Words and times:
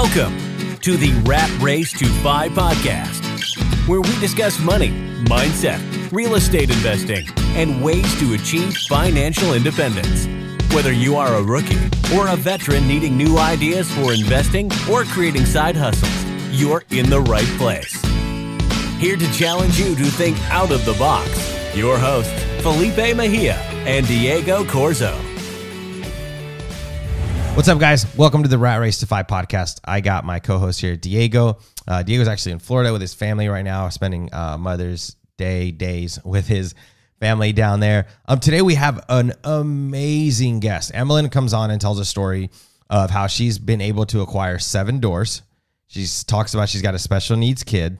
Welcome 0.00 0.78
to 0.78 0.96
the 0.96 1.12
Rat 1.24 1.50
Race 1.60 1.92
to 1.98 2.06
Five 2.22 2.52
podcast, 2.52 3.18
where 3.88 4.00
we 4.00 4.16
discuss 4.20 4.60
money, 4.60 4.90
mindset, 5.24 5.82
real 6.12 6.36
estate 6.36 6.70
investing, 6.70 7.26
and 7.56 7.82
ways 7.82 8.16
to 8.20 8.34
achieve 8.34 8.76
financial 8.88 9.54
independence. 9.54 10.28
Whether 10.72 10.92
you 10.92 11.16
are 11.16 11.34
a 11.34 11.42
rookie 11.42 11.84
or 12.14 12.28
a 12.28 12.36
veteran 12.36 12.86
needing 12.86 13.16
new 13.16 13.38
ideas 13.38 13.90
for 13.90 14.14
investing 14.14 14.70
or 14.88 15.02
creating 15.02 15.46
side 15.46 15.74
hustles, 15.74 16.24
you're 16.52 16.84
in 16.90 17.10
the 17.10 17.20
right 17.22 17.58
place. 17.58 18.00
Here 19.00 19.16
to 19.16 19.32
challenge 19.32 19.80
you 19.80 19.96
to 19.96 20.04
think 20.04 20.38
out 20.48 20.70
of 20.70 20.84
the 20.84 20.94
box, 20.94 21.28
your 21.74 21.98
hosts, 21.98 22.40
Felipe 22.62 23.16
Mejia 23.16 23.56
and 23.84 24.06
Diego 24.06 24.62
Corzo. 24.62 25.27
What's 27.58 27.66
up, 27.66 27.80
guys? 27.80 28.06
Welcome 28.16 28.44
to 28.44 28.48
the 28.48 28.56
Rat 28.56 28.78
Race 28.78 29.00
to 29.00 29.06
Five 29.06 29.26
podcast. 29.26 29.80
I 29.84 30.00
got 30.00 30.24
my 30.24 30.38
co-host 30.38 30.80
here, 30.80 30.94
Diego. 30.94 31.58
Uh, 31.88 32.04
Diego's 32.04 32.28
actually 32.28 32.52
in 32.52 32.60
Florida 32.60 32.92
with 32.92 33.00
his 33.00 33.14
family 33.14 33.48
right 33.48 33.64
now, 33.64 33.88
spending 33.88 34.32
uh, 34.32 34.56
Mother's 34.56 35.16
Day 35.38 35.72
days 35.72 36.20
with 36.24 36.46
his 36.46 36.76
family 37.18 37.52
down 37.52 37.80
there. 37.80 38.06
Um, 38.28 38.38
today 38.38 38.62
we 38.62 38.76
have 38.76 39.04
an 39.08 39.32
amazing 39.42 40.60
guest. 40.60 40.92
Emmeline 40.94 41.30
comes 41.30 41.52
on 41.52 41.72
and 41.72 41.80
tells 41.80 41.98
a 41.98 42.04
story 42.04 42.50
of 42.90 43.10
how 43.10 43.26
she's 43.26 43.58
been 43.58 43.80
able 43.80 44.06
to 44.06 44.20
acquire 44.20 44.60
seven 44.60 45.00
doors. 45.00 45.42
She 45.88 46.06
talks 46.28 46.54
about 46.54 46.68
she's 46.68 46.80
got 46.80 46.94
a 46.94 46.98
special 47.00 47.36
needs 47.36 47.64
kid, 47.64 47.98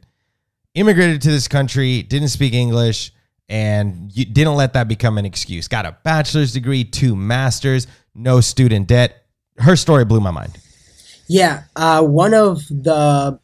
immigrated 0.74 1.20
to 1.22 1.32
this 1.32 1.48
country, 1.48 2.04
didn't 2.04 2.28
speak 2.28 2.54
English, 2.54 3.10
and 3.48 4.16
you 4.16 4.24
didn't 4.24 4.54
let 4.54 4.74
that 4.74 4.86
become 4.86 5.18
an 5.18 5.24
excuse. 5.24 5.66
Got 5.66 5.84
a 5.84 5.98
bachelor's 6.04 6.52
degree, 6.52 6.84
two 6.84 7.16
masters, 7.16 7.88
no 8.14 8.40
student 8.40 8.86
debt 8.86 9.24
her 9.58 9.76
story 9.76 10.04
blew 10.04 10.20
my 10.20 10.30
mind. 10.30 10.58
Yeah, 11.28 11.64
uh, 11.76 12.02
one 12.02 12.34
of 12.34 12.66
the 12.68 13.38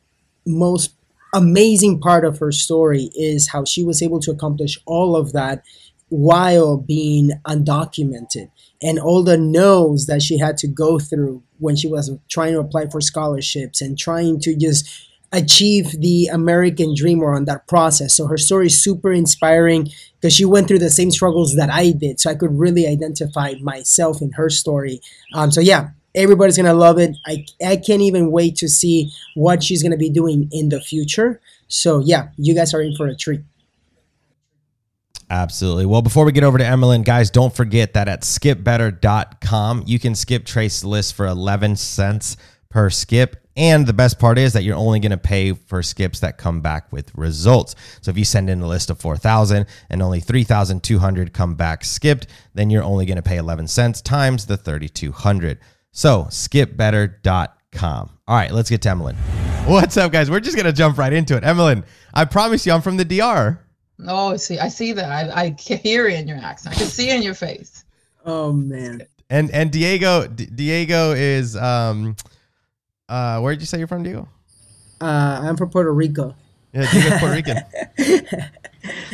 most 0.47 0.95
amazing 1.35 2.01
part 2.01 2.25
of 2.25 2.39
her 2.39 2.53
story 2.53 3.11
is 3.15 3.49
how 3.49 3.65
she 3.65 3.85
was 3.85 4.03
able 4.03 4.21
to 4.21 4.31
accomplish 4.31 4.79
all 4.87 5.17
of 5.17 5.33
that 5.33 5.63
while 6.09 6.77
being 6.77 7.31
undocumented 7.47 8.51
and 8.83 8.99
all 8.99 9.23
the 9.23 9.37
no's 9.37 10.07
that 10.07 10.23
she 10.23 10.39
had 10.39 10.57
to 10.59 10.69
go 10.69 10.99
through 10.99 11.43
when 11.59 11.75
she 11.75 11.89
was 11.89 12.11
trying 12.29 12.53
to 12.53 12.61
apply 12.61 12.87
for 12.87 13.01
scholarships 13.01 13.81
and 13.81 13.99
trying 13.99 14.39
to 14.41 14.55
just 14.55 14.89
achieve 15.33 16.01
the 16.01 16.27
American 16.27 16.95
dream 16.95 17.21
or 17.21 17.35
on 17.35 17.47
that 17.47 17.67
process. 17.67 18.15
So 18.15 18.27
her 18.29 18.39
story 18.39 18.67
is 18.67 18.83
super 18.83 19.13
inspiring 19.13 19.91
because 20.21 20.35
she 20.35 20.45
went 20.45 20.69
through 20.69 20.79
the 20.79 20.91
same 20.91 21.11
struggles 21.11 21.57
that 21.57 21.71
I 21.71 21.91
did. 21.91 22.21
So 22.21 22.31
I 22.31 22.37
could 22.37 22.57
really 22.57 22.87
identify 22.87 23.55
myself 23.61 24.23
in 24.23 24.31
her 24.33 24.49
story. 24.49 25.01
Um, 25.35 25.51
so 25.51 25.61
yeah, 25.61 25.89
Everybody's 26.15 26.57
gonna 26.57 26.75
love 26.75 26.99
it. 26.99 27.17
I 27.27 27.45
I 27.65 27.77
can't 27.77 28.03
even 28.03 28.31
wait 28.31 28.57
to 28.57 28.69
see 28.69 29.13
what 29.35 29.63
she's 29.63 29.83
gonna 29.83 29.97
be 29.97 30.11
doing 30.11 30.49
in 30.53 30.69
the 30.69 30.81
future. 30.81 31.41
So 31.69 32.01
yeah, 32.01 32.29
you 32.37 32.55
guys 32.55 32.75
are 32.75 32.83
in 32.83 32.95
for 32.97 33.07
a 33.07 33.15
treat. 33.15 33.41
Absolutely. 35.31 35.87
Well, 35.87 36.03
before 36.03 36.25
we 36.25 36.33
get 36.33 36.45
over 36.45 36.59
to 36.59 36.67
Emmeline, 36.67 37.03
guys, 37.03 37.31
don't 37.31 37.55
forget 37.55 37.95
that 37.95 38.09
at 38.09 38.23
skipbetter.com, 38.23 39.85
you 39.87 39.99
can 39.99 40.15
skip 40.15 40.45
trace 40.45 40.85
lists 40.85 41.13
for 41.13 41.27
11 41.27 41.77
cents 41.77 42.37
per 42.69 42.91
skip. 42.91 43.37
And 43.57 43.87
the 43.87 43.93
best 43.93 44.19
part 44.19 44.37
is 44.37 44.53
that 44.53 44.65
you're 44.65 44.77
only 44.77 44.99
going 44.99 45.13
to 45.13 45.17
pay 45.17 45.53
for 45.53 45.83
skips 45.83 46.21
that 46.21 46.39
come 46.39 46.61
back 46.61 46.93
with 46.93 47.15
results. 47.15 47.77
So 48.01 48.11
if 48.11 48.19
you 48.19 48.25
send 48.25 48.51
in 48.51 48.61
a 48.61 48.67
list 48.67 48.91
of 48.91 48.99
4,000 48.99 49.67
and 49.91 50.03
only 50.03 50.19
3,200 50.21 51.33
come 51.33 51.55
back 51.55 51.85
skipped, 51.85 52.27
then 52.53 52.69
you're 52.69 52.83
only 52.83 53.07
going 53.07 53.17
to 53.17 53.23
pay 53.23 53.37
11 53.37 53.69
cents 53.69 54.03
times 54.03 54.47
the 54.47 54.57
3,200. 54.57 55.61
So 55.97 56.25
skipbetter.com. 56.25 58.11
All 58.27 58.37
right, 58.37 58.51
let's 58.51 58.69
get 58.69 58.83
to 58.83 58.91
Emmeline. 58.91 59.15
What's 59.65 59.97
up, 59.97 60.11
guys? 60.11 60.29
We're 60.29 60.41
just 60.41 60.57
gonna 60.57 60.73
jump 60.73 60.99
right 60.99 61.13
into 61.13 61.37
it. 61.37 61.45
Emmeline, 61.45 61.85
I 62.13 62.25
promise 62.25 62.67
you, 62.67 62.73
I'm 62.73 62.83
from 62.83 62.97
the 62.97 63.05
DR. 63.05 63.61
Oh, 64.09 64.37
see, 64.37 64.59
I 64.59 64.69
see 64.69 64.93
that. 64.93 65.09
I, 65.09 65.45
I 65.45 65.51
can 65.53 65.79
hear 65.79 66.09
it 66.09 66.19
in 66.19 66.27
your 66.27 66.39
accent. 66.39 66.75
I 66.75 66.79
can 66.79 66.89
see 66.89 67.11
it 67.11 67.17
in 67.17 67.23
your 67.23 67.35
face. 67.35 67.85
Oh 68.27 68.53
man. 68.53 69.03
And 69.31 69.53
and 69.53 69.71
Diego, 69.71 70.27
D- 70.27 70.47
Diego 70.47 71.13
is 71.13 71.57
um, 71.57 72.17
uh, 73.09 73.39
where 73.39 73.55
did 73.55 73.63
you 73.63 73.67
say 73.67 73.79
you're 73.79 73.87
from, 73.87 74.03
Diego? 74.03 74.29
Uh, 75.01 75.43
I'm 75.45 75.57
from 75.57 75.71
Puerto 75.71 75.93
Rico. 75.93 76.35
Yeah, 76.73 76.91
Diego's 76.91 77.21
Puerto 77.21 77.35
Rican. 77.37 77.59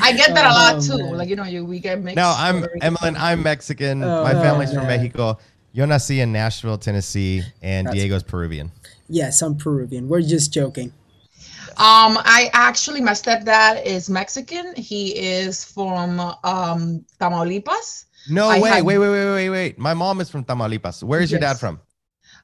I 0.02 0.12
get 0.12 0.34
that 0.34 0.46
a 0.46 0.54
lot 0.54 0.76
oh, 0.76 0.80
too. 0.80 1.04
Man. 1.04 1.18
Like 1.18 1.28
you 1.28 1.36
know, 1.36 1.44
you 1.44 1.62
we 1.62 1.78
get 1.78 2.02
mixed. 2.02 2.16
No, 2.16 2.34
I'm 2.34 2.66
Emmeline. 2.80 3.16
I'm 3.18 3.42
Mexican. 3.42 4.02
Oh, 4.02 4.24
My 4.24 4.32
family's 4.32 4.70
man. 4.72 4.78
from 4.78 4.86
Mexico. 4.86 5.38
Yo 5.72 5.86
nací 5.86 6.18
in 6.18 6.32
Nashville, 6.32 6.78
Tennessee, 6.78 7.42
and 7.62 7.86
That's 7.86 7.96
Diego's 7.96 8.24
Peruvian. 8.24 8.72
Yes, 9.08 9.40
I'm 9.40 9.56
Peruvian. 9.56 10.08
We're 10.08 10.20
just 10.20 10.52
joking. 10.52 10.92
Um, 11.76 12.18
I 12.18 12.50
actually, 12.52 13.00
my 13.00 13.12
stepdad 13.12 13.84
is 13.86 14.10
Mexican. 14.10 14.74
He 14.74 15.16
is 15.16 15.64
from 15.64 16.18
um, 16.18 17.04
Tamaulipas. 17.20 18.06
No 18.28 18.48
way! 18.48 18.68
Have, 18.68 18.84
wait, 18.84 18.98
wait, 18.98 19.08
wait, 19.08 19.32
wait, 19.32 19.50
wait. 19.50 19.78
My 19.78 19.94
mom 19.94 20.20
is 20.20 20.28
from 20.28 20.44
Tamaulipas. 20.44 21.04
Where 21.04 21.20
is 21.20 21.30
yes. 21.30 21.40
your 21.40 21.40
dad 21.40 21.58
from? 21.58 21.80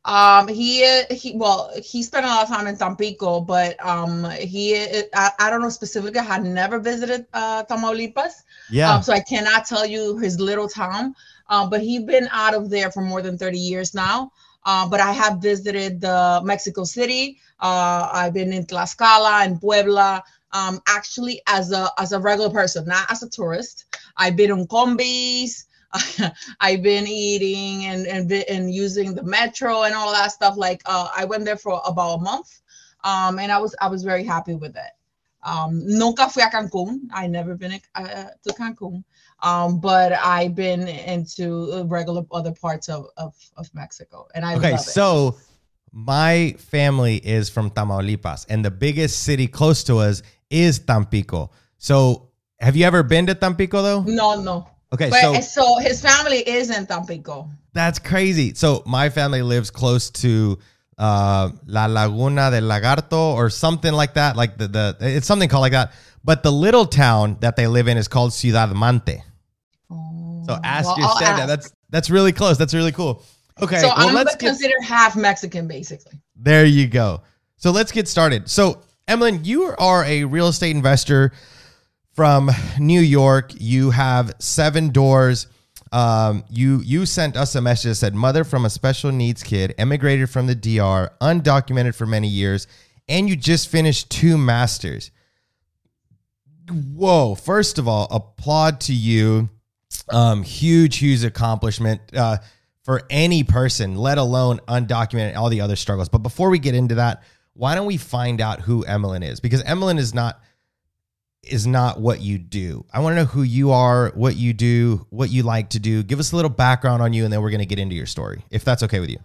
Um, 0.05 0.47
he 0.47 0.87
he 1.11 1.35
well, 1.35 1.73
he 1.83 2.05
spent 2.05 2.25
a 2.25 2.29
lot 2.29 2.45
of 2.45 2.49
time 2.49 2.69
in 2.69 2.77
Tampico, 2.77 3.41
but 3.41 3.75
um, 3.85 4.31
he 4.31 4.79
I, 5.15 5.31
I 5.41 5.51
don't 5.51 5.61
know 5.61 5.69
specifically. 5.69 6.21
I 6.21 6.23
had 6.23 6.45
never 6.45 6.79
visited 6.79 7.27
uh, 7.35 7.65
Tamaulipas. 7.65 8.45
Yeah. 8.71 8.95
Um, 8.95 9.03
so 9.03 9.13
I 9.13 9.21
cannot 9.21 9.67
tell 9.67 9.85
you 9.85 10.17
his 10.17 10.39
little 10.39 10.69
town. 10.69 11.17
Um, 11.49 11.71
but 11.71 11.81
he's 11.81 12.03
been 12.03 12.29
out 12.33 12.55
of 12.55 12.71
there 12.71 12.91
for 12.91 13.03
more 13.03 13.23
than 13.23 13.39
30 13.39 13.59
years 13.59 13.95
now. 13.95 14.33
Uh, 14.65 14.89
but 14.89 14.99
I 14.99 15.13
have 15.13 15.39
visited 15.39 16.01
the 16.01 16.41
Mexico 16.45 16.83
City. 16.85 17.39
Uh, 17.61 18.09
I've 18.13 18.35
been 18.35 18.53
in 18.53 18.67
Tlaxcala 18.67 19.45
and 19.45 19.61
Puebla. 19.61 20.25
Um, 20.53 20.81
actually, 20.89 21.41
as 21.47 21.71
a 21.73 21.89
as 21.99 22.13
a 22.13 22.19
regular 22.19 22.51
person, 22.51 22.85
not 22.87 23.11
as 23.11 23.23
a 23.23 23.29
tourist. 23.29 23.85
I've 24.17 24.37
been 24.37 24.51
on 24.51 24.67
combis. 24.67 25.65
I've 26.61 26.83
been 26.83 27.07
eating 27.07 27.85
and, 27.87 28.07
and 28.07 28.33
and 28.33 28.75
using 28.75 29.15
the 29.15 29.23
metro 29.23 29.83
and 29.83 29.95
all 29.95 30.13
that 30.13 30.33
stuff. 30.33 30.57
Like 30.57 30.83
uh, 30.87 31.09
I 31.17 31.25
went 31.27 31.45
there 31.45 31.57
for 31.57 31.81
about 31.87 32.19
a 32.19 32.23
month, 32.23 32.61
um, 33.05 33.39
and 33.39 33.53
I 33.53 33.59
was 33.59 33.75
I 33.81 33.89
was 33.89 34.03
very 34.03 34.25
happy 34.25 34.55
with 34.55 34.77
it. 34.77 34.93
Um, 35.45 35.83
nunca 35.87 36.29
fui 36.29 36.43
a 36.43 36.47
Cancun. 36.47 37.03
I 37.13 37.29
never 37.29 37.55
been 37.55 37.81
uh, 37.95 38.25
to 38.43 38.53
Cancun 38.55 39.05
um, 39.43 39.81
but 39.81 40.13
I've 40.13 40.55
been 40.55 40.89
into 40.89 41.85
regular 41.85 42.23
other 42.33 42.53
parts 42.53 42.89
of, 42.89 43.07
of, 43.17 43.35
of 43.57 43.73
Mexico, 43.75 44.29
and 44.35 44.45
I 44.45 44.57
okay. 44.57 44.77
so 44.77 45.37
my 45.93 46.55
family 46.59 47.17
is 47.17 47.49
from 47.49 47.71
Tamaulipas, 47.71 48.47
and 48.49 48.65
the 48.65 48.71
biggest 48.71 49.23
city 49.23 49.47
close 49.47 49.85
to 49.85 49.99
us 49.99 50.23
is 50.51 50.79
Tampico. 50.79 51.51
So, 51.79 52.31
have 52.61 52.77
you 52.77 52.85
ever 52.85 53.03
been 53.03 53.27
to 53.27 53.35
Tampico 53.35 53.83
though? 53.83 54.03
No, 54.03 54.41
no. 54.41 54.69
Okay, 54.93 55.11
but, 55.11 55.21
so 55.21 55.41
so 55.41 55.79
his 55.79 56.01
family 56.01 56.39
is 56.39 56.71
in 56.71 56.87
Tampico. 56.87 57.51
That's 57.73 57.99
crazy. 57.99 58.55
So 58.55 58.83
my 58.87 59.11
family 59.11 59.43
lives 59.43 59.71
close 59.71 60.11
to 60.23 60.59
uh, 60.97 61.51
La 61.67 61.87
Laguna 61.87 62.51
del 62.51 62.63
Lagarto 62.63 63.35
or 63.35 63.51
something 63.51 63.93
like 63.93 64.15
that. 64.15 64.37
Like 64.37 64.57
the, 64.57 64.69
the 64.69 64.97
it's 65.01 65.27
something 65.27 65.49
called 65.49 65.63
like 65.63 65.73
that. 65.73 65.93
But 66.27 66.43
the 66.43 66.51
little 66.51 66.87
town 66.87 67.37
that 67.41 67.55
they 67.55 67.69
live 67.69 67.87
in 67.87 67.97
is 67.97 68.09
called 68.09 68.33
Ciudad 68.33 68.71
Mante. 68.71 69.23
Oh, 69.89 70.43
so 70.45 70.59
ask 70.65 70.89
well, 70.89 70.99
your 70.99 71.09
stepdad. 71.11 71.47
That's 71.47 71.73
that's 71.89 72.11
really 72.11 72.33
close. 72.33 72.59
That's 72.59 72.75
really 72.75 72.91
cool. 72.91 73.23
Okay, 73.63 73.79
so 73.79 73.87
well, 73.87 74.09
I'm 74.09 74.15
let's 74.15 74.35
consider 74.35 74.75
get, 74.81 74.89
half 74.89 75.15
Mexican, 75.15 75.69
basically. 75.69 76.19
There 76.35 76.65
you 76.65 76.89
go. 76.89 77.23
So 77.59 77.71
let's 77.71 77.93
get 77.93 78.09
started. 78.09 78.51
So 78.51 78.83
Emmeline, 79.07 79.45
you 79.45 79.73
are 79.79 80.05
a 80.05 80.25
real 80.25 80.49
estate 80.49 80.75
investor 80.75 81.31
from 82.13 82.51
New 82.81 83.01
York. 83.01 83.53
You 83.55 83.93
have 83.93 84.35
seven 84.41 84.91
doors. 84.91 85.47
Um, 85.93 86.43
you 86.51 86.81
you 86.81 87.07
sent 87.07 87.37
us 87.37 87.55
a 87.55 87.61
message 87.61 87.91
that 87.91 87.95
said 87.95 88.15
mother 88.17 88.43
from 88.43 88.65
a 88.65 88.71
special 88.71 89.13
needs 89.13 89.45
kid, 89.45 89.77
emigrated 89.79 90.29
from 90.29 90.49
the 90.49 90.57
DR, 90.57 91.09
undocumented 91.21 91.95
for 91.95 92.05
many 92.05 92.27
years, 92.27 92.67
and 93.09 93.29
you 93.29 93.37
just 93.37 93.69
finished 93.69 94.11
two 94.11 94.37
masters 94.37 95.13
whoa. 96.71 97.35
First 97.35 97.79
of 97.79 97.89
all 97.89 98.09
applaud 98.11 98.81
to 98.83 98.93
you. 98.93 99.49
Um 100.11 100.43
huge 100.43 100.99
huge 100.99 101.25
accomplishment 101.25 102.01
uh 102.15 102.39
for 102.83 103.03
any 103.11 103.43
person 103.43 103.97
let 103.97 104.19
alone 104.19 104.61
undocumented 104.69 105.37
all 105.37 105.49
the 105.49 105.61
other 105.61 105.77
struggles. 105.77 106.09
But 106.09 106.19
before 106.19 106.51
we 106.51 106.59
get 106.59 106.75
into 106.75 106.97
that 106.97 107.23
why 107.55 107.75
don't 107.75 107.87
we 107.87 107.97
find 107.97 108.41
out 108.41 108.61
who 108.61 108.85
emmeline 108.85 109.23
is? 109.23 109.41
Because 109.41 109.63
emmeline 109.63 109.99
is 109.99 110.13
not 110.13 110.41
is 111.43 111.67
not 111.67 112.01
what 112.01 112.21
you 112.21 112.39
do. 112.39 112.85
I 112.93 113.01
want 113.01 113.13
to 113.15 113.23
know 113.23 113.27
who 113.27 113.43
you 113.43 113.71
are 113.71 114.11
what 114.15 114.37
you 114.37 114.53
do 114.53 115.07
what 115.11 115.31
you 115.31 115.43
like 115.43 115.71
to 115.71 115.79
do. 115.79 116.03
Give 116.03 116.19
us 116.19 116.33
a 116.33 116.37
little 116.37 116.51
background 116.51 117.03
on 117.03 117.13
you 117.13 117.25
and 117.25 117.33
then 117.33 117.41
we're 117.41 117.51
going 117.51 117.61
to 117.61 117.67
get 117.67 117.79
into 117.79 117.95
your 117.95 118.07
story 118.07 118.45
if 118.51 118.65
that's 118.65 118.83
okay 118.83 119.01
with 119.01 119.11
you. 119.11 119.19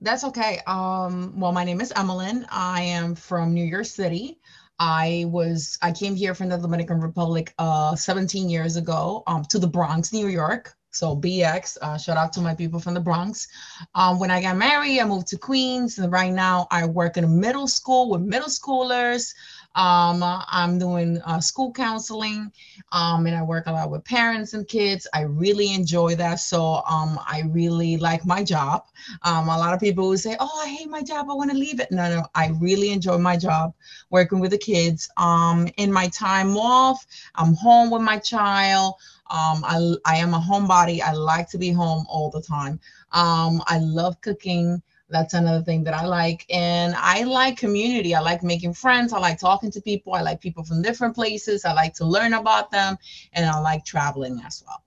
That's 0.00 0.24
okay. 0.24 0.60
Um 0.66 1.38
well 1.38 1.52
my 1.52 1.64
name 1.64 1.80
is 1.80 1.92
emmeline. 1.94 2.46
I 2.50 2.82
am 2.82 3.14
from 3.14 3.54
new 3.54 3.64
york 3.64 3.86
city 3.86 4.38
I 4.80 5.26
was 5.28 5.78
I 5.82 5.92
came 5.92 6.16
here 6.16 6.34
from 6.34 6.48
the 6.48 6.56
Dominican 6.56 7.00
Republic 7.02 7.52
uh, 7.58 7.94
17 7.94 8.48
years 8.48 8.76
ago 8.76 9.22
um, 9.26 9.44
to 9.50 9.58
the 9.58 9.68
Bronx, 9.68 10.10
New 10.10 10.26
York, 10.26 10.74
So 10.90 11.14
BX, 11.14 11.76
uh, 11.82 11.98
shout 11.98 12.16
out 12.16 12.32
to 12.32 12.40
my 12.40 12.54
people 12.54 12.80
from 12.80 12.94
the 12.94 13.00
Bronx. 13.00 13.46
Um, 13.94 14.18
when 14.18 14.30
I 14.30 14.40
got 14.40 14.56
married, 14.56 14.98
I 14.98 15.04
moved 15.04 15.28
to 15.28 15.38
Queens, 15.38 15.98
and 15.98 16.10
right 16.10 16.32
now 16.32 16.66
I 16.70 16.86
work 16.86 17.18
in 17.18 17.24
a 17.24 17.28
middle 17.28 17.68
school 17.68 18.10
with 18.10 18.22
middle 18.22 18.48
schoolers. 18.48 19.34
Um, 19.74 20.22
I'm 20.24 20.78
doing 20.78 21.20
uh, 21.24 21.40
school 21.40 21.72
counseling, 21.72 22.52
um, 22.92 23.26
and 23.26 23.36
I 23.36 23.42
work 23.42 23.66
a 23.66 23.72
lot 23.72 23.90
with 23.90 24.04
parents 24.04 24.52
and 24.52 24.66
kids. 24.66 25.06
I 25.14 25.22
really 25.22 25.72
enjoy 25.72 26.16
that, 26.16 26.40
so 26.40 26.82
um, 26.88 27.18
I 27.26 27.44
really 27.50 27.96
like 27.96 28.26
my 28.26 28.42
job. 28.42 28.82
Um, 29.22 29.48
a 29.48 29.56
lot 29.56 29.72
of 29.72 29.80
people 29.80 30.08
will 30.08 30.18
say, 30.18 30.36
"Oh, 30.40 30.62
I 30.64 30.68
hate 30.68 30.88
my 30.88 31.02
job. 31.02 31.26
I 31.30 31.34
want 31.34 31.50
to 31.50 31.56
leave 31.56 31.78
it." 31.80 31.92
No, 31.92 32.08
no, 32.08 32.26
I 32.34 32.48
really 32.60 32.90
enjoy 32.90 33.18
my 33.18 33.36
job, 33.36 33.72
working 34.10 34.40
with 34.40 34.50
the 34.50 34.58
kids. 34.58 35.08
Um, 35.16 35.68
in 35.76 35.92
my 35.92 36.08
time 36.08 36.56
off, 36.56 37.06
I'm 37.36 37.54
home 37.54 37.90
with 37.90 38.02
my 38.02 38.18
child. 38.18 38.94
Um, 39.30 39.64
I, 39.64 39.94
I 40.04 40.16
am 40.16 40.34
a 40.34 40.40
homebody. 40.40 41.00
I 41.00 41.12
like 41.12 41.48
to 41.50 41.58
be 41.58 41.70
home 41.70 42.04
all 42.08 42.30
the 42.30 42.42
time. 42.42 42.80
Um, 43.12 43.62
I 43.66 43.78
love 43.78 44.20
cooking. 44.20 44.82
That's 45.10 45.34
another 45.34 45.62
thing 45.62 45.84
that 45.84 45.94
I 45.94 46.06
like. 46.06 46.46
And 46.50 46.94
I 46.96 47.24
like 47.24 47.58
community. 47.58 48.14
I 48.14 48.20
like 48.20 48.42
making 48.42 48.74
friends. 48.74 49.12
I 49.12 49.18
like 49.18 49.38
talking 49.38 49.70
to 49.72 49.80
people. 49.80 50.14
I 50.14 50.22
like 50.22 50.40
people 50.40 50.64
from 50.64 50.82
different 50.82 51.14
places. 51.14 51.64
I 51.64 51.72
like 51.72 51.94
to 51.94 52.04
learn 52.04 52.34
about 52.34 52.70
them. 52.70 52.96
And 53.32 53.46
I 53.46 53.58
like 53.60 53.84
traveling 53.84 54.40
as 54.46 54.62
well. 54.66 54.82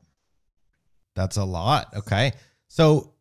That's 1.16 1.38
a 1.38 1.44
lot. 1.44 1.94
Okay. 1.96 2.31
So 2.68 3.14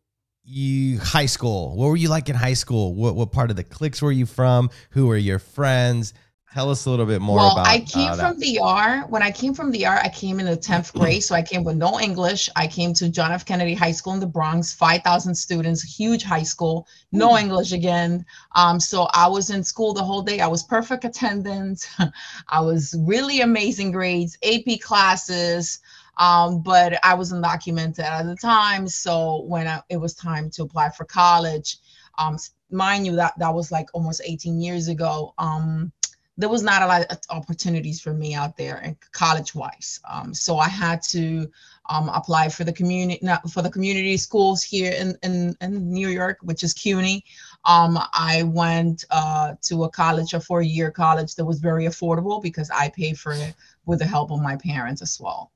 you 0.43 0.99
high 0.99 1.25
school. 1.25 1.75
What 1.75 1.87
were 1.87 1.95
you 1.95 2.09
like 2.09 2.29
in 2.29 2.35
high 2.35 2.53
school? 2.53 2.93
What 2.93 3.15
what 3.15 3.31
part 3.31 3.49
of 3.49 3.55
the 3.55 3.63
cliques 3.63 4.01
were 4.01 4.11
you 4.11 4.25
from? 4.25 4.69
Who 4.91 5.07
were 5.07 5.17
your 5.17 5.39
friends? 5.39 6.13
Tell 6.53 6.69
us 6.69 6.85
a 6.85 6.91
little 6.91 7.07
bit 7.07 7.19
more 7.19 7.37
well, 7.37 7.53
about. 7.53 7.67
I 7.67 7.79
came 7.79 8.11
uh, 8.11 8.15
from 8.15 8.39
DR. 8.39 9.09
When 9.09 9.23
I 9.23 9.31
came 9.31 9.55
from 9.55 9.71
DR, 9.71 9.99
I 10.03 10.09
came 10.09 10.39
in 10.39 10.45
the 10.45 10.55
tenth 10.55 10.93
grade, 10.99 11.23
so 11.23 11.33
I 11.33 11.41
came 11.41 11.63
with 11.63 11.77
no 11.77 11.99
English. 11.99 12.47
I 12.55 12.67
came 12.67 12.93
to 12.93 13.09
John 13.09 13.31
F. 13.31 13.43
Kennedy 13.43 13.73
High 13.73 13.91
School 13.91 14.13
in 14.13 14.19
the 14.19 14.27
Bronx, 14.27 14.71
five 14.71 15.01
thousand 15.01 15.33
students, 15.33 15.81
huge 15.81 16.21
high 16.21 16.43
school, 16.43 16.87
no 17.11 17.39
English 17.39 17.71
again. 17.71 18.23
Um, 18.53 18.79
so 18.79 19.07
I 19.13 19.27
was 19.27 19.49
in 19.49 19.63
school 19.63 19.95
the 19.95 20.03
whole 20.03 20.21
day. 20.21 20.41
I 20.41 20.47
was 20.47 20.61
perfect 20.61 21.05
attendance. 21.05 21.87
I 22.49 22.61
was 22.61 22.95
really 22.99 23.41
amazing 23.41 23.91
grades, 23.91 24.37
AP 24.43 24.79
classes. 24.79 25.79
Um, 26.17 26.61
but 26.61 27.03
I 27.03 27.15
was 27.15 27.33
undocumented 27.33 28.01
at 28.03 28.27
the 28.27 28.35
time. 28.35 28.87
So 28.87 29.41
when 29.47 29.67
I, 29.67 29.81
it 29.89 29.97
was 29.97 30.13
time 30.13 30.51
to 30.51 30.61
apply 30.61 30.91
for 30.91 31.05
college, 31.05 31.77
um, 32.19 32.37
mind 32.69 33.07
you, 33.07 33.15
that 33.15 33.33
that 33.39 33.51
was 33.51 33.71
like 33.71 33.87
almost 33.95 34.21
18 34.23 34.61
years 34.61 34.87
ago. 34.87 35.33
Um, 35.39 35.91
there 36.37 36.49
was 36.49 36.63
not 36.63 36.81
a 36.81 36.87
lot 36.87 37.05
of 37.11 37.17
opportunities 37.29 38.01
for 38.01 38.13
me 38.13 38.33
out 38.33 38.57
there 38.57 38.77
and 38.77 38.95
college 39.11 39.53
wise. 39.53 39.99
Um, 40.09 40.33
so 40.33 40.57
I 40.57 40.67
had 40.67 41.01
to 41.09 41.47
um, 41.89 42.09
apply 42.09 42.49
for 42.49 42.63
the 42.63 42.73
community 42.73 43.25
for 43.51 43.61
the 43.61 43.69
community 43.69 44.17
schools 44.17 44.63
here 44.63 44.93
in, 44.93 45.15
in, 45.21 45.55
in 45.61 45.91
New 45.91 46.07
York, 46.07 46.37
which 46.41 46.63
is 46.63 46.73
CUNY. 46.73 47.23
Um, 47.65 47.99
I 48.13 48.43
went 48.43 49.05
uh, 49.11 49.53
to 49.63 49.83
a 49.83 49.89
college, 49.89 50.33
a 50.33 50.39
four-year 50.39 50.91
college 50.91 51.35
that 51.35 51.45
was 51.45 51.59
very 51.59 51.85
affordable 51.85 52.41
because 52.41 52.69
I 52.71 52.89
paid 52.89 53.19
for 53.19 53.33
it 53.33 53.53
with 53.85 53.99
the 53.99 54.05
help 54.05 54.31
of 54.31 54.41
my 54.41 54.55
parents 54.55 55.01
as 55.01 55.19
well. 55.19 55.51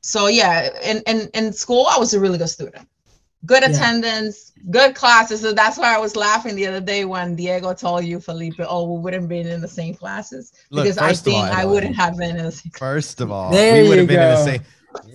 So 0.00 0.28
yeah, 0.28 0.68
in, 0.84 1.02
in, 1.06 1.28
in 1.34 1.52
school, 1.52 1.86
I 1.90 1.98
was 1.98 2.14
a 2.14 2.20
really 2.20 2.38
good 2.38 2.48
student 2.48 2.86
good 3.46 3.62
yeah. 3.62 3.70
attendance, 3.70 4.52
good 4.70 4.94
classes. 4.94 5.40
So 5.40 5.52
that's 5.52 5.78
why 5.78 5.94
I 5.94 5.98
was 5.98 6.16
laughing 6.16 6.56
the 6.56 6.66
other 6.66 6.80
day 6.80 7.04
when 7.04 7.36
Diego 7.36 7.74
told 7.74 8.04
you, 8.04 8.20
Felipe, 8.20 8.60
oh, 8.60 8.92
we 8.92 9.00
wouldn't 9.00 9.22
have 9.22 9.28
been 9.28 9.46
in 9.46 9.60
the 9.60 9.68
same 9.68 9.94
classes 9.94 10.52
Look, 10.70 10.84
because 10.84 10.98
I 10.98 11.12
think 11.12 11.36
all, 11.36 11.52
I 11.52 11.64
wouldn't 11.64 11.96
have 11.96 12.16
been 12.16 12.36
in 12.36 12.44
the 12.44 12.52
same. 12.52 12.72
First 12.72 13.20
of 13.20 13.30
all, 13.30 13.50
there 13.50 13.82
we 13.82 13.88
would 13.88 13.98
have 13.98 14.08
been 14.08 14.16
go. 14.16 14.28
in 14.28 14.30
the 14.30 14.44
same. 14.44 14.62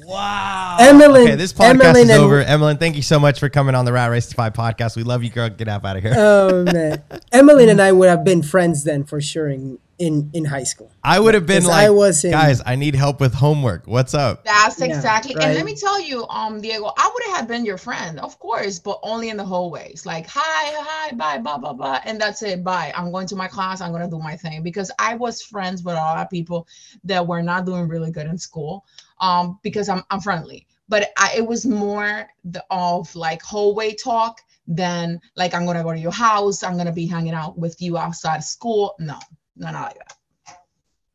Wow. 0.03 0.77
Emily. 0.79 1.21
Okay, 1.21 1.35
this 1.35 1.53
podcast 1.53 1.85
Emily 1.85 2.01
is 2.01 2.09
over. 2.11 2.41
Emily, 2.41 2.75
thank 2.75 2.95
you 2.95 3.01
so 3.01 3.19
much 3.19 3.39
for 3.39 3.49
coming 3.49 3.75
on 3.75 3.85
the 3.85 3.93
Rat 3.93 4.11
Race 4.11 4.27
to 4.27 4.35
Five 4.35 4.53
podcast. 4.53 4.95
We 4.95 5.03
love 5.03 5.23
you, 5.23 5.29
girl. 5.29 5.49
Get 5.49 5.67
out 5.67 5.85
of 5.85 6.03
here. 6.03 6.13
Oh 6.17 6.63
man, 6.73 7.01
Emily 7.31 7.69
and 7.69 7.81
I 7.81 7.91
would 7.91 8.09
have 8.09 8.23
been 8.23 8.43
friends 8.43 8.83
then 8.83 9.05
for 9.05 9.21
sure 9.21 9.49
in 9.49 9.79
in 9.99 10.29
in 10.33 10.45
high 10.45 10.63
school. 10.63 10.91
I 11.03 11.19
would 11.19 11.33
have 11.33 11.45
been 11.45 11.65
like, 11.65 11.85
I 11.85 11.89
was 11.89 12.23
in, 12.23 12.31
guys, 12.31 12.61
I 12.65 12.75
need 12.75 12.95
help 12.95 13.19
with 13.19 13.33
homework. 13.33 13.85
What's 13.85 14.13
up? 14.13 14.43
That's 14.45 14.81
exactly. 14.81 15.33
Yeah, 15.33 15.39
right. 15.39 15.47
And 15.47 15.55
let 15.55 15.65
me 15.65 15.75
tell 15.75 16.01
you, 16.01 16.25
um, 16.27 16.61
Diego, 16.61 16.91
I 16.97 17.11
would 17.13 17.35
have 17.35 17.47
been 17.47 17.65
your 17.65 17.77
friend, 17.77 18.19
of 18.19 18.39
course, 18.39 18.79
but 18.79 18.99
only 19.03 19.29
in 19.29 19.37
the 19.37 19.45
hallways. 19.45 20.05
Like, 20.05 20.25
hi, 20.27 20.41
hi, 20.41 21.11
bye, 21.15 21.37
blah, 21.37 21.57
blah, 21.57 21.73
blah, 21.73 21.99
and 22.05 22.19
that's 22.19 22.41
it. 22.41 22.63
Bye. 22.63 22.93
I'm 22.95 23.11
going 23.11 23.27
to 23.27 23.35
my 23.35 23.47
class. 23.47 23.81
I'm 23.81 23.91
gonna 23.91 24.09
do 24.09 24.19
my 24.19 24.35
thing 24.35 24.63
because 24.63 24.89
I 24.97 25.15
was 25.15 25.41
friends 25.41 25.83
with 25.83 25.95
a 25.95 25.97
lot 25.97 26.17
of 26.17 26.29
people 26.29 26.67
that 27.03 27.25
were 27.27 27.41
not 27.41 27.65
doing 27.65 27.87
really 27.87 28.11
good 28.11 28.25
in 28.25 28.37
school. 28.37 28.85
Um, 29.21 29.59
because 29.63 29.89
I'm 29.89 30.03
I'm 30.09 30.21
friendly, 30.21 30.65
but 30.87 31.11
I, 31.17 31.33
it 31.35 31.45
was 31.45 31.65
more 31.65 32.29
the 32.45 32.63
of 32.71 33.13
like 33.15 33.41
hallway 33.41 33.93
talk 33.93 34.39
than 34.65 35.19
like 35.35 35.53
I'm 35.53 35.65
gonna 35.65 35.83
go 35.83 35.91
to 35.91 35.99
your 35.99 36.13
house. 36.13 36.63
I'm 36.63 36.77
gonna 36.77 36.93
be 36.93 37.05
hanging 37.05 37.33
out 37.33 37.57
with 37.57 37.81
you 37.81 37.97
outside 37.97 38.37
of 38.37 38.43
school. 38.45 38.95
No, 38.99 39.19
no, 39.59 39.71
not 39.71 39.81
like 39.81 39.97
that. 39.97 40.17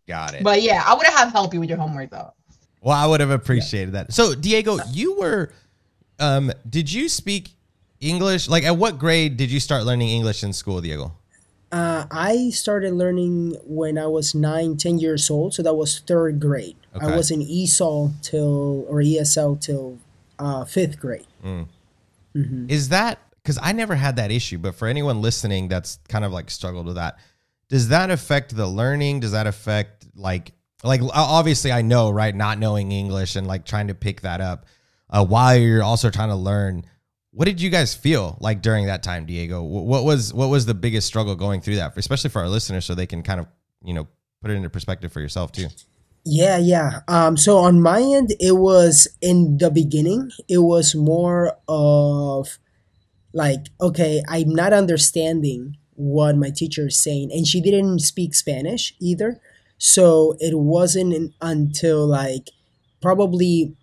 Got 0.06 0.34
it. 0.34 0.44
But 0.44 0.62
yeah, 0.62 0.82
I 0.86 0.94
would 0.94 1.06
have 1.06 1.32
helped 1.32 1.54
you 1.54 1.60
with 1.60 1.68
your 1.68 1.78
homework 1.78 2.10
though. 2.10 2.32
Well, 2.82 2.96
I 2.96 3.06
would 3.06 3.20
have 3.20 3.30
appreciated 3.30 3.94
yeah. 3.94 4.04
that. 4.04 4.12
So, 4.12 4.34
Diego, 4.34 4.78
you 4.92 5.16
were, 5.16 5.50
um, 6.18 6.52
did 6.68 6.92
you 6.92 7.08
speak 7.08 7.52
English? 7.98 8.46
Like, 8.46 8.64
at 8.64 8.76
what 8.76 8.98
grade 8.98 9.38
did 9.38 9.50
you 9.50 9.58
start 9.58 9.84
learning 9.84 10.10
English 10.10 10.44
in 10.44 10.52
school, 10.52 10.82
Diego? 10.82 11.12
Uh, 11.72 12.04
I 12.10 12.50
started 12.50 12.92
learning 12.92 13.56
when 13.64 13.96
I 13.96 14.06
was 14.06 14.34
nine, 14.34 14.76
ten 14.76 14.98
years 14.98 15.30
old. 15.30 15.54
So 15.54 15.62
that 15.62 15.74
was 15.74 16.00
third 16.00 16.38
grade. 16.38 16.76
Okay. 16.94 17.06
I 17.06 17.16
was 17.16 17.30
in 17.30 17.40
ESOL 17.40 18.12
till, 18.20 18.84
or 18.86 18.98
ESL 18.98 19.60
till 19.60 19.98
uh, 20.38 20.66
fifth 20.66 21.00
grade. 21.00 21.26
Mm. 21.42 21.66
Mm-hmm. 22.36 22.66
Is 22.68 22.90
that, 22.90 23.18
because 23.42 23.58
I 23.62 23.72
never 23.72 23.94
had 23.94 24.16
that 24.16 24.30
issue, 24.30 24.58
but 24.58 24.74
for 24.74 24.88
anyone 24.88 25.22
listening 25.22 25.68
that's 25.68 25.98
kind 26.08 26.24
of 26.24 26.32
like 26.32 26.50
struggled 26.50 26.84
with 26.84 26.96
that, 26.96 27.18
does 27.68 27.88
that 27.88 28.10
affect 28.10 28.54
the 28.54 28.66
learning? 28.66 29.20
Does 29.20 29.32
that 29.32 29.46
affect 29.46 30.06
like 30.14 30.52
like 30.82 31.00
obviously 31.12 31.72
I 31.72 31.82
know 31.82 32.10
right 32.10 32.34
not 32.34 32.58
knowing 32.58 32.92
English 32.92 33.36
and 33.36 33.46
like 33.46 33.64
trying 33.64 33.88
to 33.88 33.94
pick 33.94 34.20
that 34.20 34.40
up 34.40 34.66
uh, 35.10 35.24
while 35.24 35.56
you're 35.56 35.82
also 35.82 36.10
trying 36.10 36.28
to 36.28 36.36
learn. 36.36 36.84
What 37.30 37.46
did 37.46 37.60
you 37.60 37.70
guys 37.70 37.94
feel 37.94 38.36
like 38.40 38.62
during 38.62 38.86
that 38.86 39.02
time, 39.02 39.26
Diego? 39.26 39.62
What 39.62 40.04
was 40.04 40.32
what 40.32 40.50
was 40.50 40.66
the 40.66 40.74
biggest 40.74 41.06
struggle 41.06 41.34
going 41.34 41.60
through 41.60 41.76
that, 41.76 41.96
especially 41.96 42.30
for 42.30 42.42
our 42.42 42.48
listeners, 42.48 42.84
so 42.84 42.94
they 42.94 43.06
can 43.06 43.22
kind 43.22 43.40
of 43.40 43.46
you 43.82 43.94
know 43.94 44.06
put 44.40 44.50
it 44.50 44.54
into 44.54 44.70
perspective 44.70 45.12
for 45.12 45.20
yourself 45.20 45.50
too. 45.50 45.68
Yeah, 46.24 46.58
yeah. 46.58 47.00
Um, 47.08 47.36
so 47.36 47.58
on 47.58 47.82
my 47.82 48.00
end, 48.00 48.34
it 48.40 48.56
was 48.56 49.08
in 49.20 49.58
the 49.58 49.70
beginning, 49.70 50.30
it 50.48 50.58
was 50.58 50.94
more 50.94 51.58
of 51.68 52.58
like, 53.34 53.66
okay, 53.80 54.22
I'm 54.28 54.54
not 54.54 54.72
understanding 54.72 55.76
what 55.96 56.36
my 56.36 56.50
teacher 56.50 56.86
is 56.88 57.02
saying. 57.02 57.30
And 57.32 57.46
she 57.46 57.60
didn't 57.60 58.00
speak 58.00 58.34
spanish 58.34 58.94
either. 59.00 59.40
So 59.78 60.36
it 60.40 60.58
wasn't 60.58 61.34
until 61.40 62.06
like 62.06 62.50
probably 63.00 63.76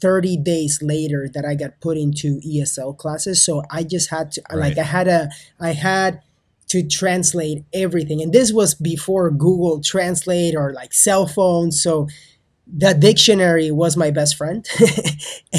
30 0.00 0.36
days 0.36 0.80
later 0.82 1.28
that 1.32 1.44
i 1.44 1.54
got 1.54 1.80
put 1.80 1.96
into 1.96 2.40
esl 2.40 2.96
classes. 2.96 3.44
So 3.44 3.62
i 3.70 3.82
just 3.82 4.10
had 4.10 4.32
to 4.32 4.42
right. 4.50 4.58
like 4.58 4.78
i 4.78 4.82
had 4.82 5.08
a 5.08 5.30
i 5.60 5.72
had 5.72 6.20
to 6.68 6.86
translate 6.86 7.64
everything. 7.72 8.20
And 8.20 8.32
this 8.32 8.52
was 8.52 8.74
before 8.74 9.30
google 9.30 9.80
translate 9.80 10.54
or 10.54 10.72
like 10.72 10.92
cell 10.92 11.26
phones. 11.26 11.82
So 11.82 12.08
the 12.66 12.92
dictionary 12.94 13.70
was 13.70 13.96
my 13.96 14.10
best 14.10 14.36
friend. 14.36 14.66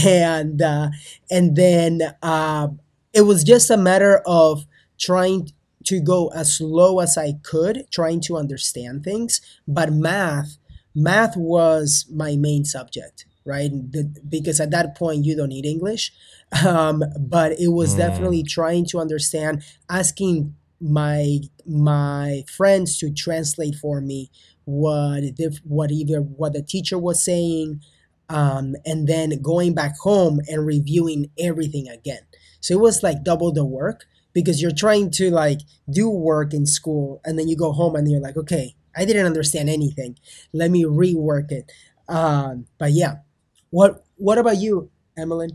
And 0.06 0.62
uh, 0.62 0.90
and 1.32 1.56
then 1.56 2.02
uh, 2.22 2.68
it 3.14 3.22
was 3.22 3.44
just 3.44 3.70
a 3.70 3.78
matter 3.78 4.22
of 4.26 4.66
trying 5.00 5.52
to 5.90 6.00
go 6.00 6.28
as 6.30 6.58
slow 6.58 7.00
as 7.00 7.18
I 7.18 7.34
could, 7.42 7.88
trying 7.92 8.22
to 8.22 8.38
understand 8.38 9.04
things. 9.04 9.42
But 9.68 9.92
math, 9.92 10.58
math 10.94 11.36
was 11.36 12.06
my 12.14 12.36
main 12.36 12.64
subject, 12.64 13.26
right? 13.44 13.72
The, 13.72 14.14
because 14.30 14.60
at 14.60 14.70
that 14.70 14.96
point 14.96 15.26
you 15.26 15.36
don't 15.36 15.50
need 15.50 15.66
English. 15.66 16.12
Um, 16.66 17.04
but 17.20 17.52
it 17.60 17.68
was 17.68 17.94
mm. 17.94 17.98
definitely 17.98 18.42
trying 18.42 18.88
to 18.88 18.98
understand, 18.98 19.62
asking 19.88 20.56
my 20.82 21.42
my 21.68 22.44
friends 22.52 22.98
to 22.98 23.14
translate 23.14 23.76
for 23.76 24.02
me 24.02 24.32
what 24.66 25.22
what 25.64 25.92
either 25.92 26.22
what 26.22 26.54
the 26.54 26.64
teacher 26.64 26.98
was 26.98 27.24
saying, 27.24 27.82
um, 28.30 28.76
and 28.84 29.08
then 29.08 29.40
going 29.44 29.76
back 29.76 29.96
home 30.00 30.40
and 30.48 30.66
reviewing 30.66 31.30
everything 31.38 31.88
again. 31.88 32.26
So 32.62 32.74
it 32.74 32.80
was 32.80 33.04
like 33.04 33.24
double 33.24 33.52
the 33.52 33.64
work 33.64 34.08
because 34.40 34.62
you're 34.62 34.72
trying 34.86 35.12
to 35.12 35.30
like 35.30 35.60
do 35.90 36.10
work 36.10 36.54
in 36.54 36.66
school 36.66 37.22
and 37.26 37.38
then 37.38 37.48
you 37.48 37.56
go 37.56 37.72
home 37.72 37.96
and 37.96 38.10
you're 38.10 38.22
like 38.22 38.38
okay 38.38 38.76
i 38.96 39.06
didn't 39.06 39.26
understand 39.26 39.70
anything. 39.70 40.18
Let 40.54 40.72
me 40.72 40.84
rework 40.84 41.52
it. 41.52 41.72
Um, 42.08 42.66
but 42.78 42.92
yeah. 42.92 43.18
What 43.70 44.04
what 44.18 44.38
about 44.38 44.58
you 44.58 44.90
emily? 45.18 45.50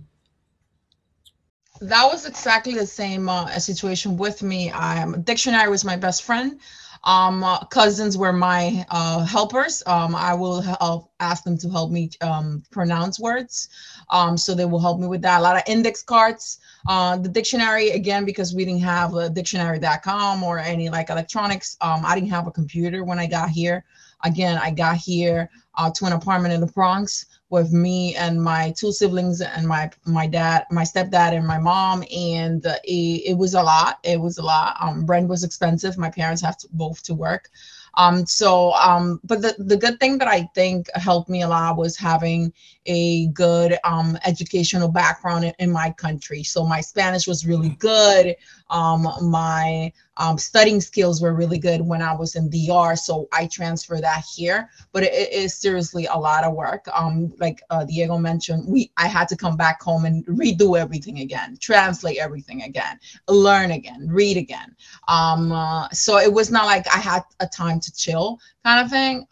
That 1.81 2.07
was 2.07 2.25
exactly 2.25 2.75
the 2.75 2.87
same 2.87 3.29
uh, 3.29 3.59
situation 3.59 4.17
with 4.17 4.43
me. 4.43 4.71
Um, 4.71 5.23
dictionary 5.23 5.69
was 5.69 5.85
my 5.85 5.97
best 5.97 6.23
friend 6.23 6.61
Um, 7.05 7.45
uh, 7.45 7.65
cousins 7.67 8.17
were 8.17 8.33
my 8.33 8.85
uh, 8.91 9.25
helpers. 9.25 9.83
Um, 9.87 10.15
I 10.15 10.35
will 10.35 10.61
help, 10.61 11.11
ask 11.21 11.45
them 11.45 11.57
to 11.59 11.71
help 11.71 11.91
me 11.91 12.11
um, 12.21 12.63
pronounce 12.71 13.21
words. 13.21 13.69
Um, 14.11 14.37
so 14.37 14.55
they 14.55 14.65
will 14.65 14.81
help 14.81 15.01
me 15.01 15.07
with 15.07 15.23
that. 15.23 15.41
A 15.41 15.43
lot 15.43 15.57
of 15.57 15.63
index 15.67 16.03
cards. 16.03 16.59
Uh, 16.89 17.17
the 17.17 17.29
dictionary, 17.29 17.91
again, 17.91 18.25
because 18.25 18.55
we 18.55 18.65
didn't 18.65 18.83
have 18.83 19.15
a 19.15 19.31
dictionary.com 19.31 20.43
or 20.43 20.59
any 20.59 20.89
like 20.89 21.11
electronics. 21.11 21.77
Um, 21.81 22.03
I 22.05 22.15
didn't 22.15 22.31
have 22.31 22.47
a 22.47 22.51
computer 22.51 23.05
when 23.05 23.19
I 23.19 23.27
got 23.27 23.51
here. 23.51 23.85
Again, 24.25 24.59
I 24.59 24.71
got 24.71 24.97
here 24.97 25.51
uh, 25.77 25.91
to 25.91 26.07
an 26.07 26.13
apartment 26.13 26.55
in 26.55 26.61
the 26.61 26.67
Bronx 26.67 27.27
with 27.51 27.73
me 27.73 28.15
and 28.17 28.43
my 28.43 28.73
two 28.77 28.93
siblings 28.93 29.41
and 29.41 29.67
my 29.67 29.91
my 30.07 30.27
dad, 30.27 30.65
my 30.71 30.83
stepdad, 30.83 31.37
and 31.37 31.47
my 31.47 31.59
mom. 31.59 32.03
And 32.15 32.65
it, 32.65 33.31
it, 33.31 33.39
was 33.39 33.55
a 33.55 33.63
lot. 33.63 33.99
It 34.03 34.21
was 34.21 34.39
a 34.39 34.43
lot. 34.43 34.77
Um, 34.81 35.07
rent 35.07 35.29
was 35.29 35.45
expensive. 35.45 35.99
My 35.99 36.11
parents 36.11 36.43
have 36.43 36.57
to, 36.59 36.69
both 36.73 37.03
to 37.05 37.15
work. 37.15 37.51
Um, 37.97 38.27
so, 38.27 38.73
um, 38.75 39.21
but 39.25 39.43
the, 39.43 39.55
the 39.59 39.77
good 39.77 40.01
thing 40.01 40.19
that 40.19 40.29
I 40.29 40.49
think 40.55 40.89
helped 40.95 41.29
me 41.29 41.43
a 41.43 41.49
lot 41.49 41.77
was 41.77 41.97
having 41.97 42.53
a 42.87 43.29
good 43.29 43.79
um, 43.85 44.19
educational 44.25 44.89
background 44.89 45.45
in, 45.45 45.55
in, 45.59 45.73
my 45.73 45.91
country. 45.91 46.43
So 46.43 46.65
my 46.65 46.81
Spanish 46.81 47.27
was 47.27 47.47
really 47.47 47.71
good. 47.81 48.37
Um, 48.71 49.09
my 49.23 49.93
um, 50.17 50.39
studying 50.39 50.81
skills 50.81 51.21
were 51.21 51.35
really 51.35 51.59
good 51.59 51.81
when 51.81 52.03
I 52.03 52.15
was 52.15 52.37
in 52.37 52.49
DR. 52.49 52.97
So 52.97 53.29
I 53.33 53.47
transfer 53.47 54.01
that 54.01 54.25
here, 54.25 54.71
but 54.93 55.03
it, 55.03 55.33
is 55.33 55.55
seriously 55.55 56.07
a 56.07 56.17
lot 56.17 56.45
of 56.45 56.55
work. 56.55 56.87
Um, 56.95 57.33
like 57.39 57.63
uh, 57.71 57.85
Diego 57.85 58.19
mentioned, 58.19 58.65
we 58.69 58.91
I 58.97 59.09
had 59.09 59.29
to 59.29 59.37
come 59.37 59.57
back 59.57 59.83
home 59.83 60.05
and 60.05 60.25
redo 60.27 60.79
everything 60.79 61.21
again, 61.21 61.57
translate 61.61 62.19
everything 62.19 62.63
again, 62.63 62.99
learn 63.29 63.73
again, 63.73 64.07
read 64.09 64.37
again. 64.37 64.77
Um, 65.09 65.53
uh, 65.53 65.89
so 65.91 66.19
it 66.19 66.33
was 66.33 66.51
not 66.51 66.67
like 66.67 66.87
I 66.95 66.99
had 66.99 67.23
a 67.41 67.47
time 67.47 67.81
to 67.81 67.93
chill 67.95 68.39
kind 68.65 68.85
of 68.85 68.91
thing. 68.91 69.27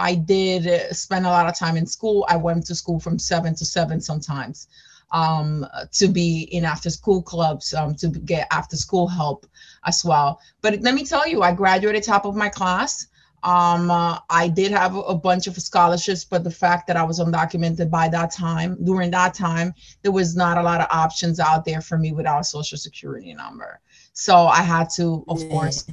I 0.00 0.14
did 0.14 0.96
spend 0.96 1.26
a 1.26 1.30
lot 1.30 1.46
of 1.46 1.58
time 1.58 1.76
in 1.76 1.86
school. 1.86 2.24
I 2.28 2.36
went 2.36 2.66
to 2.66 2.74
school 2.74 2.98
from 2.98 3.18
seven 3.18 3.54
to 3.56 3.64
seven 3.64 4.00
sometimes 4.00 4.66
um, 5.12 5.66
to 5.92 6.08
be 6.08 6.42
in 6.52 6.64
after 6.64 6.90
school 6.90 7.22
clubs, 7.22 7.74
um, 7.74 7.94
to 7.96 8.08
get 8.08 8.46
after 8.50 8.76
school 8.76 9.06
help 9.06 9.46
as 9.84 10.04
well. 10.04 10.40
But 10.62 10.80
let 10.80 10.94
me 10.94 11.04
tell 11.04 11.28
you, 11.28 11.42
I 11.42 11.52
graduated 11.52 12.02
top 12.02 12.24
of 12.24 12.34
my 12.34 12.48
class. 12.48 13.06
Um, 13.42 13.90
uh, 13.90 14.18
I 14.28 14.48
did 14.48 14.70
have 14.70 14.94
a, 14.94 15.00
a 15.00 15.14
bunch 15.14 15.46
of 15.46 15.56
scholarships, 15.56 16.24
but 16.24 16.44
the 16.44 16.50
fact 16.50 16.86
that 16.86 16.96
I 16.96 17.02
was 17.02 17.20
undocumented 17.20 17.90
by 17.90 18.08
that 18.08 18.30
time, 18.30 18.76
during 18.84 19.10
that 19.12 19.34
time, 19.34 19.74
there 20.02 20.12
was 20.12 20.36
not 20.36 20.58
a 20.58 20.62
lot 20.62 20.80
of 20.80 20.88
options 20.90 21.40
out 21.40 21.64
there 21.64 21.80
for 21.80 21.96
me 21.96 22.12
without 22.12 22.40
a 22.40 22.44
social 22.44 22.76
security 22.76 23.32
number. 23.32 23.80
So 24.12 24.46
I 24.46 24.62
had 24.62 24.90
to, 24.96 25.24
of 25.28 25.46
course, 25.48 25.86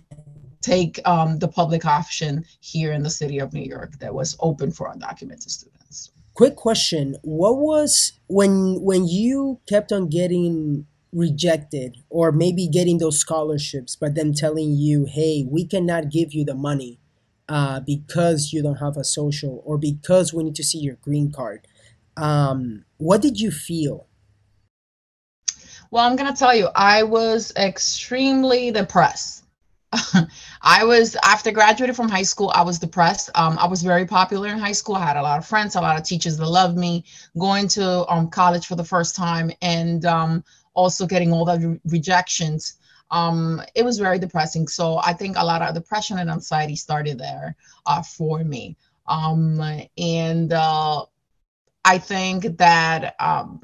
take 0.67 0.99
um, 1.07 1.39
the 1.39 1.47
public 1.47 1.85
option 1.85 2.45
here 2.59 2.91
in 2.91 3.03
the 3.03 3.09
city 3.09 3.39
of 3.39 3.53
New 3.53 3.63
York 3.63 3.99
that 3.99 4.13
was 4.13 4.35
open 4.39 4.71
for 4.71 4.93
undocumented 4.93 5.49
students. 5.49 6.11
Quick 6.33 6.55
question: 6.55 7.15
What 7.23 7.57
was 7.57 8.13
when 8.27 8.81
when 8.81 9.07
you 9.07 9.59
kept 9.67 9.91
on 9.91 10.09
getting 10.09 10.85
rejected 11.13 11.97
or 12.09 12.31
maybe 12.31 12.67
getting 12.67 12.97
those 12.97 13.17
scholarships, 13.19 13.95
but 13.95 14.13
then 14.13 14.33
telling 14.33 14.73
you, 14.73 15.05
"Hey, 15.05 15.45
we 15.49 15.65
cannot 15.65 16.11
give 16.11 16.33
you 16.33 16.43
the 16.45 16.53
money 16.53 16.99
uh, 17.49 17.79
because 17.79 18.51
you 18.53 18.61
don't 18.61 18.83
have 18.85 18.97
a 18.97 19.03
social 19.03 19.63
or 19.65 19.77
because 19.77 20.33
we 20.33 20.43
need 20.43 20.55
to 20.55 20.63
see 20.63 20.79
your 20.79 20.97
green 21.01 21.31
card." 21.31 21.65
Um, 22.17 22.85
what 22.97 23.21
did 23.21 23.39
you 23.39 23.51
feel? 23.51 24.07
Well, 25.89 26.05
I'm 26.05 26.17
gonna 26.17 26.35
tell 26.35 26.53
you, 26.53 26.67
I 26.75 27.03
was 27.03 27.53
extremely 27.55 28.71
depressed 28.71 29.36
I 30.61 30.83
was 30.83 31.15
after 31.23 31.51
graduating 31.51 31.95
from 31.95 32.09
high 32.09 32.23
school, 32.23 32.51
I 32.53 32.61
was 32.61 32.77
depressed. 32.79 33.29
Um, 33.35 33.57
I 33.57 33.67
was 33.67 33.81
very 33.81 34.05
popular 34.05 34.49
in 34.49 34.59
high 34.59 34.73
school. 34.73 34.95
I 34.95 35.05
had 35.05 35.17
a 35.17 35.21
lot 35.21 35.37
of 35.37 35.45
friends, 35.45 35.75
a 35.75 35.81
lot 35.81 35.97
of 35.97 36.03
teachers 36.03 36.37
that 36.37 36.45
loved 36.45 36.77
me. 36.77 37.05
Going 37.37 37.67
to 37.69 38.05
um, 38.07 38.29
college 38.29 38.65
for 38.67 38.75
the 38.75 38.83
first 38.83 39.15
time 39.15 39.51
and 39.61 40.05
um, 40.05 40.43
also 40.73 41.05
getting 41.05 41.31
all 41.31 41.45
the 41.45 41.59
re- 41.59 41.79
rejections. 41.85 42.77
Um, 43.11 43.61
it 43.75 43.83
was 43.85 43.97
very 43.97 44.19
depressing. 44.19 44.67
So 44.67 44.97
I 44.97 45.13
think 45.13 45.37
a 45.37 45.45
lot 45.45 45.61
of 45.61 45.73
depression 45.73 46.19
and 46.19 46.29
anxiety 46.29 46.75
started 46.75 47.17
there 47.17 47.55
uh, 47.85 48.01
for 48.01 48.43
me. 48.43 48.75
Um, 49.07 49.61
and 49.97 50.51
uh, 50.51 51.05
I 51.85 51.97
think 51.97 52.57
that 52.57 53.15
um, 53.21 53.61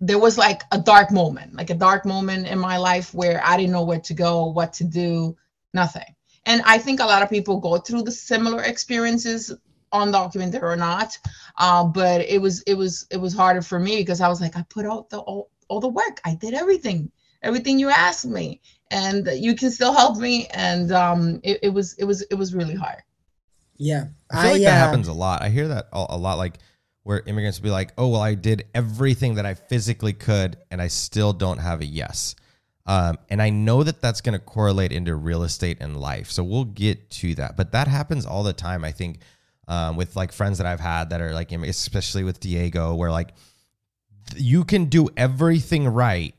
there 0.00 0.18
was 0.18 0.36
like 0.36 0.62
a 0.72 0.78
dark 0.78 1.10
moment, 1.10 1.54
like 1.54 1.70
a 1.70 1.74
dark 1.74 2.04
moment 2.04 2.46
in 2.46 2.58
my 2.58 2.76
life 2.76 3.14
where 3.14 3.40
I 3.44 3.56
didn't 3.56 3.72
know 3.72 3.84
where 3.84 4.00
to 4.00 4.14
go, 4.14 4.46
what 4.46 4.72
to 4.74 4.84
do, 4.84 5.36
nothing. 5.72 6.14
And 6.46 6.62
I 6.64 6.78
think 6.78 7.00
a 7.00 7.06
lot 7.06 7.22
of 7.22 7.30
people 7.30 7.58
go 7.58 7.78
through 7.78 8.02
the 8.02 8.10
similar 8.10 8.62
experiences 8.62 9.52
on 9.92 10.12
undocumented 10.12 10.62
or 10.62 10.76
not. 10.76 11.16
Uh, 11.56 11.84
but 11.84 12.20
it 12.22 12.40
was 12.40 12.62
it 12.62 12.74
was 12.74 13.06
it 13.10 13.16
was 13.16 13.34
harder 13.34 13.62
for 13.62 13.78
me 13.78 13.96
because 13.96 14.20
I 14.20 14.28
was 14.28 14.40
like, 14.40 14.56
I 14.56 14.64
put 14.68 14.86
out 14.86 15.08
the 15.10 15.20
all, 15.20 15.50
all 15.68 15.80
the 15.80 15.88
work. 15.88 16.20
I 16.24 16.34
did 16.34 16.54
everything, 16.54 17.10
everything 17.42 17.78
you 17.78 17.88
asked 17.88 18.26
me, 18.26 18.60
and 18.90 19.28
you 19.32 19.54
can 19.54 19.70
still 19.70 19.92
help 19.92 20.18
me. 20.18 20.46
And 20.48 20.92
um, 20.92 21.40
it, 21.42 21.60
it 21.62 21.68
was 21.70 21.94
it 21.94 22.04
was 22.04 22.22
it 22.22 22.34
was 22.34 22.54
really 22.54 22.74
hard. 22.74 23.02
Yeah, 23.76 24.06
I 24.30 24.42
feel 24.42 24.52
like 24.52 24.62
that 24.62 24.82
uh, 24.82 24.86
happens 24.86 25.08
a 25.08 25.12
lot. 25.12 25.42
I 25.42 25.48
hear 25.48 25.68
that 25.68 25.86
a, 25.92 26.06
a 26.10 26.18
lot. 26.18 26.38
Like 26.38 26.58
where 27.04 27.22
immigrants 27.26 27.60
will 27.60 27.64
be 27.64 27.70
like, 27.70 27.92
oh, 27.96 28.08
well, 28.08 28.20
I 28.20 28.34
did 28.34 28.64
everything 28.74 29.36
that 29.36 29.46
I 29.46 29.54
physically 29.54 30.14
could 30.14 30.56
and 30.70 30.82
I 30.82 30.88
still 30.88 31.32
don't 31.32 31.58
have 31.58 31.80
a 31.80 31.84
yes. 31.84 32.34
Um, 32.86 33.18
and 33.28 33.40
I 33.40 33.50
know 33.50 33.82
that 33.82 34.00
that's 34.00 34.20
going 34.20 34.32
to 34.32 34.38
correlate 34.38 34.90
into 34.90 35.14
real 35.14 35.42
estate 35.42 35.78
and 35.80 35.98
life. 35.98 36.30
So 36.30 36.42
we'll 36.42 36.64
get 36.64 37.10
to 37.10 37.34
that. 37.36 37.56
But 37.56 37.72
that 37.72 37.88
happens 37.88 38.26
all 38.26 38.42
the 38.42 38.52
time, 38.52 38.84
I 38.84 38.90
think, 38.90 39.18
um, 39.68 39.96
with 39.96 40.16
like 40.16 40.32
friends 40.32 40.58
that 40.58 40.66
I've 40.66 40.80
had 40.80 41.10
that 41.10 41.20
are 41.20 41.32
like, 41.32 41.52
especially 41.52 42.24
with 42.24 42.40
Diego, 42.40 42.94
where 42.94 43.10
like 43.10 43.34
you 44.34 44.64
can 44.64 44.86
do 44.86 45.08
everything 45.16 45.86
right. 45.86 46.34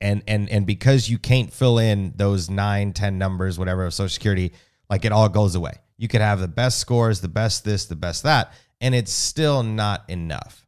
And, 0.00 0.22
and, 0.26 0.50
and 0.50 0.66
because 0.66 1.08
you 1.08 1.18
can't 1.18 1.52
fill 1.52 1.78
in 1.78 2.12
those 2.16 2.50
nine, 2.50 2.92
10 2.92 3.16
numbers, 3.16 3.58
whatever 3.60 3.86
of 3.86 3.94
Social 3.94 4.12
Security, 4.12 4.52
like 4.90 5.04
it 5.04 5.12
all 5.12 5.28
goes 5.28 5.54
away. 5.54 5.74
You 5.96 6.08
could 6.08 6.20
have 6.20 6.40
the 6.40 6.48
best 6.48 6.78
scores, 6.78 7.20
the 7.20 7.28
best 7.28 7.64
this, 7.64 7.86
the 7.86 7.96
best 7.96 8.24
that 8.24 8.52
and 8.80 8.94
it's 8.94 9.12
still 9.12 9.62
not 9.62 10.08
enough. 10.08 10.66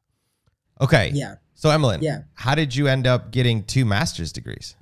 Okay. 0.80 1.10
Yeah. 1.14 1.36
So 1.54 1.70
Emily, 1.70 1.98
yeah. 2.00 2.22
how 2.34 2.54
did 2.54 2.74
you 2.74 2.86
end 2.86 3.06
up 3.06 3.30
getting 3.30 3.64
two 3.64 3.84
master's 3.84 4.32
degrees? 4.32 4.76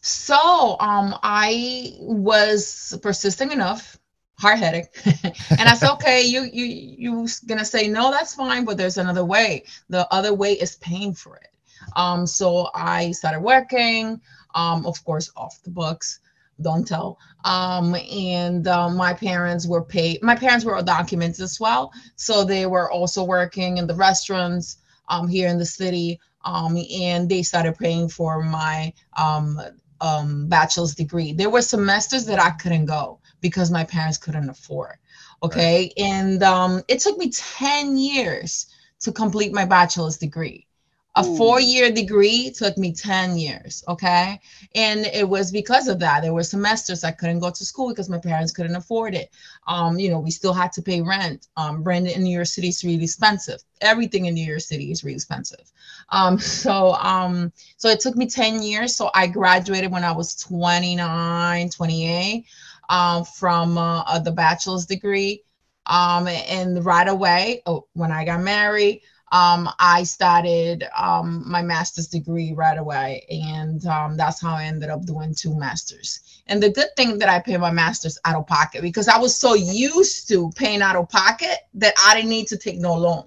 So 0.00 0.76
um 0.80 1.16
I 1.22 1.94
was 2.00 2.98
persistent 3.02 3.52
enough, 3.52 3.98
hard 4.38 4.58
headed, 4.58 4.88
and 5.24 5.68
I 5.68 5.74
said, 5.74 5.92
okay, 5.94 6.22
you 6.22 6.42
you 6.52 6.64
you 6.64 7.28
gonna 7.46 7.64
say 7.64 7.86
no, 7.88 8.10
that's 8.10 8.34
fine, 8.34 8.64
but 8.64 8.76
there's 8.76 8.98
another 8.98 9.24
way. 9.24 9.64
The 9.88 10.12
other 10.12 10.34
way 10.34 10.54
is 10.54 10.76
paying 10.76 11.14
for 11.14 11.36
it. 11.36 11.48
Um, 11.96 12.26
so 12.26 12.68
I 12.74 13.12
started 13.12 13.40
working, 13.40 14.20
um, 14.54 14.86
of 14.86 15.02
course, 15.04 15.30
off 15.36 15.62
the 15.62 15.70
books 15.70 16.20
don't 16.60 16.86
tell. 16.86 17.18
Um, 17.44 17.94
and 17.94 18.66
uh, 18.68 18.88
my 18.88 19.14
parents 19.14 19.66
were 19.66 19.82
paid. 19.84 20.22
My 20.22 20.36
parents 20.36 20.64
were 20.64 20.80
documents 20.82 21.40
as 21.40 21.58
well, 21.58 21.92
so 22.16 22.44
they 22.44 22.66
were 22.66 22.90
also 22.90 23.24
working 23.24 23.78
in 23.78 23.86
the 23.86 23.94
restaurants 23.94 24.78
um, 25.08 25.28
here 25.28 25.48
in 25.48 25.58
the 25.58 25.66
city. 25.66 26.20
Um, 26.44 26.76
and 26.92 27.28
they 27.28 27.42
started 27.42 27.78
paying 27.78 28.08
for 28.08 28.42
my 28.42 28.92
um, 29.16 29.60
um, 30.00 30.48
bachelor's 30.48 30.94
degree. 30.94 31.32
There 31.32 31.50
were 31.50 31.62
semesters 31.62 32.26
that 32.26 32.40
I 32.40 32.50
couldn't 32.50 32.86
go 32.86 33.20
because 33.40 33.70
my 33.70 33.84
parents 33.84 34.18
couldn't 34.18 34.48
afford. 34.48 34.96
Okay, 35.42 35.82
right. 35.82 35.92
and 35.96 36.42
um, 36.42 36.82
it 36.88 37.00
took 37.00 37.16
me 37.18 37.30
ten 37.30 37.96
years 37.96 38.66
to 39.00 39.12
complete 39.12 39.52
my 39.52 39.64
bachelor's 39.64 40.16
degree 40.16 40.66
a 41.14 41.22
four 41.22 41.60
year 41.60 41.90
degree 41.90 42.50
took 42.50 42.78
me 42.78 42.92
10 42.92 43.36
years 43.36 43.84
okay? 43.86 44.40
And 44.74 45.04
it 45.06 45.28
was 45.28 45.50
because 45.52 45.88
of 45.88 45.98
that. 45.98 46.22
There 46.22 46.32
were 46.32 46.42
semesters 46.42 47.04
i 47.04 47.10
couldn't 47.10 47.40
go 47.40 47.50
to 47.50 47.64
school 47.64 47.90
because 47.90 48.08
my 48.08 48.18
parents 48.18 48.52
couldn't 48.52 48.76
afford 48.76 49.14
it. 49.14 49.30
Um, 49.66 49.98
you 49.98 50.10
know 50.10 50.18
we 50.18 50.30
still 50.30 50.54
had 50.54 50.72
to 50.72 50.82
pay 50.82 51.02
rent. 51.02 51.48
Um, 51.56 51.84
rent 51.84 52.08
in 52.08 52.22
new 52.22 52.34
york 52.34 52.46
city 52.46 52.68
is 52.68 52.82
really 52.82 53.04
expensive. 53.04 53.60
Everything 53.80 54.26
in 54.26 54.34
new 54.34 54.44
york 54.44 54.60
city 54.60 54.90
is 54.90 55.04
really 55.04 55.16
expensive. 55.16 55.70
Um, 56.08 56.38
so 56.64 56.94
um, 56.94 57.52
so 57.76 57.88
it 57.88 58.00
took 58.00 58.16
me 58.16 58.26
10 58.26 58.62
years. 58.62 58.96
So 58.96 59.10
i 59.14 59.26
graduated 59.26 59.92
when 59.92 60.04
i 60.04 60.12
was 60.12 60.34
29 60.36 61.70
28 61.70 62.46
uh, 62.88 63.22
from 63.24 63.78
uh, 63.78 64.18
the 64.20 64.32
bachelor's 64.32 64.86
degree. 64.86 65.42
Um, 65.86 66.28
and 66.28 66.84
right 66.84 67.08
away 67.08 67.60
oh, 67.66 67.86
when 67.94 68.12
i 68.12 68.24
got 68.24 68.40
married 68.40 69.02
um, 69.32 69.68
I 69.78 70.02
started 70.02 70.84
um, 70.96 71.42
my 71.46 71.62
master's 71.62 72.06
degree 72.06 72.52
right 72.52 72.76
away. 72.76 73.26
And 73.30 73.84
um, 73.86 74.16
that's 74.16 74.40
how 74.40 74.54
I 74.54 74.64
ended 74.64 74.90
up 74.90 75.06
doing 75.06 75.34
two 75.34 75.56
masters. 75.58 76.20
And 76.46 76.62
the 76.62 76.70
good 76.70 76.88
thing 76.96 77.18
that 77.18 77.30
I 77.30 77.40
paid 77.40 77.58
my 77.58 77.70
master's 77.70 78.18
out 78.26 78.36
of 78.36 78.46
pocket 78.46 78.82
because 78.82 79.08
I 79.08 79.18
was 79.18 79.36
so 79.36 79.54
used 79.54 80.28
to 80.28 80.50
paying 80.54 80.82
out 80.82 80.96
of 80.96 81.08
pocket 81.08 81.56
that 81.74 81.94
I 82.06 82.14
didn't 82.14 82.28
need 82.30 82.46
to 82.48 82.58
take 82.58 82.78
no 82.78 82.94
loan. 82.94 83.24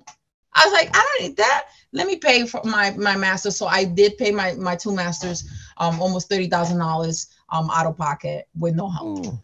I 0.54 0.64
was 0.66 0.74
like, 0.74 0.90
I 0.94 1.04
don't 1.20 1.28
need 1.28 1.38
that. 1.38 1.66
Let 1.92 2.08
me 2.08 2.18
pay 2.18 2.46
for 2.46 2.62
my 2.64 2.92
my 2.92 3.16
master. 3.16 3.52
So 3.52 3.66
I 3.66 3.84
did 3.84 4.18
pay 4.18 4.32
my 4.32 4.54
my 4.54 4.76
two 4.76 4.94
masters, 4.94 5.50
um, 5.78 6.02
almost 6.02 6.30
thirty 6.30 6.48
thousand 6.48 6.82
um, 6.82 6.88
dollars 6.88 7.28
um 7.50 7.70
out 7.72 7.88
of 7.88 7.98
pocket 7.98 8.48
with 8.58 8.76
no 8.76 8.90
help. 8.90 9.26
Ooh, 9.26 9.40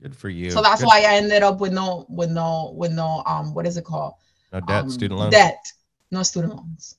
good 0.00 0.16
for 0.16 0.28
you. 0.28 0.50
So 0.50 0.62
that's 0.62 0.80
good. 0.80 0.86
why 0.86 1.00
I 1.00 1.16
ended 1.16 1.42
up 1.42 1.60
with 1.60 1.72
no 1.72 2.06
with 2.08 2.30
no 2.30 2.72
with 2.76 2.92
no 2.92 3.22
um 3.26 3.52
what 3.52 3.66
is 3.66 3.76
it 3.76 3.84
called? 3.84 4.14
No 4.52 4.60
debt, 4.60 4.82
um, 4.84 4.90
student 4.90 5.20
loan. 5.20 5.30
Debt, 5.30 5.72
no 6.10 6.22
student 6.22 6.56
loans. 6.56 6.96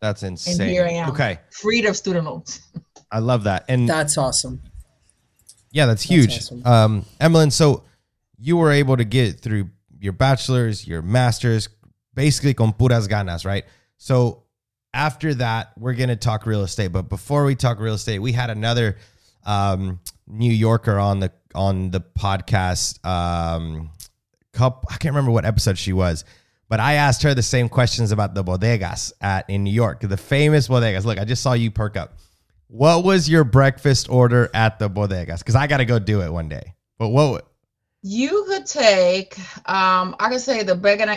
That's 0.00 0.22
insane. 0.22 0.60
And 0.60 0.70
here 0.70 0.84
I 0.84 0.90
am. 0.90 1.10
Okay. 1.10 1.38
Freed 1.50 1.86
of 1.86 1.96
student 1.96 2.26
loans. 2.26 2.60
I 3.10 3.20
love 3.20 3.44
that. 3.44 3.64
And 3.68 3.88
that's 3.88 4.18
awesome. 4.18 4.60
Yeah, 5.70 5.86
that's 5.86 6.02
huge. 6.02 6.34
That's 6.34 6.46
awesome. 6.52 6.66
Um, 6.66 7.04
Emmeline, 7.20 7.50
so 7.50 7.84
you 8.38 8.56
were 8.56 8.70
able 8.70 8.96
to 8.96 9.04
get 9.04 9.40
through 9.40 9.70
your 9.98 10.12
bachelor's, 10.12 10.86
your 10.86 11.02
master's, 11.02 11.68
basically 12.14 12.54
con 12.54 12.72
puras 12.72 13.08
ganas, 13.08 13.44
right? 13.44 13.64
So 13.96 14.44
after 14.92 15.34
that, 15.34 15.72
we're 15.78 15.94
gonna 15.94 16.16
talk 16.16 16.46
real 16.46 16.62
estate. 16.62 16.88
But 16.88 17.08
before 17.08 17.44
we 17.44 17.54
talk 17.54 17.80
real 17.80 17.94
estate, 17.94 18.18
we 18.20 18.32
had 18.32 18.50
another 18.50 18.96
um, 19.44 20.00
New 20.26 20.52
Yorker 20.52 20.98
on 20.98 21.20
the 21.20 21.32
on 21.54 21.90
the 21.90 22.00
podcast. 22.00 23.04
Um, 23.04 23.90
couple, 24.52 24.88
I 24.90 24.96
can't 24.96 25.14
remember 25.14 25.30
what 25.32 25.44
episode 25.44 25.78
she 25.78 25.92
was, 25.92 26.24
but 26.68 26.80
I 26.80 26.94
asked 26.94 27.22
her 27.22 27.34
the 27.34 27.42
same 27.42 27.68
questions 27.68 28.12
about 28.12 28.34
the 28.34 28.44
bodegas 28.44 29.12
at 29.20 29.48
in 29.48 29.64
New 29.64 29.72
York, 29.72 30.00
the 30.00 30.16
famous 30.16 30.68
bodegas. 30.68 31.04
Look, 31.04 31.18
I 31.18 31.24
just 31.24 31.42
saw 31.42 31.52
you 31.52 31.70
perk 31.70 31.96
up. 31.96 32.18
What 32.68 33.04
was 33.04 33.28
your 33.28 33.44
breakfast 33.44 34.08
order 34.08 34.50
at 34.54 34.78
the 34.78 34.90
bodegas? 34.90 35.38
Because 35.38 35.54
I 35.54 35.66
got 35.66 35.78
to 35.78 35.84
go 35.84 35.98
do 35.98 36.22
it 36.22 36.32
one 36.32 36.48
day. 36.48 36.74
But 36.98 37.10
what 37.10 37.46
you 38.06 38.44
could 38.46 38.66
take, 38.66 39.38
um, 39.66 40.14
I 40.20 40.28
could 40.28 40.40
say 40.42 40.62
the 40.62 40.74
bacon, 40.74 41.08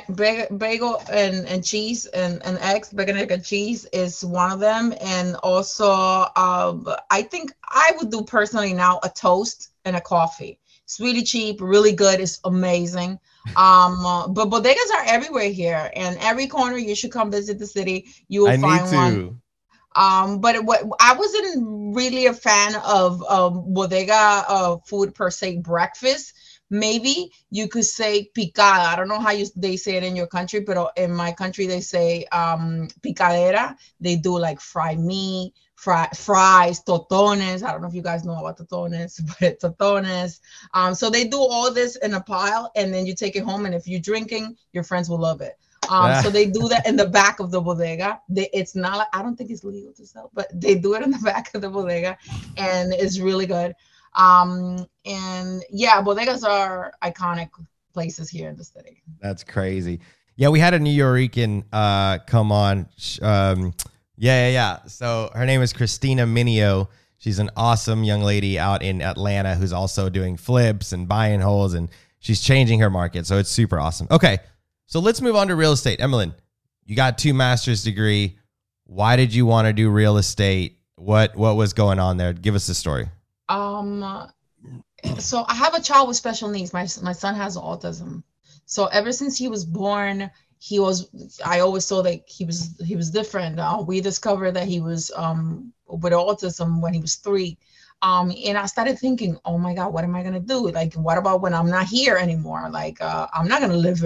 bagel 0.57 1.03
and, 1.11 1.45
and 1.45 1.61
cheese 1.61 2.05
and, 2.05 2.41
and 2.45 2.57
eggs, 2.59 2.93
bacon, 2.93 3.17
egg, 3.17 3.29
and 3.29 3.43
cheese 3.43 3.85
is 3.91 4.23
one 4.23 4.53
of 4.53 4.61
them. 4.61 4.93
And 5.01 5.35
also, 5.43 5.91
um, 6.37 6.87
I 7.11 7.23
think 7.23 7.51
I 7.65 7.91
would 7.97 8.09
do 8.09 8.23
personally 8.23 8.73
now 8.73 9.01
a 9.03 9.09
toast 9.09 9.71
and 9.83 9.97
a 9.97 10.01
coffee. 10.01 10.59
It's 10.85 11.01
really 11.01 11.23
cheap, 11.23 11.59
really 11.59 11.91
good. 11.91 12.21
It's 12.21 12.39
amazing. 12.45 13.19
Um, 13.55 14.33
but 14.33 14.49
bodegas 14.49 14.91
are 14.95 15.03
everywhere 15.05 15.49
here, 15.49 15.89
and 15.95 16.17
every 16.19 16.47
corner 16.47 16.77
you 16.77 16.95
should 16.95 17.11
come 17.11 17.31
visit 17.31 17.59
the 17.59 17.67
city. 17.67 18.05
You 18.27 18.41
will 18.41 18.49
I 18.49 18.57
find 18.57 18.93
one. 18.93 19.41
Um, 19.95 20.41
but 20.41 20.63
what 20.63 20.83
I 20.99 21.15
wasn't 21.15 21.95
really 21.95 22.27
a 22.27 22.33
fan 22.33 22.75
of 22.75 23.23
um, 23.23 23.73
bodega 23.73 24.13
uh, 24.47 24.77
food 24.85 25.15
per 25.15 25.31
se 25.31 25.57
breakfast 25.57 26.33
maybe 26.69 27.31
you 27.49 27.67
could 27.67 27.85
say 27.85 28.29
picada. 28.35 28.83
I 28.83 28.95
don't 28.95 29.07
know 29.07 29.19
how 29.19 29.31
you 29.31 29.45
they 29.55 29.77
say 29.77 29.95
it 29.95 30.03
in 30.03 30.15
your 30.15 30.27
country, 30.27 30.61
but 30.61 30.91
in 30.97 31.13
my 31.13 31.31
country 31.31 31.65
they 31.65 31.81
say 31.81 32.25
um, 32.25 32.87
picadera. 33.01 33.75
They 33.99 34.15
do 34.15 34.37
like 34.37 34.59
fried 34.59 34.99
meat, 34.99 35.53
fry, 35.77 36.09
fries, 36.13 36.83
totones. 36.83 37.63
I 37.63 37.71
don't 37.71 37.81
know 37.81 37.87
if 37.87 37.93
you 37.93 38.01
guys 38.01 38.25
know 38.25 38.35
about 38.35 38.57
totones, 38.57 39.21
but 39.39 39.59
totones. 39.59 40.41
Um, 40.73 40.93
so 40.93 41.09
they 41.09 41.23
do 41.25 41.37
all 41.37 41.71
this 41.71 41.95
in 41.97 42.15
a 42.15 42.21
pile, 42.21 42.69
and 42.75 42.93
then 42.93 43.05
you 43.05 43.15
take 43.15 43.37
it 43.37 43.43
home. 43.43 43.65
And 43.65 43.73
if 43.73 43.87
you're 43.87 44.01
drinking, 44.01 44.57
your 44.73 44.83
friends 44.83 45.09
will 45.09 45.19
love 45.19 45.39
it. 45.39 45.57
Um, 45.89 46.21
so 46.21 46.29
they 46.29 46.47
do 46.47 46.67
that 46.67 46.85
in 46.85 46.97
the 46.97 47.05
back 47.05 47.39
of 47.39 47.49
the 47.49 47.61
bodega. 47.61 48.19
They, 48.27 48.49
it's 48.51 48.75
not 48.75 49.07
I 49.13 49.21
don't 49.21 49.37
think 49.37 49.51
it's 49.51 49.63
legal 49.63 49.93
to 49.93 50.05
sell, 50.05 50.31
but 50.33 50.47
they 50.53 50.75
do 50.75 50.95
it 50.95 51.03
in 51.03 51.11
the 51.11 51.17
back 51.23 51.53
of 51.55 51.61
the 51.61 51.69
bodega, 51.69 52.17
and 52.57 52.91
it's 52.91 53.19
really 53.19 53.45
good. 53.45 53.73
Um, 54.15 54.85
and 55.05 55.63
yeah, 55.69 56.01
bodegas 56.01 56.43
are 56.43 56.91
iconic 57.03 57.49
places 57.93 58.29
here 58.29 58.49
in 58.49 58.57
the 58.57 58.63
city. 58.63 59.01
That's 59.21 59.43
crazy. 59.43 60.01
Yeah, 60.35 60.49
we 60.49 60.59
had 60.59 60.73
a 60.73 60.79
Nuyorican 60.79 61.63
uh, 61.71 62.19
come 62.25 62.51
on. 62.51 62.89
Um, 63.21 63.73
yeah, 64.17 64.47
yeah, 64.47 64.51
yeah. 64.51 64.77
So 64.87 65.31
her 65.33 65.45
name 65.45 65.61
is 65.61 65.73
Christina 65.73 66.25
Minio. 66.25 66.87
She's 67.17 67.39
an 67.39 67.49
awesome 67.55 68.03
young 68.03 68.21
lady 68.21 68.59
out 68.59 68.83
in 68.83 69.01
Atlanta 69.01 69.55
who's 69.55 69.73
also 69.73 70.09
doing 70.09 70.37
flips 70.37 70.91
and 70.91 71.07
buying 71.07 71.39
holes, 71.39 71.73
and 71.73 71.89
she's 72.19 72.41
changing 72.41 72.79
her 72.79 72.89
market. 72.89 73.25
So 73.25 73.37
it's 73.37 73.49
super 73.49 73.79
awesome. 73.79 74.07
Okay, 74.11 74.39
so 74.87 74.99
let's 74.99 75.21
move 75.21 75.35
on 75.35 75.47
to 75.47 75.55
real 75.55 75.71
estate. 75.71 76.01
Emmeline, 76.01 76.33
you 76.85 76.95
got 76.95 77.17
two 77.17 77.33
master's 77.33 77.83
degree. 77.83 78.37
Why 78.85 79.15
did 79.15 79.33
you 79.33 79.45
want 79.45 79.67
to 79.67 79.73
do 79.73 79.89
real 79.89 80.17
estate? 80.17 80.79
What 80.95 81.35
what 81.35 81.55
was 81.55 81.73
going 81.73 81.99
on 81.99 82.17
there? 82.17 82.33
Give 82.33 82.55
us 82.55 82.67
the 82.67 82.73
story. 82.73 83.07
Um, 83.49 84.31
so 85.19 85.45
I 85.47 85.53
have 85.53 85.75
a 85.75 85.81
child 85.81 86.07
with 86.07 86.17
special 86.17 86.49
needs. 86.49 86.73
My 86.73 86.87
my 87.03 87.13
son 87.13 87.35
has 87.35 87.55
autism. 87.55 88.23
So 88.65 88.87
ever 88.87 89.11
since 89.11 89.37
he 89.37 89.47
was 89.47 89.63
born, 89.63 90.29
he 90.59 90.79
was. 90.79 91.09
I 91.45 91.59
always 91.59 91.85
saw 91.85 92.01
that 92.03 92.21
he 92.27 92.45
was 92.45 92.75
he 92.83 92.95
was 92.95 93.09
different. 93.09 93.59
Uh, 93.59 93.83
we 93.85 94.01
discovered 94.01 94.51
that 94.51 94.67
he 94.67 94.79
was 94.79 95.11
um 95.15 95.73
with 95.87 96.13
autism 96.13 96.81
when 96.81 96.93
he 96.93 96.99
was 96.99 97.15
three. 97.15 97.57
Um, 98.03 98.31
and 98.45 98.57
I 98.59 98.67
started 98.67 98.99
thinking, 98.99 99.39
oh 99.43 99.57
my 99.57 99.73
God, 99.73 99.91
what 99.91 100.03
am 100.03 100.15
I 100.15 100.21
gonna 100.21 100.39
do? 100.39 100.69
Like, 100.69 100.93
what 100.93 101.17
about 101.17 101.41
when 101.41 101.53
I'm 101.53 101.69
not 101.69 101.87
here 101.87 102.15
anymore? 102.15 102.69
Like, 102.69 103.01
uh, 103.01 103.27
I'm 103.33 103.47
not 103.47 103.59
gonna 103.59 103.75
live 103.75 103.99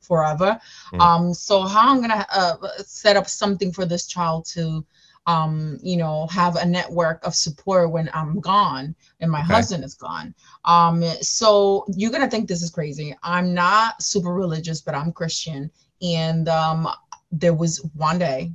forever. 0.00 0.58
Mm. 0.92 1.00
Um, 1.00 1.34
so 1.34 1.62
how 1.62 1.92
I'm 1.92 2.00
gonna 2.00 2.26
uh, 2.32 2.56
set 2.84 3.16
up 3.16 3.28
something 3.28 3.72
for 3.72 3.86
this 3.86 4.06
child 4.06 4.46
to 4.46 4.84
um, 5.30 5.78
you 5.80 5.96
know, 5.96 6.26
have 6.26 6.56
a 6.56 6.66
network 6.66 7.24
of 7.24 7.36
support 7.36 7.92
when 7.92 8.10
I'm 8.12 8.40
gone 8.40 8.96
and 9.20 9.30
my 9.30 9.40
okay. 9.40 9.54
husband 9.54 9.84
is 9.84 9.94
gone. 9.94 10.34
Um, 10.64 11.02
so 11.20 11.84
you're 11.94 12.10
gonna 12.10 12.28
think 12.28 12.48
this 12.48 12.62
is 12.62 12.70
crazy. 12.70 13.14
I'm 13.22 13.54
not 13.54 14.02
super 14.02 14.34
religious, 14.34 14.80
but 14.80 14.96
I'm 14.96 15.12
Christian. 15.12 15.70
And 16.02 16.48
um, 16.48 16.88
there 17.30 17.54
was 17.54 17.78
one 17.94 18.18
day 18.18 18.52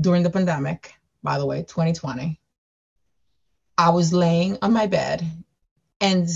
during 0.00 0.24
the 0.24 0.30
pandemic, 0.30 0.94
by 1.22 1.38
the 1.38 1.46
way, 1.46 1.62
2020, 1.62 2.40
I 3.78 3.90
was 3.90 4.12
laying 4.12 4.58
on 4.62 4.72
my 4.72 4.86
bed 4.86 5.24
and 6.00 6.28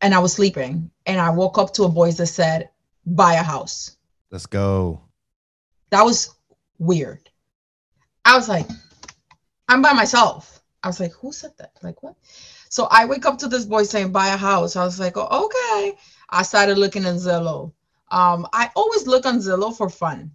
and 0.00 0.14
I 0.14 0.18
was 0.20 0.32
sleeping 0.32 0.90
and 1.04 1.20
I 1.20 1.28
woke 1.28 1.58
up 1.58 1.74
to 1.74 1.84
a 1.84 1.88
voice 1.88 2.16
that 2.16 2.28
said, 2.28 2.70
buy 3.04 3.34
a 3.34 3.42
house. 3.42 3.98
Let's 4.30 4.46
go. 4.46 5.02
That 5.90 6.04
was 6.04 6.34
weird 6.78 7.29
I 8.24 8.36
was 8.36 8.48
like, 8.48 8.66
I'm 9.68 9.82
by 9.82 9.92
myself. 9.92 10.62
I 10.82 10.88
was 10.88 11.00
like, 11.00 11.12
who 11.12 11.32
said 11.32 11.52
that? 11.58 11.72
Like, 11.82 12.02
what? 12.02 12.16
So 12.68 12.86
I 12.90 13.04
wake 13.04 13.26
up 13.26 13.38
to 13.38 13.48
this 13.48 13.64
boy 13.64 13.82
saying, 13.82 14.12
buy 14.12 14.28
a 14.28 14.36
house. 14.36 14.76
I 14.76 14.84
was 14.84 15.00
like, 15.00 15.16
oh, 15.16 15.46
okay. 15.46 15.98
I 16.30 16.42
started 16.42 16.78
looking 16.78 17.04
at 17.04 17.16
Zillow. 17.16 17.72
Um, 18.10 18.46
I 18.52 18.70
always 18.76 19.06
look 19.06 19.26
on 19.26 19.38
Zillow 19.38 19.76
for 19.76 19.90
fun. 19.90 20.30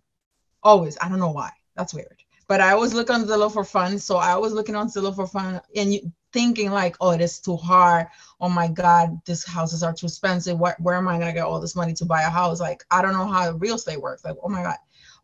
Always. 0.63 0.97
I 1.01 1.09
don't 1.09 1.19
know 1.19 1.31
why. 1.31 1.51
That's 1.75 1.93
weird. 1.93 2.21
But 2.47 2.61
I 2.61 2.71
always 2.73 2.93
look 2.93 3.09
on 3.09 3.25
Zillow 3.25 3.51
for 3.51 3.63
fun. 3.63 3.97
So 3.97 4.17
I 4.17 4.35
was 4.35 4.53
looking 4.53 4.75
on 4.75 4.87
Zillow 4.87 5.15
for 5.15 5.27
fun 5.27 5.61
and 5.75 5.93
you, 5.93 6.11
thinking 6.33 6.69
like, 6.69 6.97
oh, 6.99 7.11
it 7.11 7.21
is 7.21 7.39
too 7.39 7.55
hard. 7.55 8.07
Oh 8.41 8.49
my 8.49 8.67
God, 8.67 9.19
these 9.25 9.45
houses 9.45 9.83
are 9.83 9.93
too 9.93 10.07
expensive. 10.07 10.59
Where, 10.59 10.75
where 10.79 10.95
am 10.95 11.07
I 11.07 11.17
to 11.17 11.31
get 11.31 11.45
all 11.45 11.61
this 11.61 11.77
money 11.77 11.93
to 11.93 12.05
buy 12.05 12.23
a 12.23 12.29
house? 12.29 12.59
Like, 12.59 12.83
I 12.91 13.01
don't 13.01 13.13
know 13.13 13.25
how 13.25 13.51
real 13.51 13.75
estate 13.75 14.01
works. 14.01 14.25
Like, 14.25 14.35
oh 14.43 14.49
my 14.49 14.61
God. 14.61 14.75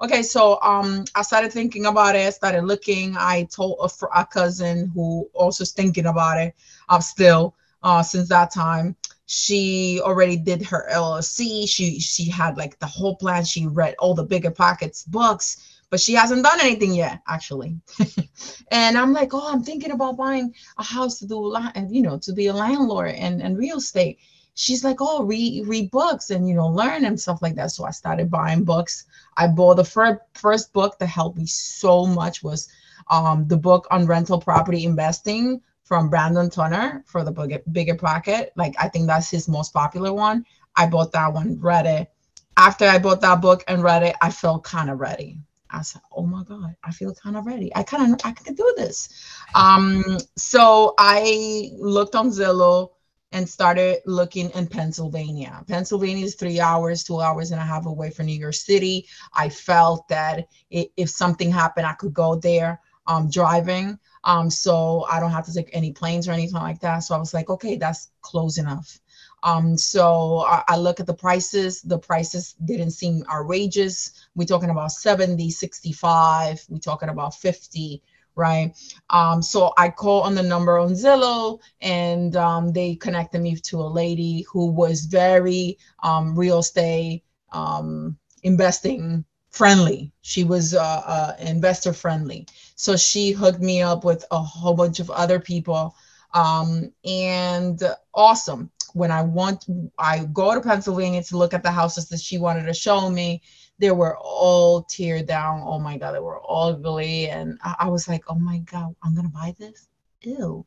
Okay, 0.01 0.23
so 0.23 0.59
um, 0.63 1.05
I 1.13 1.21
started 1.21 1.53
thinking 1.53 1.85
about 1.85 2.15
it. 2.15 2.25
I 2.25 2.31
started 2.31 2.63
looking. 2.63 3.15
I 3.15 3.43
told 3.51 3.77
a, 3.83 4.19
a 4.19 4.25
cousin 4.25 4.91
who 4.95 5.29
also 5.35 5.61
is 5.61 5.73
thinking 5.73 6.07
about 6.07 6.39
it. 6.39 6.55
I'm 6.89 7.01
still 7.01 7.55
uh, 7.83 8.01
since 8.01 8.27
that 8.29 8.51
time. 8.51 8.95
She 9.27 10.01
already 10.03 10.37
did 10.37 10.63
her 10.63 10.87
LLC. 10.91 11.69
She 11.69 11.99
she 11.99 12.27
had 12.31 12.57
like 12.57 12.79
the 12.79 12.87
whole 12.87 13.15
plan. 13.15 13.45
She 13.45 13.67
read 13.67 13.93
all 13.99 14.15
the 14.15 14.25
BiggerPockets 14.25 15.07
books, 15.07 15.79
but 15.91 15.99
she 15.99 16.13
hasn't 16.13 16.43
done 16.43 16.59
anything 16.61 16.95
yet, 16.95 17.21
actually. 17.27 17.79
and 18.71 18.97
I'm 18.97 19.13
like, 19.13 19.35
oh, 19.35 19.53
I'm 19.53 19.63
thinking 19.63 19.91
about 19.91 20.17
buying 20.17 20.51
a 20.79 20.83
house 20.83 21.19
to 21.19 21.27
do, 21.27 21.55
you 21.91 22.01
know, 22.01 22.17
to 22.23 22.33
be 22.33 22.47
a 22.47 22.53
landlord 22.53 23.11
and 23.11 23.39
and 23.39 23.55
real 23.55 23.77
estate 23.77 24.17
she's 24.55 24.83
like, 24.83 24.97
oh, 24.99 25.23
read 25.23 25.67
read 25.67 25.91
books 25.91 26.29
and 26.29 26.47
you 26.47 26.55
know 26.55 26.67
learn 26.67 27.05
and 27.05 27.19
stuff 27.19 27.41
like 27.41 27.55
that. 27.55 27.71
So 27.71 27.85
I 27.85 27.91
started 27.91 28.29
buying 28.29 28.63
books. 28.63 29.05
I 29.37 29.47
bought 29.47 29.75
the 29.75 29.83
first 29.83 30.19
first 30.33 30.73
book 30.73 30.97
that 30.99 31.07
helped 31.07 31.37
me 31.37 31.45
so 31.45 32.05
much 32.05 32.43
was 32.43 32.69
um, 33.09 33.47
the 33.47 33.57
book 33.57 33.87
on 33.91 34.05
rental 34.05 34.39
property 34.39 34.85
investing 34.85 35.61
from 35.83 36.09
Brandon 36.09 36.49
Turner 36.49 37.03
for 37.05 37.23
the 37.23 37.31
bigger, 37.31 37.59
BiggerPocket. 37.71 38.49
Like 38.55 38.75
I 38.79 38.87
think 38.87 39.07
that's 39.07 39.29
his 39.29 39.47
most 39.47 39.73
popular 39.73 40.13
one. 40.13 40.45
I 40.75 40.87
bought 40.87 41.11
that 41.13 41.33
one, 41.33 41.59
read 41.59 41.85
it. 41.85 42.11
After 42.57 42.85
I 42.85 42.99
bought 42.99 43.21
that 43.21 43.41
book 43.41 43.63
and 43.67 43.83
read 43.83 44.03
it, 44.03 44.15
I 44.21 44.31
felt 44.31 44.63
kind 44.63 44.89
of 44.89 44.99
ready. 44.99 45.39
I 45.69 45.81
said, 45.81 46.01
"Oh 46.11 46.25
my 46.25 46.43
God, 46.43 46.75
I 46.83 46.91
feel 46.91 47.13
kind 47.13 47.37
of 47.37 47.45
ready. 47.45 47.73
I 47.75 47.83
kind 47.83 48.13
of 48.13 48.19
I 48.25 48.31
can 48.33 48.55
do 48.55 48.73
this." 48.77 49.09
Um, 49.55 50.17
so 50.35 50.93
I 50.97 51.71
looked 51.77 52.15
on 52.15 52.29
Zillow 52.29 52.91
and 53.31 53.47
started 53.47 53.99
looking 54.05 54.49
in 54.51 54.67
Pennsylvania. 54.67 55.63
Pennsylvania 55.67 56.25
is 56.25 56.35
three 56.35 56.59
hours, 56.59 57.03
two 57.03 57.21
hours 57.21 57.51
and 57.51 57.61
a 57.61 57.65
half 57.65 57.85
away 57.85 58.09
from 58.09 58.25
New 58.25 58.39
York 58.39 58.53
City. 58.53 59.07
I 59.33 59.49
felt 59.49 60.07
that 60.09 60.47
if 60.69 61.09
something 61.09 61.51
happened, 61.51 61.85
I 61.85 61.93
could 61.93 62.13
go 62.13 62.35
there 62.35 62.81
um, 63.07 63.29
driving. 63.29 63.97
Um, 64.23 64.49
so 64.49 65.05
I 65.09 65.19
don't 65.19 65.31
have 65.31 65.45
to 65.45 65.53
take 65.53 65.69
any 65.73 65.91
planes 65.91 66.27
or 66.27 66.31
anything 66.31 66.61
like 66.61 66.79
that. 66.81 66.99
So 66.99 67.15
I 67.15 67.17
was 67.17 67.33
like, 67.33 67.49
okay, 67.49 67.75
that's 67.77 68.11
close 68.21 68.57
enough. 68.57 68.99
Um, 69.43 69.75
so 69.75 70.45
I, 70.45 70.63
I 70.67 70.77
look 70.77 70.99
at 70.99 71.07
the 71.07 71.13
prices. 71.13 71.81
The 71.81 71.97
prices 71.97 72.53
didn't 72.65 72.91
seem 72.91 73.23
outrageous. 73.31 74.27
We're 74.35 74.45
talking 74.45 74.69
about 74.69 74.91
70, 74.91 75.49
65. 75.49 76.63
We're 76.69 76.77
talking 76.77 77.09
about 77.09 77.33
50 77.35 78.03
right? 78.35 78.75
Um, 79.09 79.41
so 79.41 79.73
I 79.77 79.89
call 79.89 80.21
on 80.21 80.35
the 80.35 80.43
number 80.43 80.77
on 80.77 80.91
Zillow, 80.91 81.59
and 81.81 82.35
um, 82.35 82.71
they 82.71 82.95
connected 82.95 83.41
me 83.41 83.55
to 83.55 83.81
a 83.81 83.83
lady 83.87 84.45
who 84.51 84.67
was 84.67 85.05
very 85.05 85.77
um, 86.03 86.37
real 86.37 86.59
estate 86.59 87.23
um, 87.51 88.17
investing 88.43 89.25
friendly. 89.51 90.11
She 90.21 90.43
was 90.43 90.73
uh, 90.73 91.03
uh, 91.05 91.35
investor 91.39 91.93
friendly. 91.93 92.47
So 92.75 92.95
she 92.97 93.31
hooked 93.31 93.59
me 93.59 93.81
up 93.81 94.03
with 94.03 94.25
a 94.31 94.39
whole 94.39 94.73
bunch 94.73 94.99
of 94.99 95.11
other 95.11 95.39
people. 95.39 95.95
Um, 96.33 96.91
and 97.05 97.81
awesome. 98.13 98.71
When 98.93 99.11
I 99.11 99.21
want, 99.21 99.65
I 99.99 100.25
go 100.33 100.53
to 100.53 100.61
Pennsylvania 100.61 101.23
to 101.23 101.37
look 101.37 101.53
at 101.53 101.63
the 101.63 101.71
houses 101.71 102.09
that 102.09 102.19
she 102.19 102.37
wanted 102.37 102.65
to 102.65 102.73
show 102.73 103.09
me. 103.09 103.41
They 103.81 103.91
were 103.91 104.15
all 104.17 104.83
teared 104.83 105.25
down. 105.25 105.63
Oh 105.65 105.79
my 105.79 105.97
God, 105.97 106.11
they 106.11 106.19
were 106.19 106.39
all 106.39 106.69
ugly. 106.69 107.29
And 107.29 107.57
I, 107.63 107.75
I 107.79 107.89
was 107.89 108.07
like, 108.07 108.23
oh 108.29 108.35
my 108.35 108.59
God, 108.59 108.95
I'm 109.01 109.15
going 109.15 109.25
to 109.25 109.33
buy 109.33 109.55
this? 109.57 109.87
Ew. 110.21 110.63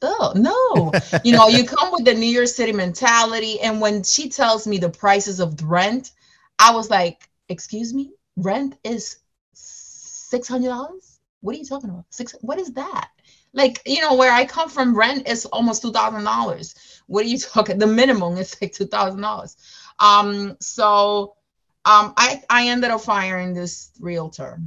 Oh, 0.00 0.32
no. 0.34 0.92
you 1.24 1.32
know, 1.32 1.48
you 1.48 1.66
come 1.66 1.92
with 1.92 2.06
the 2.06 2.14
New 2.14 2.26
York 2.26 2.48
City 2.48 2.72
mentality. 2.72 3.60
And 3.60 3.82
when 3.82 4.02
she 4.02 4.30
tells 4.30 4.66
me 4.66 4.78
the 4.78 4.88
prices 4.88 5.40
of 5.40 5.62
rent, 5.62 6.12
I 6.58 6.74
was 6.74 6.88
like, 6.88 7.28
excuse 7.50 7.92
me, 7.92 8.12
rent 8.36 8.78
is 8.82 9.18
six 9.52 10.48
hundred 10.48 10.68
dollars. 10.68 11.20
What 11.42 11.54
are 11.54 11.58
you 11.58 11.66
talking 11.66 11.90
about? 11.90 12.06
Six? 12.08 12.34
What 12.40 12.58
is 12.58 12.72
that? 12.72 13.10
Like 13.52 13.82
you 13.84 14.00
know, 14.00 14.14
where 14.14 14.32
I 14.32 14.46
come 14.46 14.70
from, 14.70 14.96
rent 14.96 15.28
is 15.28 15.44
almost 15.46 15.82
two 15.82 15.92
thousand 15.92 16.24
dollars. 16.24 16.74
What 17.06 17.24
are 17.24 17.28
you 17.28 17.38
talking? 17.52 17.78
The 17.78 17.86
minimum 17.86 18.38
is 18.38 18.56
like 18.60 18.72
two 18.72 18.86
thousand 18.86 19.20
dollars. 19.20 19.56
Um, 19.98 20.56
so 20.60 21.36
um, 21.84 22.14
I 22.16 22.42
I 22.48 22.68
ended 22.68 22.90
up 22.90 23.02
firing 23.02 23.54
this 23.54 23.90
realtor, 24.00 24.58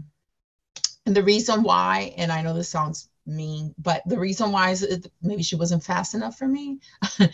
and 1.05 1.15
the 1.15 1.23
reason 1.23 1.63
why, 1.63 2.13
and 2.17 2.31
I 2.31 2.41
know 2.41 2.53
this 2.53 2.69
sounds 2.69 3.09
mean, 3.25 3.73
but 3.77 4.01
the 4.05 4.17
reason 4.17 4.51
why 4.51 4.71
is 4.71 4.83
it, 4.83 5.11
maybe 5.21 5.43
she 5.43 5.55
wasn't 5.55 5.83
fast 5.83 6.15
enough 6.15 6.37
for 6.37 6.47
me. 6.47 6.79
um, 7.19 7.29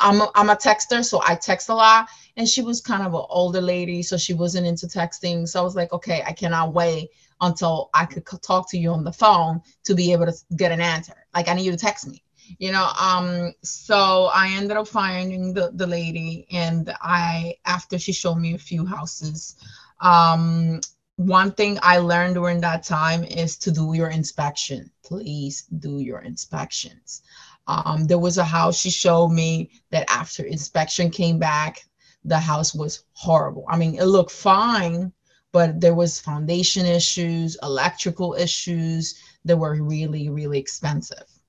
I'm 0.00 0.20
a, 0.20 0.30
I'm 0.34 0.50
a 0.50 0.56
texter, 0.56 1.04
so 1.04 1.20
I 1.26 1.34
text 1.34 1.68
a 1.68 1.74
lot, 1.74 2.08
and 2.36 2.48
she 2.48 2.62
was 2.62 2.80
kind 2.80 3.02
of 3.02 3.14
an 3.14 3.24
older 3.28 3.60
lady, 3.60 4.02
so 4.02 4.16
she 4.16 4.34
wasn't 4.34 4.66
into 4.66 4.86
texting. 4.86 5.48
So 5.48 5.60
I 5.60 5.64
was 5.64 5.76
like, 5.76 5.92
okay, 5.92 6.22
I 6.26 6.32
cannot 6.32 6.74
wait 6.74 7.10
until 7.40 7.90
I 7.94 8.04
could 8.04 8.24
talk 8.42 8.70
to 8.70 8.78
you 8.78 8.90
on 8.90 9.04
the 9.04 9.12
phone 9.12 9.62
to 9.84 9.94
be 9.94 10.12
able 10.12 10.26
to 10.26 10.34
get 10.56 10.72
an 10.72 10.80
answer. 10.80 11.14
Like 11.34 11.48
I 11.48 11.54
need 11.54 11.64
you 11.64 11.72
to 11.72 11.78
text 11.78 12.06
me, 12.06 12.22
you 12.58 12.72
know. 12.72 12.90
Um, 13.00 13.54
so 13.62 14.30
I 14.34 14.48
ended 14.48 14.76
up 14.76 14.88
finding 14.88 15.54
the 15.54 15.70
the 15.74 15.86
lady, 15.86 16.46
and 16.50 16.92
I 17.00 17.56
after 17.64 17.98
she 17.98 18.12
showed 18.12 18.36
me 18.36 18.54
a 18.54 18.58
few 18.58 18.84
houses, 18.86 19.56
um, 20.00 20.80
one 21.16 21.52
thing 21.52 21.78
I 21.82 21.98
learned 21.98 22.34
during 22.34 22.60
that 22.62 22.82
time 22.82 23.24
is 23.24 23.56
to 23.58 23.70
do 23.70 23.92
your 23.92 24.08
inspection. 24.08 24.90
Please 25.02 25.64
do 25.78 25.98
your 25.98 26.20
inspections. 26.20 27.22
Um, 27.66 28.06
there 28.06 28.18
was 28.18 28.38
a 28.38 28.44
house 28.44 28.78
she 28.78 28.90
showed 28.90 29.28
me 29.28 29.70
that 29.90 30.10
after 30.10 30.44
inspection 30.44 31.10
came 31.10 31.38
back, 31.38 31.84
the 32.24 32.38
house 32.38 32.74
was 32.74 33.04
horrible. 33.12 33.64
I 33.68 33.76
mean, 33.76 33.96
it 33.96 34.04
looked 34.04 34.32
fine, 34.32 35.12
but 35.52 35.80
there 35.80 35.94
was 35.94 36.18
foundation 36.18 36.86
issues, 36.86 37.56
electrical 37.62 38.34
issues 38.34 39.20
that 39.44 39.56
were 39.56 39.74
really, 39.82 40.28
really 40.28 40.58
expensive. 40.58 41.39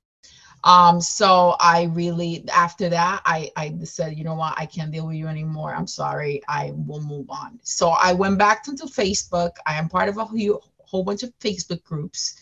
Um, 0.64 1.02
so 1.02 1.56
I 1.60 1.84
really, 1.94 2.46
after 2.50 2.90
that, 2.90 3.22
I, 3.26 3.52
I 3.56 3.74
said, 3.84 4.18
you 4.18 4.24
know 4.24 4.36
what, 4.36 4.54
I 4.58 4.66
can't 4.66 4.92
deal 4.92 5.08
with 5.08 5.16
you 5.16 5.28
anymore. 5.28 5.74
I'm 5.74 5.88
sorry. 5.88 6.42
I 6.48 6.72
will 6.76 7.02
move 7.02 7.30
on. 7.30 7.60
So 7.64 7.90
I 7.90 8.14
went 8.14 8.38
back 8.38 8.68
into 8.68 8.86
Facebook. 8.86 9.52
I 9.66 9.76
am 9.76 9.90
part 9.90 10.10
of 10.10 10.18
a 10.18 10.26
whole 10.26 11.04
bunch 11.04 11.24
of 11.24 11.38
Facebook 11.40 11.84
groups. 11.84 12.36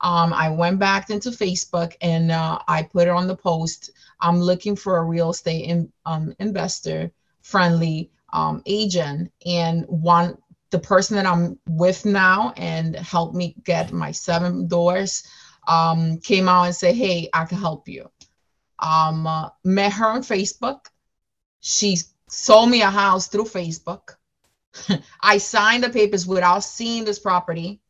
Um, 0.00 0.32
I 0.32 0.50
went 0.50 0.78
back 0.78 1.10
into 1.10 1.30
Facebook 1.30 1.94
and 2.02 2.30
uh, 2.30 2.58
I 2.68 2.82
put 2.82 3.08
it 3.08 3.10
on 3.10 3.26
the 3.26 3.36
post. 3.36 3.90
I'm 4.20 4.40
looking 4.40 4.76
for 4.76 4.98
a 4.98 5.04
real 5.04 5.30
estate 5.30 5.64
in, 5.64 5.90
um, 6.04 6.34
investor 6.38 7.10
friendly 7.42 8.10
um, 8.32 8.62
agent 8.66 9.32
and 9.46 9.86
want 9.88 10.40
the 10.70 10.78
person 10.78 11.16
that 11.16 11.26
I'm 11.26 11.58
with 11.68 12.04
now 12.04 12.52
and 12.56 12.94
help 12.96 13.34
me 13.34 13.54
get 13.64 13.92
my 13.92 14.10
seven 14.10 14.66
doors 14.68 15.22
um, 15.66 16.18
came 16.18 16.48
out 16.48 16.64
and 16.64 16.74
said, 16.74 16.94
"Hey, 16.94 17.28
I 17.32 17.44
can 17.44 17.58
help 17.58 17.88
you." 17.88 18.10
Um, 18.78 19.26
uh, 19.26 19.50
met 19.64 19.92
her 19.94 20.06
on 20.06 20.22
Facebook. 20.22 20.86
She 21.60 21.98
sold 22.28 22.70
me 22.70 22.82
a 22.82 22.90
house 22.90 23.28
through 23.28 23.44
Facebook. 23.44 24.16
I 25.22 25.38
signed 25.38 25.84
the 25.84 25.90
papers 25.90 26.26
without 26.26 26.64
seeing 26.64 27.04
this 27.04 27.18
property. 27.18 27.80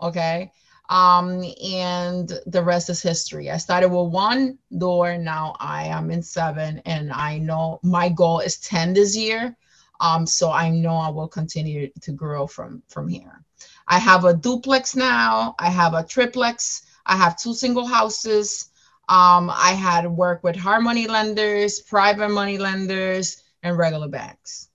Okay. 0.00 0.50
Um, 0.88 1.42
and 1.64 2.30
the 2.46 2.62
rest 2.62 2.90
is 2.90 3.00
history. 3.00 3.50
I 3.50 3.56
started 3.56 3.88
with 3.88 4.12
one 4.12 4.58
door. 4.76 5.16
Now 5.16 5.56
I 5.58 5.84
am 5.84 6.10
in 6.10 6.22
seven, 6.22 6.82
and 6.84 7.12
I 7.12 7.38
know 7.38 7.80
my 7.82 8.08
goal 8.08 8.40
is 8.40 8.58
10 8.58 8.92
this 8.92 9.16
year. 9.16 9.56
Um, 10.00 10.26
so 10.26 10.50
I 10.50 10.68
know 10.68 10.96
I 10.96 11.08
will 11.08 11.28
continue 11.28 11.90
to 12.00 12.12
grow 12.12 12.46
from 12.46 12.82
from 12.88 13.08
here. 13.08 13.44
I 13.86 13.98
have 13.98 14.24
a 14.24 14.34
duplex 14.34 14.96
now. 14.96 15.54
I 15.58 15.70
have 15.70 15.94
a 15.94 16.02
triplex. 16.02 16.82
I 17.06 17.16
have 17.16 17.36
two 17.36 17.54
single 17.54 17.86
houses. 17.86 18.70
Um, 19.08 19.50
I 19.50 19.72
had 19.72 20.06
work 20.06 20.44
with 20.44 20.56
hard 20.56 20.82
money 20.82 21.06
lenders, 21.06 21.80
private 21.80 22.30
money 22.30 22.58
lenders, 22.58 23.42
and 23.62 23.76
regular 23.76 24.08
banks. 24.08 24.68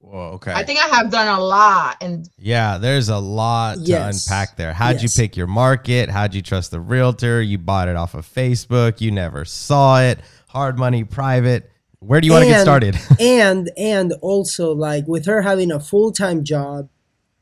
Whoa, 0.00 0.32
okay. 0.34 0.52
I 0.52 0.64
think 0.64 0.78
I 0.78 0.86
have 0.96 1.10
done 1.10 1.26
a 1.26 1.40
lot. 1.40 1.96
And 2.00 2.28
yeah, 2.38 2.78
there's 2.78 3.08
a 3.08 3.18
lot 3.18 3.78
yes. 3.80 4.24
to 4.24 4.32
unpack 4.32 4.56
there. 4.56 4.72
How'd 4.72 5.02
yes. 5.02 5.02
you 5.02 5.22
pick 5.22 5.36
your 5.36 5.48
market? 5.48 6.08
How'd 6.08 6.34
you 6.34 6.42
trust 6.42 6.70
the 6.70 6.80
realtor? 6.80 7.42
You 7.42 7.58
bought 7.58 7.88
it 7.88 7.96
off 7.96 8.14
of 8.14 8.26
Facebook. 8.26 9.00
You 9.00 9.10
never 9.10 9.44
saw 9.44 10.00
it. 10.00 10.20
Hard 10.48 10.78
money, 10.78 11.04
private. 11.04 11.70
Where 11.98 12.20
do 12.20 12.26
you 12.26 12.32
want 12.32 12.44
to 12.44 12.50
get 12.50 12.62
started? 12.62 12.96
and 13.20 13.70
and 13.76 14.12
also 14.22 14.72
like 14.72 15.06
with 15.08 15.26
her 15.26 15.42
having 15.42 15.72
a 15.72 15.80
full 15.80 16.12
time 16.12 16.44
job 16.44 16.88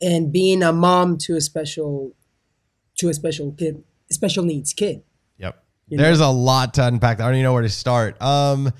and 0.00 0.32
being 0.32 0.62
a 0.62 0.72
mom 0.72 1.18
to 1.18 1.36
a 1.36 1.40
special 1.40 2.14
to 2.96 3.08
a 3.08 3.14
special 3.14 3.52
kid, 3.52 3.82
special 4.10 4.44
needs 4.44 4.72
kid. 4.72 5.02
Yep. 5.38 5.62
There's 5.88 6.20
know? 6.20 6.30
a 6.30 6.32
lot 6.32 6.74
to 6.74 6.86
unpack. 6.86 7.20
I 7.20 7.26
don't 7.26 7.34
even 7.34 7.44
know 7.44 7.52
where 7.52 7.62
to 7.62 7.68
start. 7.68 8.20
Um, 8.20 8.72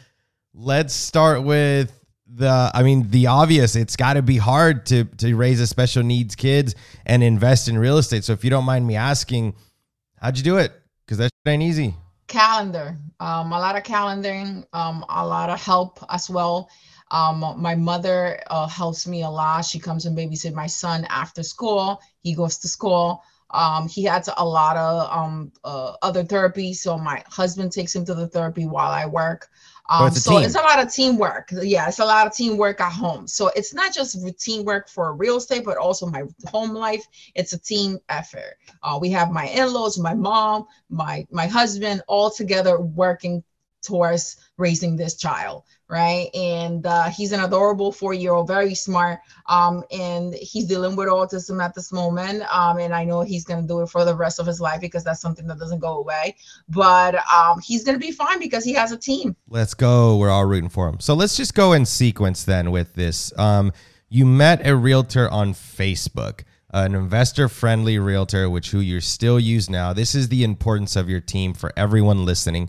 let's 0.55 0.94
start 0.94 1.42
with 1.42 1.92
the 2.26 2.70
i 2.74 2.83
mean 2.83 3.09
the 3.11 3.26
obvious 3.26 3.76
it's 3.76 3.94
got 3.94 4.14
to 4.14 4.22
be 4.22 4.37
hard 4.37 4.85
to 4.87 5.05
to 5.05 5.35
raise 5.37 5.61
a 5.61 5.66
special 5.66 6.02
needs 6.02 6.35
kids 6.35 6.74
and 7.05 7.22
invest 7.22 7.68
in 7.68 7.79
real 7.79 7.98
estate 7.98 8.24
so 8.24 8.33
if 8.33 8.42
you 8.42 8.50
don't 8.50 8.64
mind 8.64 8.87
me 8.87 8.96
asking 8.96 9.55
how'd 10.20 10.37
you 10.37 10.42
do 10.42 10.57
it 10.57 10.72
because 11.05 11.18
that 11.18 11.31
ain't 11.46 11.62
easy 11.62 11.94
calendar 12.26 12.96
um 13.20 13.52
a 13.52 13.59
lot 13.59 13.76
of 13.76 13.85
calendaring 13.85 14.64
um 14.72 15.05
a 15.09 15.24
lot 15.24 15.50
of 15.50 15.61
help 15.61 16.05
as 16.11 16.29
well 16.29 16.68
um 17.12 17.55
my 17.59 17.76
mother 17.76 18.40
uh, 18.48 18.66
helps 18.66 19.07
me 19.07 19.22
a 19.22 19.31
lot 19.31 19.64
she 19.64 19.79
comes 19.79 20.05
and 20.05 20.18
babysit 20.18 20.52
my 20.52 20.66
son 20.66 21.07
after 21.09 21.44
school 21.44 22.00
he 22.22 22.35
goes 22.35 22.59
to 22.59 22.66
school 22.66 23.22
um, 23.50 23.88
he 23.88 24.02
had 24.04 24.26
a 24.37 24.44
lot 24.44 24.76
of 24.76 25.11
um, 25.11 25.52
uh, 25.64 25.92
other 26.02 26.24
therapy 26.24 26.72
so 26.72 26.98
my 26.98 27.22
husband 27.28 27.72
takes 27.72 27.94
him 27.94 28.04
to 28.04 28.14
the 28.14 28.28
therapy 28.28 28.66
while 28.66 28.90
i 28.90 29.06
work 29.06 29.48
um, 29.88 30.09
it's 30.09 30.22
so 30.22 30.32
team. 30.32 30.42
it's 30.42 30.54
a 30.54 30.61
lot 30.61 30.85
of 30.85 30.92
teamwork. 30.92 31.50
Yeah, 31.52 31.87
it's 31.87 32.00
a 32.00 32.04
lot 32.04 32.26
of 32.26 32.35
teamwork 32.35 32.80
at 32.80 32.92
home. 32.92 33.28
So 33.28 33.48
it's 33.54 33.72
not 33.72 33.94
just 33.94 34.22
routine 34.22 34.64
work 34.64 34.88
for 34.88 35.14
real 35.14 35.37
estate, 35.37 35.64
but 35.64 35.76
also 35.76 36.06
my 36.06 36.24
home 36.48 36.70
life. 36.70 37.06
It's 37.35 37.52
a 37.52 37.59
team 37.59 37.98
effort. 38.09 38.56
Uh, 38.82 38.98
we 39.00 39.11
have 39.11 39.30
my 39.30 39.46
in-laws, 39.46 39.98
my 39.98 40.14
mom, 40.14 40.66
my 40.90 41.26
my 41.30 41.46
husband, 41.46 42.02
all 42.09 42.30
together 42.30 42.80
working 42.80 43.44
towards 43.82 44.37
raising 44.58 44.96
this 44.96 45.14
child 45.14 45.64
right? 45.88 46.28
And 46.34 46.84
uh, 46.84 47.10
he's 47.10 47.32
an 47.32 47.40
adorable 47.40 47.92
four-year-old 47.92 48.48
very 48.48 48.74
smart 48.74 49.20
um, 49.46 49.84
and 49.90 50.34
he's 50.34 50.64
dealing 50.64 50.96
with 50.96 51.08
autism 51.08 51.62
at 51.62 51.74
this 51.74 51.92
moment 51.92 52.42
um, 52.52 52.78
and 52.78 52.94
i 52.94 53.04
know 53.04 53.20
he's 53.20 53.44
going 53.44 53.60
to 53.62 53.68
do 53.68 53.80
it 53.82 53.88
for 53.88 54.04
the 54.04 54.14
rest 54.14 54.40
of 54.40 54.46
his 54.46 54.60
life 54.60 54.80
because 54.80 55.04
that's 55.04 55.20
something 55.20 55.46
that 55.46 55.58
doesn't 55.58 55.78
go 55.78 55.98
away. 55.98 56.36
But 56.68 57.16
um, 57.32 57.60
he's 57.60 57.84
going 57.84 57.98
to 57.98 58.04
be 58.04 58.12
fine 58.12 58.38
because 58.38 58.64
he 58.64 58.72
has 58.74 58.92
a 58.92 58.96
team. 58.96 59.36
Let's 59.48 59.74
go. 59.74 60.16
We're 60.16 60.30
all 60.30 60.44
rooting 60.44 60.68
for 60.68 60.88
him. 60.88 61.00
So 61.00 61.14
let's 61.14 61.36
just 61.36 61.54
go 61.54 61.72
in 61.72 61.86
sequence 61.86 62.44
then 62.44 62.70
with 62.70 62.94
this. 62.94 63.36
Um, 63.38 63.72
you 64.08 64.24
met 64.24 64.66
a 64.66 64.76
realtor 64.76 65.28
on 65.30 65.52
facebook 65.52 66.42
an 66.70 66.94
investor 66.94 67.48
friendly 67.48 67.98
realtor 67.98 68.50
which 68.50 68.70
who 68.70 68.80
you 68.80 69.00
still 69.00 69.38
use 69.38 69.70
now. 69.70 69.92
This 69.92 70.14
is 70.14 70.28
the 70.28 70.44
importance 70.44 70.96
of 70.96 71.08
your 71.08 71.20
team 71.20 71.54
for 71.54 71.72
everyone 71.76 72.24
listening 72.24 72.68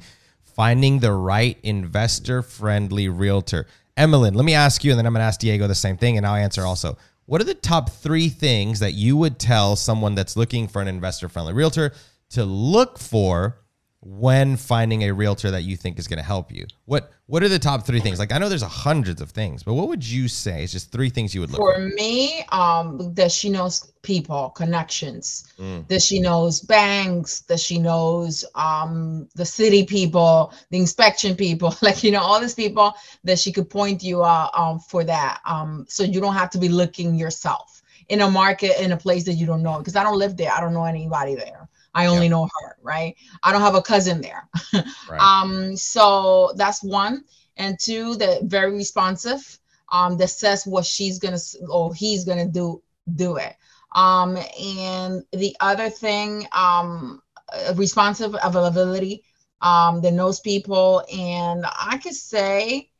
finding 0.58 0.98
the 1.00 1.14
right 1.14 1.58
investor 1.62 2.42
friendly 2.42 3.08
realtor. 3.08 3.68
Emmeline, 3.96 4.34
let 4.34 4.44
me 4.44 4.56
ask 4.56 4.84
you, 4.84 4.92
and 4.92 4.98
then 4.98 5.06
I'm 5.06 5.14
going 5.14 5.22
to 5.22 5.26
ask 5.26 5.40
Diego 5.40 5.68
the 5.68 5.76
same 5.76 5.98
thing, 5.98 6.18
and 6.18 6.26
I'll 6.26 6.36
answer 6.36 6.64
also. 6.64 6.98
What 7.28 7.42
are 7.42 7.46
the 7.46 7.54
top 7.54 7.92
three 7.92 8.28
things 8.28 8.80
that 8.80 8.94
you 8.94 9.16
would 9.18 9.38
tell 9.38 9.76
someone 9.76 10.16
that's 10.16 10.36
looking 10.36 10.68
for 10.68 10.82
an 10.82 10.88
investor 10.88 11.30
friendly 11.30 11.54
realtor 11.54 11.94
to 12.32 12.44
look 12.44 12.98
for 12.98 13.60
when 14.02 14.56
finding 14.58 15.04
a 15.04 15.12
realtor 15.12 15.50
that 15.52 15.64
you 15.64 15.76
think 15.76 15.98
is 15.98 16.08
going 16.08 16.18
to 16.18 16.24
help 16.24 16.52
you? 16.52 16.66
What 16.86 17.12
What 17.26 17.44
are 17.44 17.50
the 17.50 17.60
top 17.60 17.86
three 17.86 18.00
things? 18.00 18.20
Like 18.20 18.32
I 18.32 18.38
know 18.38 18.48
there's 18.48 18.62
hundreds 18.62 19.22
of 19.22 19.32
things, 19.32 19.64
but 19.64 19.74
what 19.74 19.88
would 19.88 20.06
you 20.06 20.28
say 20.28 20.64
is 20.64 20.72
just 20.72 20.92
three 20.92 21.10
things 21.10 21.34
you 21.34 21.42
would 21.42 21.50
look 21.50 21.60
for? 21.60 21.74
For 21.74 21.82
me, 21.82 22.44
um, 22.52 23.14
that 23.16 23.32
she 23.32 23.50
knows 23.50 23.92
people, 24.04 24.50
connections, 24.50 25.52
mm. 25.60 25.88
that 25.88 26.02
she 26.02 26.20
knows 26.20 26.62
banks, 26.62 27.42
that 27.42 27.60
she 27.60 27.80
knows 27.80 28.46
um 28.56 29.28
the 29.36 29.46
city 29.46 29.84
people, 29.84 30.54
the 30.70 30.78
inspection 30.78 31.36
people, 31.36 31.76
like 31.82 32.04
you 32.04 32.12
know 32.12 32.22
all 32.22 32.40
these 32.40 32.56
people 32.56 32.94
that 33.24 33.40
she 33.40 33.52
could 33.52 33.70
point 33.70 34.04
you 34.04 34.22
uh, 34.24 34.50
um 34.56 34.80
for 34.80 35.04
that. 35.04 35.42
Um, 35.46 35.86
so 35.90 36.04
you 36.04 36.22
don't 36.22 36.36
have 36.36 36.52
to 36.52 36.60
be 36.60 36.70
looking 36.70 37.16
yourself 37.16 37.82
in 38.10 38.22
a 38.22 38.30
market 38.30 38.80
in 38.82 38.92
a 38.92 38.98
place 38.98 39.26
that 39.26 39.34
you 39.34 39.46
don't 39.46 39.64
know 39.64 39.80
because 39.80 39.96
I 39.96 40.04
don't 40.04 40.18
live 40.18 40.38
there. 40.38 40.52
I 40.52 40.62
don't 40.62 40.74
know 40.74 40.86
anybody 40.86 41.36
there. 41.36 41.67
I 41.94 42.08
only 42.08 42.30
know 42.30 42.48
her, 42.62 42.78
right? 42.82 43.16
I 43.44 43.52
don't 43.52 43.62
have 43.62 43.76
a 43.76 43.82
cousin 43.82 44.22
there. 44.22 44.48
right. 45.10 45.20
Um, 45.20 45.76
so 45.76 46.54
that's 46.56 46.84
one. 46.84 47.24
And 47.58 47.78
two, 47.80 48.16
that 48.18 48.44
very 48.44 48.72
responsive, 48.74 49.60
um, 49.92 50.18
that 50.18 50.30
says 50.30 50.66
what 50.66 50.86
she's 50.86 51.18
gonna 51.18 51.40
or 51.70 51.94
he's 51.94 52.24
gonna 52.24 52.48
do, 52.48 52.84
do 53.16 53.38
it. 53.38 53.56
Um, 53.94 54.38
and 54.62 55.24
the 55.32 55.56
other 55.60 55.90
thing, 55.90 56.48
um, 56.52 57.22
uh, 57.52 57.74
responsive 57.76 58.36
availability, 58.44 59.24
um, 59.62 60.02
that 60.02 60.14
knows 60.14 60.40
people, 60.40 61.04
and 61.12 61.66
I 61.66 61.98
could 61.98 62.14
say 62.14 62.92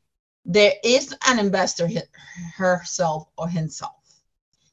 there 0.46 0.74
is 0.84 1.14
an 1.28 1.40
investor 1.40 1.88
herself 2.56 3.28
or 3.38 3.48
himself. 3.48 3.92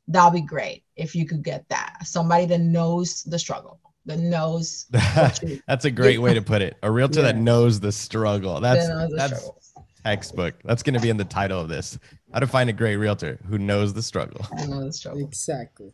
That'll 0.09 0.31
be 0.31 0.41
great 0.41 0.85
if 0.97 1.15
you 1.15 1.27
could 1.27 1.43
get 1.43 1.69
that. 1.69 1.99
Somebody 2.05 2.47
that 2.47 2.61
knows 2.61 3.23
the 3.25 3.39
struggle 3.39 3.81
that 4.07 4.19
knows. 4.19 4.87
that's 4.91 5.85
a 5.85 5.91
great 5.91 6.21
way 6.21 6.35
to 6.35 6.43
put 6.43 6.63
it. 6.63 6.77
A 6.83 6.91
realtor 6.91 7.21
yeah. 7.21 7.33
that 7.33 7.37
knows 7.37 7.81
the 7.81 7.93
struggle. 7.93 8.61
That's 8.61 8.89
that's 9.17 9.39
struggle. 9.39 9.61
textbook. 10.05 10.55
That's 10.65 10.83
going 10.83 10.95
to 10.95 11.01
be 11.01 11.11
in 11.11 11.17
the 11.17 11.25
title 11.25 11.61
of 11.61 11.69
this. 11.69 11.99
How 12.33 12.41
to 12.41 12.47
find 12.47 12.69
a 12.69 12.73
great 12.73 12.97
realtor 12.97 13.39
who 13.49 13.59
knows 13.59 13.95
the 13.95 14.03
struggle. 14.03 14.47
Know 14.67 14.85
the 14.85 14.93
struggle. 14.93 15.21
Exactly. 15.21 15.93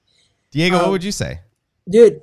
Diego, 0.50 0.76
um, 0.76 0.82
what 0.82 0.90
would 0.92 1.04
you 1.04 1.12
say? 1.12 1.40
Dude, 1.88 2.22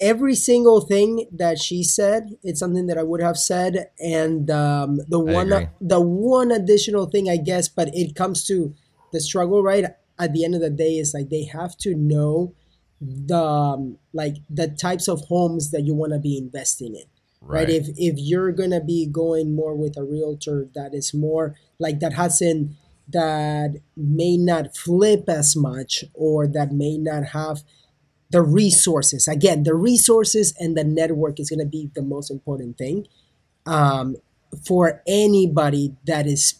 every 0.00 0.34
single 0.34 0.80
thing 0.80 1.26
that 1.32 1.58
she 1.58 1.82
said, 1.82 2.36
it's 2.42 2.60
something 2.60 2.86
that 2.86 2.98
I 2.98 3.02
would 3.02 3.20
have 3.20 3.36
said, 3.36 3.90
and 3.98 4.50
um, 4.50 5.00
the 5.08 5.18
one 5.18 5.70
the 5.80 6.00
one 6.00 6.50
additional 6.50 7.06
thing, 7.06 7.28
I 7.28 7.36
guess, 7.36 7.68
but 7.68 7.88
it 7.94 8.14
comes 8.14 8.46
to 8.46 8.74
the 9.12 9.20
struggle, 9.20 9.62
right? 9.62 9.84
At 10.18 10.32
the 10.32 10.44
end 10.44 10.54
of 10.54 10.60
the 10.60 10.70
day, 10.70 10.96
is 10.96 11.12
like 11.12 11.28
they 11.28 11.44
have 11.44 11.76
to 11.78 11.94
know 11.94 12.54
the 13.00 13.36
um, 13.36 13.98
like 14.12 14.36
the 14.48 14.68
types 14.68 15.08
of 15.08 15.20
homes 15.26 15.70
that 15.70 15.82
you 15.82 15.94
want 15.94 16.12
to 16.12 16.18
be 16.18 16.38
investing 16.38 16.94
in 16.94 17.04
right. 17.40 17.68
right. 17.68 17.68
if 17.68 17.88
if 17.96 18.14
you're 18.18 18.52
gonna 18.52 18.82
be 18.82 19.06
going 19.06 19.54
more 19.54 19.74
with 19.74 19.96
a 19.96 20.04
realtor 20.04 20.68
that 20.74 20.94
is 20.94 21.12
more 21.12 21.54
like 21.78 22.00
that 22.00 22.14
hasn't 22.14 22.72
that 23.08 23.76
may 23.96 24.36
not 24.36 24.76
flip 24.76 25.28
as 25.28 25.54
much 25.54 26.04
or 26.14 26.46
that 26.46 26.72
may 26.72 26.98
not 26.98 27.24
have 27.26 27.62
the 28.30 28.42
resources 28.42 29.28
again 29.28 29.62
the 29.62 29.74
resources 29.74 30.54
and 30.58 30.76
the 30.76 30.84
network 30.84 31.38
is 31.38 31.50
going 31.50 31.60
to 31.60 31.66
be 31.66 31.88
the 31.94 32.02
most 32.02 32.30
important 32.30 32.76
thing 32.76 33.06
um, 33.66 34.16
for 34.66 35.02
anybody 35.06 35.94
that 36.06 36.26
is 36.26 36.54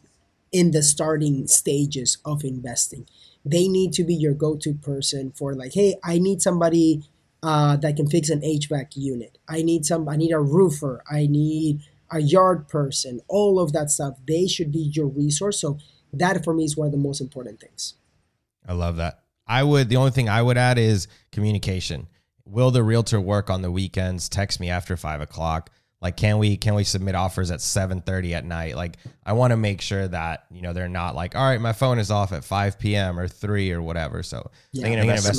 in 0.52 0.70
the 0.70 0.82
starting 0.82 1.46
stages 1.48 2.18
of 2.24 2.44
investing 2.44 3.06
they 3.48 3.68
need 3.68 3.92
to 3.92 4.04
be 4.04 4.14
your 4.14 4.34
go-to 4.34 4.74
person 4.74 5.32
for 5.36 5.54
like 5.54 5.72
hey 5.72 5.94
i 6.04 6.18
need 6.18 6.42
somebody 6.42 7.02
uh, 7.46 7.76
that 7.76 7.96
can 7.96 8.08
fix 8.08 8.28
an 8.28 8.40
hvac 8.40 8.96
unit. 8.96 9.38
I 9.48 9.62
need 9.62 9.86
some 9.86 10.08
i 10.08 10.16
need 10.16 10.32
a 10.32 10.40
roofer. 10.40 11.02
I 11.10 11.26
need 11.26 11.82
a 12.10 12.20
yard 12.20 12.68
person. 12.68 13.20
All 13.28 13.60
of 13.60 13.72
that 13.72 13.90
stuff. 13.90 14.14
They 14.26 14.46
should 14.46 14.72
be 14.72 14.90
your 14.92 15.06
resource. 15.06 15.60
So 15.60 15.78
that 16.12 16.42
for 16.44 16.54
me 16.54 16.64
is 16.64 16.76
one 16.76 16.86
of 16.86 16.92
the 16.92 16.98
most 16.98 17.20
important 17.20 17.60
things. 17.60 17.94
I 18.66 18.72
love 18.72 18.96
that. 18.96 19.20
I 19.46 19.62
would 19.62 19.88
the 19.88 19.96
only 19.96 20.10
thing 20.10 20.28
i 20.28 20.42
would 20.42 20.58
add 20.58 20.78
is 20.78 21.06
communication. 21.30 22.08
Will 22.44 22.70
the 22.70 22.82
realtor 22.82 23.20
work 23.20 23.50
on 23.50 23.62
the 23.62 23.70
weekends? 23.70 24.28
Text 24.28 24.58
me 24.60 24.68
after 24.68 24.96
five 24.96 25.20
o'clock 25.20 25.70
like, 26.02 26.16
can 26.18 26.36
we 26.38 26.58
can 26.58 26.74
we 26.74 26.84
submit 26.84 27.14
offers 27.14 27.50
at 27.50 27.62
seven 27.62 28.02
thirty 28.02 28.34
at 28.34 28.44
night? 28.44 28.76
Like, 28.76 28.98
I 29.24 29.32
want 29.32 29.52
to 29.52 29.56
make 29.56 29.80
sure 29.80 30.06
that 30.06 30.44
you 30.50 30.60
know 30.60 30.74
they're 30.74 30.88
not 30.88 31.14
like, 31.14 31.34
all 31.34 31.42
right, 31.42 31.60
my 31.60 31.72
phone 31.72 31.98
is 31.98 32.10
off 32.10 32.32
at 32.32 32.44
five 32.44 32.78
p.m. 32.78 33.18
or 33.18 33.26
three 33.26 33.72
or 33.72 33.80
whatever. 33.80 34.22
So 34.22 34.50
yeah, 34.72 34.88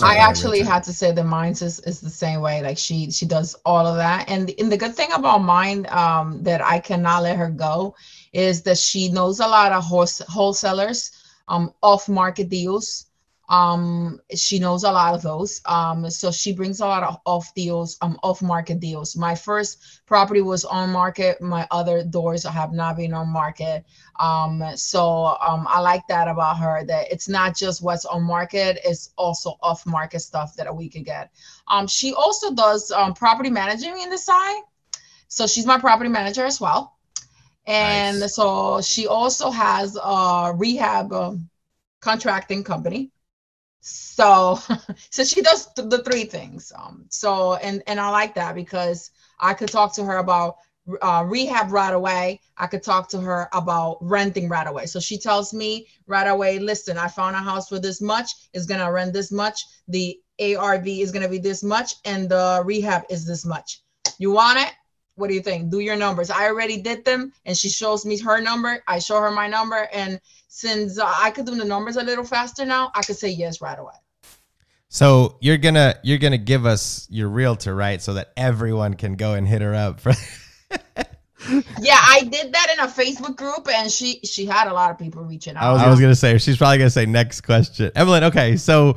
I 0.04 0.18
actually 0.18 0.62
had 0.62 0.84
to 0.84 0.94
say 0.94 1.12
that 1.12 1.24
mine 1.24 1.52
is, 1.52 1.80
is 1.82 2.02
the 2.02 2.10
same 2.10 2.42
way. 2.42 2.64
Like 2.64 2.78
she 2.78 3.12
she 3.12 3.28
does 3.28 3.56
all 3.66 3.86
of 3.86 3.98
that, 3.98 4.30
and 4.30 4.52
and 4.58 4.72
the 4.72 4.78
good 4.78 4.96
thing 4.96 5.12
about 5.14 5.40
mine 5.40 5.86
um, 5.90 6.42
that 6.44 6.62
I 6.62 6.80
cannot 6.80 7.24
let 7.24 7.38
her 7.38 7.50
go 7.50 7.96
is 8.34 8.64
that 8.64 8.78
she 8.78 9.10
knows 9.10 9.40
a 9.40 9.48
lot 9.48 9.72
of 9.72 9.84
horse 9.84 10.22
wholesalers, 10.28 11.12
um, 11.48 11.72
off 11.84 12.10
market 12.10 12.50
deals 12.50 13.07
um 13.50 14.20
she 14.36 14.60
knows 14.60 14.84
a 14.84 14.92
lot 14.92 15.14
of 15.14 15.22
those. 15.22 15.62
Um 15.66 16.10
so 16.10 16.32
she 16.32 16.54
brings 16.54 16.82
a 16.82 16.86
lot 16.86 17.04
of 17.04 17.18
off 17.26 17.54
deals 17.54 17.98
um 18.02 18.20
off 18.24 18.42
market 18.42 18.80
deals. 18.80 19.16
My 19.16 19.36
first 19.36 20.06
property 20.06 20.42
was 20.42 20.66
on 20.66 20.90
market. 20.92 21.42
My 21.42 21.66
other 21.72 22.04
doors 22.04 22.44
have 22.44 22.74
not 22.74 22.98
been 22.98 23.14
on 23.14 23.30
market. 23.30 23.86
Um 24.20 24.64
so 24.76 25.38
um 25.40 25.66
i 25.70 25.80
like 25.80 26.06
that 26.10 26.28
about 26.28 26.58
her 26.58 26.84
that 26.86 27.12
it's 27.12 27.30
not 27.30 27.56
just 27.56 27.82
what's 27.82 28.06
on 28.06 28.24
market 28.24 28.80
it's 28.84 29.12
also 29.18 29.58
off 29.62 29.86
market 29.86 30.20
stuff 30.20 30.56
that 30.58 30.76
we 30.76 30.90
could 30.90 31.06
get. 31.06 31.32
Um 31.68 31.88
she 31.88 32.14
also 32.14 32.54
does 32.54 32.92
um 32.92 33.14
property 33.14 33.50
managing 33.50 33.98
in 34.02 34.10
the 34.10 34.18
side. 34.18 34.62
So 35.30 35.48
she's 35.48 35.66
my 35.66 35.80
property 35.80 36.10
manager 36.10 36.46
as 36.46 36.60
well. 36.60 36.98
And 37.66 38.22
nice. 38.22 38.34
so 38.34 38.82
she 38.82 39.08
also 39.08 39.52
has 39.52 39.98
a 40.02 40.54
rehab 40.56 41.12
uh, 41.12 41.34
contracting 42.02 42.64
company 42.64 43.12
so 43.88 44.60
so 45.10 45.24
she 45.24 45.42
does 45.42 45.68
th- 45.74 45.90
the 45.90 46.04
three 46.04 46.26
things 46.26 46.72
um 46.78 47.06
so 47.10 47.56
and 47.56 47.82
and 47.88 48.00
i 48.00 48.10
like 48.10 48.36
that 48.36 48.56
because 48.56 49.12
i 49.40 49.54
could 49.54 49.70
talk 49.70 49.94
to 49.94 50.04
her 50.04 50.18
about 50.18 50.58
uh, 51.02 51.24
rehab 51.28 51.72
right 51.72 51.94
away. 51.94 52.40
I 52.58 52.68
could 52.68 52.84
talk 52.84 53.10
to 53.10 53.20
her 53.20 53.50
about 53.54 53.98
renting 54.02 54.48
right 54.48 54.68
away. 54.68 54.86
So 54.86 55.00
she 55.00 55.18
tells 55.18 55.54
me 55.54 55.88
right 56.08 56.28
away 56.28 56.60
listen 56.60 56.98
i 56.98 57.08
found 57.08 57.36
a 57.36 57.40
house 57.40 57.68
for 57.68 57.80
this 57.80 58.02
much. 58.02 58.32
It's 58.54 58.66
to 58.80 58.92
rent 58.92 59.14
this 59.14 59.32
much. 59.32 59.66
The 59.88 60.18
arv 60.58 60.88
is 60.88 61.12
to 61.24 61.30
be 61.30 61.40
this 61.40 61.64
much 61.64 61.96
and 62.06 62.30
the 62.30 62.62
rehab 62.64 63.04
is 63.10 63.26
this 63.26 63.46
much. 63.46 63.82
You 64.18 64.32
want 64.32 64.60
it 64.60 64.74
what 65.18 65.28
do 65.28 65.34
you 65.34 65.42
think 65.42 65.70
do 65.70 65.80
your 65.80 65.96
numbers 65.96 66.30
i 66.30 66.46
already 66.46 66.82
did 66.82 67.04
them 67.04 67.32
and 67.46 67.58
she 67.58 67.70
shows 67.70 68.06
me 68.06 68.18
her 68.18 68.40
number 68.40 68.82
i 68.88 68.98
show 69.00 69.20
her 69.20 69.32
my 69.32 69.48
number 69.48 69.88
and 69.94 70.20
since 70.58 70.98
uh, 70.98 71.06
I 71.06 71.30
could 71.32 71.46
do 71.46 71.56
the 71.56 71.66
numbers 71.66 71.98
a 71.98 72.04
little 72.04 72.24
faster 72.24 72.66
now, 72.66 72.92
I 72.96 73.04
could 73.04 73.16
say 73.16 73.30
yes 73.30 73.62
right 73.62 73.78
away. 73.78 73.94
So 74.90 75.38
you're 75.40 75.58
gonna 75.58 75.96
you're 76.02 76.18
gonna 76.18 76.38
give 76.38 76.66
us 76.66 77.08
your 77.12 77.30
realtor, 77.30 77.76
right? 77.76 78.02
So 78.02 78.16
that 78.16 78.32
everyone 78.36 78.96
can 78.96 79.16
go 79.16 79.34
and 79.34 79.48
hit 79.48 79.62
her 79.62 79.76
up. 79.76 80.00
For 80.00 80.14
yeah, 81.80 82.00
I 82.02 82.22
did 82.32 82.54
that 82.54 82.74
in 82.74 82.80
a 82.80 82.88
Facebook 82.88 83.36
group, 83.36 83.68
and 83.72 83.92
she 83.92 84.22
she 84.24 84.46
had 84.46 84.68
a 84.68 84.74
lot 84.74 84.90
of 84.90 84.98
people 84.98 85.24
reaching 85.24 85.56
out. 85.56 85.64
I 85.64 85.74
was, 85.74 85.82
I 85.82 85.90
was 85.90 86.00
gonna 86.00 86.16
say 86.16 86.38
she's 86.38 86.58
probably 86.58 86.80
gonna 86.80 86.90
say 86.90 87.06
next 87.06 87.42
question, 87.42 87.92
Evelyn. 87.96 88.24
Okay, 88.24 88.56
so 88.56 88.96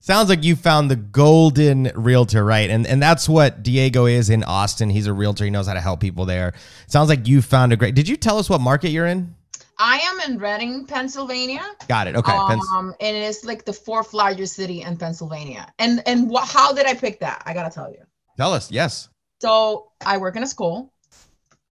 sounds 0.00 0.28
like 0.28 0.44
you 0.44 0.56
found 0.56 0.90
the 0.90 0.96
golden 0.96 1.90
realtor, 1.94 2.44
right? 2.44 2.70
And 2.70 2.86
and 2.86 3.02
that's 3.02 3.28
what 3.28 3.62
Diego 3.62 4.06
is 4.06 4.30
in 4.30 4.44
Austin. 4.44 4.90
He's 4.90 5.06
a 5.06 5.12
realtor. 5.12 5.44
He 5.44 5.50
knows 5.50 5.66
how 5.66 5.74
to 5.74 5.80
help 5.80 6.00
people 6.00 6.24
there. 6.24 6.54
Sounds 6.86 7.08
like 7.08 7.26
you 7.26 7.42
found 7.42 7.72
a 7.72 7.76
great. 7.76 7.94
Did 7.94 8.08
you 8.08 8.16
tell 8.16 8.38
us 8.38 8.48
what 8.48 8.60
market 8.60 8.90
you're 8.90 9.06
in? 9.06 9.34
I 9.80 9.98
am 9.98 10.30
in 10.32 10.38
Reading, 10.38 10.86
Pennsylvania. 10.86 11.64
Got 11.86 12.08
it. 12.08 12.16
Okay. 12.16 12.32
Um, 12.32 12.94
and 13.00 13.16
it's 13.16 13.44
like 13.44 13.64
the 13.64 13.72
fourth 13.72 14.12
largest 14.12 14.56
city 14.56 14.82
in 14.82 14.96
Pennsylvania. 14.96 15.72
And 15.78 16.02
and 16.06 16.28
what? 16.28 16.48
How 16.48 16.72
did 16.72 16.86
I 16.86 16.94
pick 16.94 17.20
that? 17.20 17.42
I 17.46 17.54
gotta 17.54 17.72
tell 17.72 17.90
you. 17.90 18.02
Tell 18.36 18.52
us. 18.52 18.70
Yes. 18.70 19.08
So 19.40 19.92
I 20.04 20.18
work 20.18 20.34
in 20.34 20.42
a 20.42 20.46
school, 20.46 20.92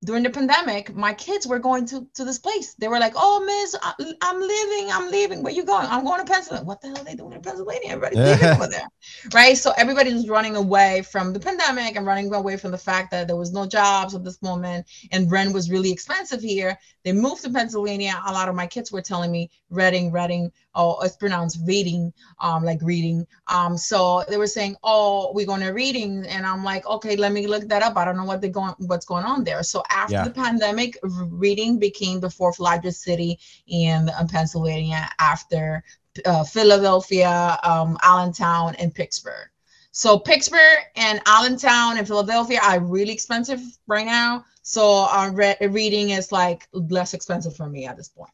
during 0.03 0.21
the 0.21 0.29
pandemic, 0.29 0.95
my 0.95 1.13
kids 1.13 1.47
were 1.47 1.57
going 1.57 1.86
to, 1.88 2.07
to 2.13 2.23
this 2.23 2.38
place. 2.38 2.75
They 2.75 2.88
were 2.88 2.99
like, 2.99 3.13
"Oh, 3.15 3.43
Miss, 3.43 3.75
I'm 4.21 4.39
leaving. 4.39 4.91
I'm 4.91 5.12
leaving. 5.12 5.41
Where 5.41 5.51
you 5.51 5.65
going? 5.65 5.88
I'm 5.88 6.03
going 6.03 6.23
to 6.23 6.31
Pennsylvania. 6.31 6.65
What 6.65 6.81
the 6.81 6.89
hell 6.89 6.99
are 6.99 7.03
they 7.03 7.15
doing 7.15 7.33
in 7.33 7.41
Pennsylvania? 7.41 7.89
Everybody's 7.89 8.19
leaving 8.41 8.49
over 8.49 8.67
there, 8.67 8.88
right? 9.33 9.57
So 9.57 9.73
everybody 9.75 10.13
was 10.13 10.29
running 10.29 10.55
away 10.55 11.01
from 11.01 11.33
the 11.33 11.39
pandemic 11.39 11.95
and 11.95 12.05
running 12.05 12.31
away 12.31 12.57
from 12.57 12.71
the 12.71 12.77
fact 12.77 13.10
that 13.12 13.27
there 13.27 13.36
was 13.36 13.51
no 13.51 13.65
jobs 13.65 14.13
at 14.13 14.23
this 14.23 14.39
moment 14.43 14.86
and 15.12 15.31
rent 15.31 15.51
was 15.53 15.71
really 15.71 15.91
expensive 15.91 16.41
here. 16.41 16.77
They 17.03 17.12
moved 17.12 17.41
to 17.43 17.49
Pennsylvania. 17.49 18.21
A 18.27 18.33
lot 18.33 18.49
of 18.49 18.55
my 18.55 18.67
kids 18.67 18.91
were 18.91 19.01
telling 19.01 19.31
me 19.31 19.49
Reading, 19.69 20.12
Reading, 20.12 20.51
oh, 20.77 20.99
it's 21.01 21.17
pronounced 21.17 21.60
reading, 21.65 22.13
um, 22.39 22.63
like 22.63 22.79
reading. 22.81 23.27
Um, 23.47 23.77
so 23.77 24.23
they 24.29 24.38
were 24.38 24.47
saying, 24.47 24.77
"Oh, 24.83 25.31
we're 25.33 25.45
going 25.45 25.62
to 25.62 25.71
reading," 25.71 26.25
and 26.27 26.45
I'm 26.45 26.63
like, 26.63 26.86
"Okay, 26.86 27.15
let 27.15 27.31
me 27.31 27.47
look 27.47 27.67
that 27.67 27.81
up. 27.81 27.97
I 27.97 28.05
don't 28.05 28.15
know 28.15 28.23
what 28.23 28.39
they're 28.39 28.49
going, 28.49 28.75
what's 28.77 29.05
going 29.05 29.25
on 29.25 29.43
there." 29.43 29.63
So 29.63 29.83
after 29.89 30.13
yeah. 30.13 30.23
the 30.23 30.32
pandemic, 30.32 30.97
reading 31.04 31.80
became 31.80 32.19
the 32.19 32.30
fourth 32.30 32.60
largest 32.60 33.02
city 33.02 33.39
in 33.67 34.10
Pennsylvania 34.30 35.10
after 35.19 35.84
uh, 36.26 36.43
Philadelphia, 36.43 37.58
um, 37.63 37.97
Allentown, 38.04 38.76
and 38.76 38.93
Pittsburgh. 38.93 39.50
So 39.91 40.19
Pittsburgh 40.19 40.80
and 40.95 41.19
Allentown 41.26 41.97
and 41.97 42.08
Philadelphia 42.08 42.60
are 42.63 42.80
really 42.80 43.12
expensive 43.12 43.62
right 43.88 44.06
now. 44.06 44.45
So 44.62 45.08
uh, 45.12 45.32
re- 45.34 45.58
reading 45.69 46.12
is 46.12 46.32
like 46.32 46.67
less 46.71 47.13
expensive 47.13 47.56
for 47.56 47.67
me 47.67 47.86
at 47.86 47.97
this 47.97 48.10
point. 48.10 48.32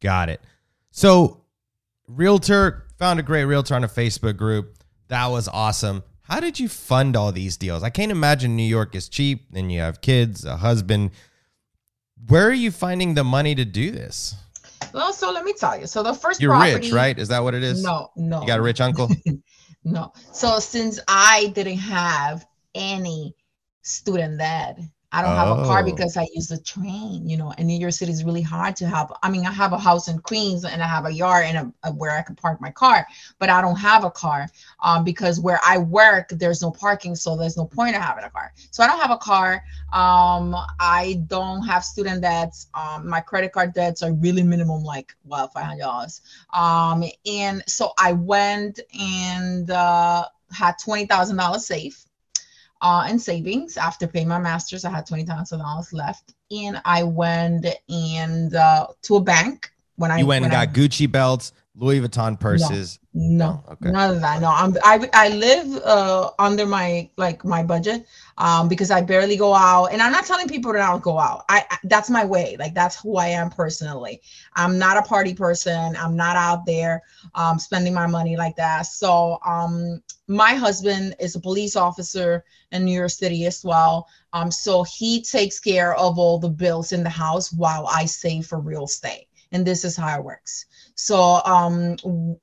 Got 0.00 0.30
it. 0.30 0.40
So 0.90 1.42
realtor 2.06 2.86
found 2.98 3.20
a 3.20 3.22
great 3.22 3.44
realtor 3.44 3.74
on 3.74 3.84
a 3.84 3.88
Facebook 3.88 4.36
group. 4.36 4.78
That 5.08 5.26
was 5.26 5.48
awesome. 5.48 6.02
How 6.30 6.38
did 6.38 6.60
you 6.60 6.68
fund 6.68 7.16
all 7.16 7.32
these 7.32 7.56
deals? 7.56 7.82
I 7.82 7.90
can't 7.90 8.12
imagine 8.12 8.54
New 8.54 8.62
York 8.62 8.94
is 8.94 9.08
cheap 9.08 9.46
and 9.52 9.72
you 9.72 9.80
have 9.80 10.00
kids, 10.00 10.44
a 10.44 10.56
husband. 10.56 11.10
Where 12.28 12.48
are 12.48 12.52
you 12.52 12.70
finding 12.70 13.14
the 13.14 13.24
money 13.24 13.56
to 13.56 13.64
do 13.64 13.90
this? 13.90 14.36
Well, 14.94 15.12
so 15.12 15.32
let 15.32 15.44
me 15.44 15.54
tell 15.54 15.78
you. 15.78 15.88
So 15.88 16.04
the 16.04 16.14
first 16.14 16.40
You're 16.40 16.52
property, 16.52 16.86
rich, 16.86 16.92
right? 16.92 17.18
Is 17.18 17.26
that 17.28 17.42
what 17.42 17.54
it 17.54 17.64
is? 17.64 17.82
No, 17.82 18.12
no. 18.14 18.42
You 18.42 18.46
got 18.46 18.60
a 18.60 18.62
rich 18.62 18.80
uncle? 18.80 19.10
no. 19.84 20.12
So 20.32 20.60
since 20.60 21.00
I 21.08 21.48
didn't 21.52 21.78
have 21.78 22.46
any 22.76 23.34
student 23.82 24.38
debt, 24.38 24.78
I 25.12 25.22
don't 25.22 25.34
have 25.34 25.58
a 25.58 25.64
car 25.64 25.80
oh. 25.80 25.84
because 25.84 26.16
I 26.16 26.28
use 26.34 26.46
the 26.46 26.58
train, 26.58 27.28
you 27.28 27.36
know, 27.36 27.52
and 27.58 27.66
New 27.66 27.78
York 27.78 27.92
City 27.92 28.12
is 28.12 28.22
really 28.22 28.42
hard 28.42 28.76
to 28.76 28.86
have. 28.86 29.12
I 29.24 29.30
mean, 29.30 29.44
I 29.44 29.50
have 29.50 29.72
a 29.72 29.78
house 29.78 30.06
in 30.06 30.20
Queens 30.20 30.64
and 30.64 30.80
I 30.80 30.86
have 30.86 31.04
a 31.04 31.12
yard 31.12 31.46
and 31.46 31.58
a, 31.58 31.88
a, 31.88 31.92
where 31.92 32.16
I 32.16 32.22
can 32.22 32.36
park 32.36 32.60
my 32.60 32.70
car, 32.70 33.04
but 33.40 33.48
I 33.48 33.60
don't 33.60 33.76
have 33.76 34.04
a 34.04 34.10
car 34.10 34.46
um, 34.80 35.02
because 35.02 35.40
where 35.40 35.58
I 35.66 35.78
work, 35.78 36.28
there's 36.28 36.62
no 36.62 36.70
parking. 36.70 37.16
So 37.16 37.36
there's 37.36 37.56
no 37.56 37.66
point 37.66 37.96
of 37.96 38.02
having 38.02 38.22
a 38.22 38.30
car. 38.30 38.52
So 38.70 38.84
I 38.84 38.86
don't 38.86 39.00
have 39.00 39.10
a 39.10 39.18
car. 39.18 39.64
Um, 39.92 40.54
I 40.78 41.20
don't 41.26 41.66
have 41.66 41.84
student 41.84 42.22
debts. 42.22 42.68
Um, 42.74 43.08
my 43.08 43.20
credit 43.20 43.52
card 43.52 43.74
debts 43.74 44.04
are 44.04 44.12
really 44.12 44.44
minimum, 44.44 44.84
like, 44.84 45.16
well, 45.24 45.50
$500. 45.54 46.20
Um, 46.56 47.04
and 47.26 47.64
so 47.66 47.92
I 47.98 48.12
went 48.12 48.78
and 48.98 49.68
uh, 49.70 50.26
had 50.52 50.76
$20,000 50.78 51.58
safe 51.58 52.06
uh, 52.82 53.06
in 53.08 53.18
savings 53.18 53.76
after 53.76 54.06
paying 54.06 54.28
my 54.28 54.38
master's. 54.38 54.84
I 54.84 54.90
had 54.90 55.06
twenty 55.06 55.24
thousand 55.24 55.60
dollars 55.60 55.92
left, 55.92 56.34
and 56.50 56.80
I 56.84 57.02
went 57.02 57.66
and 57.88 58.54
uh, 58.54 58.88
to 59.02 59.16
a 59.16 59.20
bank 59.20 59.72
when 60.00 60.10
I 60.10 60.18
you 60.18 60.26
went 60.26 60.44
and 60.44 60.50
got 60.50 60.68
I, 60.68 60.72
Gucci 60.72 61.10
belts, 61.10 61.52
Louis 61.76 62.00
Vuitton 62.00 62.40
purses. 62.40 62.98
No, 63.12 63.62
no, 63.66 63.72
okay. 63.72 63.90
none 63.90 64.14
of 64.14 64.20
that. 64.22 64.40
No, 64.40 64.48
I'm 64.48 64.74
I 64.82 65.08
I 65.12 65.28
live 65.28 65.82
uh, 65.84 66.30
under 66.38 66.64
my 66.64 67.10
like 67.18 67.44
my 67.44 67.62
budget 67.62 68.06
um, 68.38 68.66
because 68.66 68.90
I 68.90 69.02
barely 69.02 69.36
go 69.36 69.52
out, 69.52 69.86
and 69.86 70.00
I'm 70.00 70.10
not 70.10 70.24
telling 70.24 70.48
people 70.48 70.72
to 70.72 70.78
not 70.78 71.02
go 71.02 71.18
out. 71.18 71.44
I, 71.50 71.64
I 71.70 71.78
that's 71.84 72.08
my 72.08 72.24
way. 72.24 72.56
Like 72.58 72.74
that's 72.74 72.98
who 72.98 73.16
I 73.16 73.26
am 73.26 73.50
personally. 73.50 74.22
I'm 74.56 74.78
not 74.78 74.96
a 74.96 75.02
party 75.02 75.34
person. 75.34 75.94
I'm 75.96 76.16
not 76.16 76.34
out 76.34 76.64
there 76.64 77.02
um, 77.34 77.58
spending 77.58 77.92
my 77.92 78.06
money 78.06 78.38
like 78.38 78.56
that. 78.56 78.86
So 78.86 79.38
um, 79.44 80.02
my 80.28 80.54
husband 80.54 81.14
is 81.20 81.36
a 81.36 81.40
police 81.40 81.76
officer 81.76 82.44
in 82.72 82.86
New 82.86 82.96
York 82.96 83.10
City 83.10 83.44
as 83.44 83.62
well. 83.64 84.08
Um, 84.32 84.50
so 84.50 84.82
he 84.84 85.22
takes 85.22 85.60
care 85.60 85.94
of 85.94 86.18
all 86.18 86.38
the 86.38 86.48
bills 86.48 86.92
in 86.92 87.02
the 87.02 87.10
house 87.10 87.52
while 87.52 87.86
I 87.86 88.06
save 88.06 88.46
for 88.46 88.60
real 88.60 88.84
estate. 88.84 89.26
And 89.52 89.66
this 89.66 89.84
is 89.84 89.96
how 89.96 90.16
it 90.16 90.24
works. 90.24 90.66
So 90.94 91.40
um, 91.46 91.96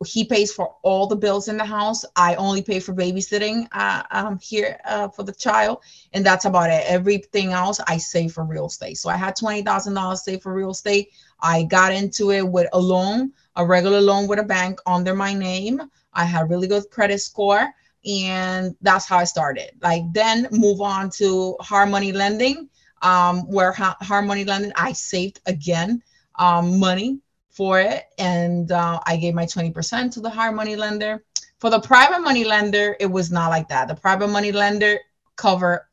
he 0.05 0.25
pays 0.25 0.51
for 0.51 0.75
all 0.81 1.05
the 1.05 1.15
bills 1.15 1.47
in 1.47 1.57
the 1.57 1.65
house. 1.65 2.03
I 2.15 2.35
only 2.35 2.61
pay 2.63 2.79
for 2.79 2.93
babysitting 2.93 3.67
uh, 3.71 4.03
um, 4.11 4.39
here 4.41 4.79
uh, 4.85 5.09
for 5.09 5.23
the 5.23 5.31
child, 5.31 5.83
and 6.13 6.25
that's 6.25 6.45
about 6.45 6.71
it. 6.71 6.83
Everything 6.87 7.53
else 7.53 7.79
I 7.87 7.97
save 7.97 8.33
for 8.33 8.43
real 8.43 8.65
estate. 8.65 8.97
So 8.97 9.09
I 9.09 9.15
had 9.15 9.35
twenty 9.35 9.61
thousand 9.61 9.93
dollars 9.93 10.23
saved 10.23 10.41
for 10.41 10.53
real 10.53 10.71
estate. 10.71 11.11
I 11.39 11.63
got 11.63 11.93
into 11.93 12.31
it 12.31 12.47
with 12.47 12.67
a 12.73 12.79
loan, 12.79 13.31
a 13.55 13.65
regular 13.65 14.01
loan 14.01 14.27
with 14.27 14.39
a 14.39 14.43
bank 14.43 14.79
under 14.87 15.13
my 15.13 15.33
name. 15.33 15.79
I 16.13 16.25
had 16.25 16.49
really 16.49 16.67
good 16.67 16.89
credit 16.89 17.19
score, 17.19 17.71
and 18.05 18.75
that's 18.81 19.05
how 19.05 19.17
I 19.17 19.25
started. 19.25 19.71
Like 19.81 20.01
then 20.13 20.47
move 20.51 20.81
on 20.81 21.11
to 21.11 21.55
hard 21.59 21.89
money 21.89 22.11
lending, 22.11 22.69
um, 23.03 23.41
where 23.41 23.71
hard 23.71 24.25
money 24.25 24.45
lending 24.45 24.71
I 24.75 24.93
saved 24.93 25.41
again 25.45 26.01
um, 26.37 26.79
money 26.79 27.19
for 27.49 27.79
it. 27.79 28.05
And 28.17 28.71
uh, 28.71 28.99
I 29.05 29.17
gave 29.17 29.33
my 29.33 29.45
20% 29.45 30.11
to 30.13 30.19
the 30.21 30.29
hard 30.29 30.55
money 30.55 30.75
lender. 30.75 31.23
For 31.59 31.69
the 31.69 31.79
private 31.79 32.21
money 32.21 32.43
lender, 32.43 32.95
it 32.99 33.07
was 33.07 33.31
not 33.31 33.49
like 33.49 33.67
that. 33.69 33.87
The 33.87 33.95
private 33.95 34.27
money 34.27 34.51
lender 34.51 34.99
cover 35.35 35.87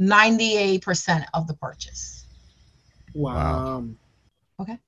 98% 0.00 1.24
of 1.34 1.46
the 1.46 1.54
purchase. 1.54 2.26
Wow. 3.14 3.86
Okay. 4.60 4.78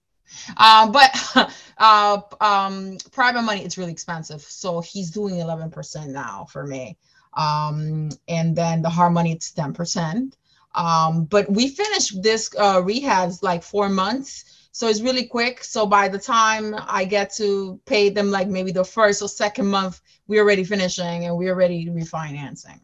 Uh, 0.57 0.91
but 0.91 1.53
uh, 1.79 2.21
um, 2.41 2.99
private 3.11 3.43
money, 3.43 3.65
it's 3.65 3.79
really 3.79 3.93
expensive. 3.93 4.43
So 4.43 4.81
he's 4.81 5.11
doing 5.11 5.37
11% 5.37 6.09
now 6.09 6.47
for 6.51 6.67
me. 6.67 6.97
Um, 7.35 8.11
and 8.29 8.55
then 8.55 8.83
the 8.83 8.91
hard 8.91 9.13
money, 9.13 9.33
it's 9.33 9.53
10%. 9.53 10.35
Um, 10.75 11.25
but 11.25 11.51
we 11.51 11.69
finished 11.69 12.23
this 12.23 12.51
uh, 12.59 12.81
rehabs 12.81 13.43
like 13.43 13.63
four 13.63 13.89
months 13.89 14.63
so 14.73 14.89
it's 14.89 15.03
really 15.03 15.27
quick. 15.27 15.63
So 15.63 15.87
by 15.87 16.09
the 16.09 16.19
time 16.19 16.75
I 16.79 17.05
get 17.05 17.33
to 17.35 17.79
pay 17.85 18.09
them 18.09 18.31
like 18.31 18.49
maybe 18.49 18.73
the 18.73 18.85
first 18.85 19.21
or 19.21 19.29
second 19.29 19.67
month, 19.67 20.01
we're 20.27 20.43
already 20.43 20.65
finishing 20.65 21.27
and 21.27 21.37
we're 21.37 21.53
already 21.53 21.87
refinancing. 21.87 22.81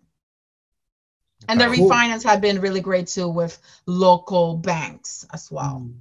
And 1.48 1.58
the 1.58 1.64
cool. 1.64 1.88
refinance 1.88 2.22
had 2.22 2.42
been 2.42 2.60
really 2.60 2.82
great 2.82 3.06
too 3.06 3.28
with 3.28 3.58
local 3.86 4.58
banks 4.58 5.26
as 5.32 5.50
well. 5.50 5.82
Mm. 5.82 5.94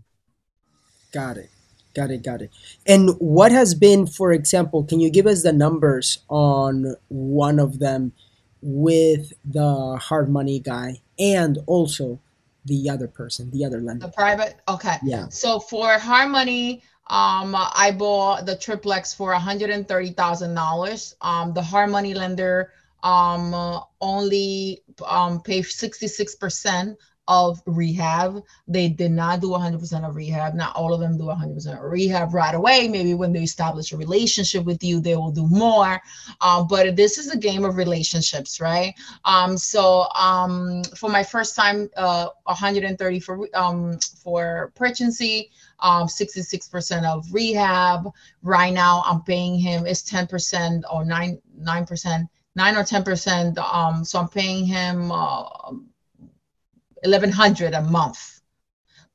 Got 1.13 1.37
it. 1.37 1.49
Got 1.95 2.11
it. 2.11 2.21
Got 2.21 2.41
it. 2.41 2.51
And 2.85 3.11
what 3.19 3.53
has 3.53 3.73
been, 3.73 4.07
for 4.07 4.33
example, 4.33 4.83
can 4.83 4.99
you 4.99 5.09
give 5.09 5.25
us 5.25 5.43
the 5.43 5.53
numbers 5.53 6.19
on 6.27 6.95
one 7.07 7.59
of 7.59 7.79
them 7.79 8.11
with 8.69 9.31
the 9.45 9.95
hard 9.95 10.29
money 10.29 10.59
guy 10.59 10.99
and 11.17 11.57
also 11.67 12.19
the 12.65 12.89
other 12.89 13.07
person, 13.07 13.49
the 13.51 13.63
other 13.63 13.79
lender. 13.79 14.07
The 14.07 14.11
private. 14.11 14.59
Okay. 14.67 14.97
Yeah. 15.03 15.29
So 15.29 15.57
for 15.57 15.97
hard 15.97 16.29
money, 16.29 16.83
um, 17.09 17.55
I 17.55 17.95
bought 17.97 18.45
the 18.45 18.57
triplex 18.57 19.13
for 19.13 19.31
one 19.31 19.39
hundred 19.39 19.69
and 19.69 19.87
thirty 19.87 20.09
thousand 20.09 20.53
dollars. 20.53 21.15
Um, 21.21 21.53
the 21.53 21.61
hard 21.61 21.89
money 21.91 22.13
lender 22.13 22.73
um 23.03 23.53
only 24.01 24.81
um 25.05 25.39
paid 25.41 25.63
sixty 25.65 26.07
six 26.07 26.35
percent 26.35 26.97
of 27.27 27.61
rehab. 27.65 28.43
They 28.67 28.89
did 28.89 29.11
not 29.11 29.41
do 29.41 29.47
100% 29.47 30.07
of 30.07 30.15
rehab. 30.15 30.53
Not 30.53 30.75
all 30.75 30.93
of 30.93 30.99
them 30.99 31.17
do 31.17 31.25
100% 31.25 31.77
of 31.77 31.91
rehab 31.91 32.33
right 32.33 32.55
away. 32.55 32.87
Maybe 32.87 33.13
when 33.13 33.33
they 33.33 33.43
establish 33.43 33.91
a 33.91 33.97
relationship 33.97 34.65
with 34.65 34.83
you, 34.83 34.99
they 34.99 35.15
will 35.15 35.31
do 35.31 35.47
more. 35.47 35.99
Um, 36.41 36.67
but 36.67 36.95
this 36.95 37.17
is 37.17 37.31
a 37.31 37.37
game 37.37 37.65
of 37.65 37.75
relationships, 37.75 38.61
right? 38.61 38.93
Um, 39.25 39.57
so 39.57 40.07
um, 40.15 40.83
for 40.95 41.09
my 41.09 41.23
first 41.23 41.55
time, 41.55 41.89
uh, 41.97 42.29
130 42.43 43.19
for 43.19 43.47
um, 43.53 43.99
for 44.23 44.71
um, 45.79 46.07
66% 46.07 47.05
of 47.05 47.33
rehab. 47.33 48.09
Right 48.41 48.73
now, 48.73 49.03
I'm 49.05 49.21
paying 49.21 49.59
him 49.59 49.85
is 49.85 50.03
10% 50.03 50.83
or 50.91 51.05
nine 51.05 51.39
nine 51.57 51.85
percent, 51.85 52.29
nine 52.55 52.75
or 52.75 52.83
10%. 52.83 53.57
Um, 53.57 54.03
so 54.03 54.19
I'm 54.19 54.29
paying 54.29 54.65
him. 54.65 55.11
Uh, 55.11 55.43
1100 57.03 57.73
a 57.73 57.81
month. 57.81 58.41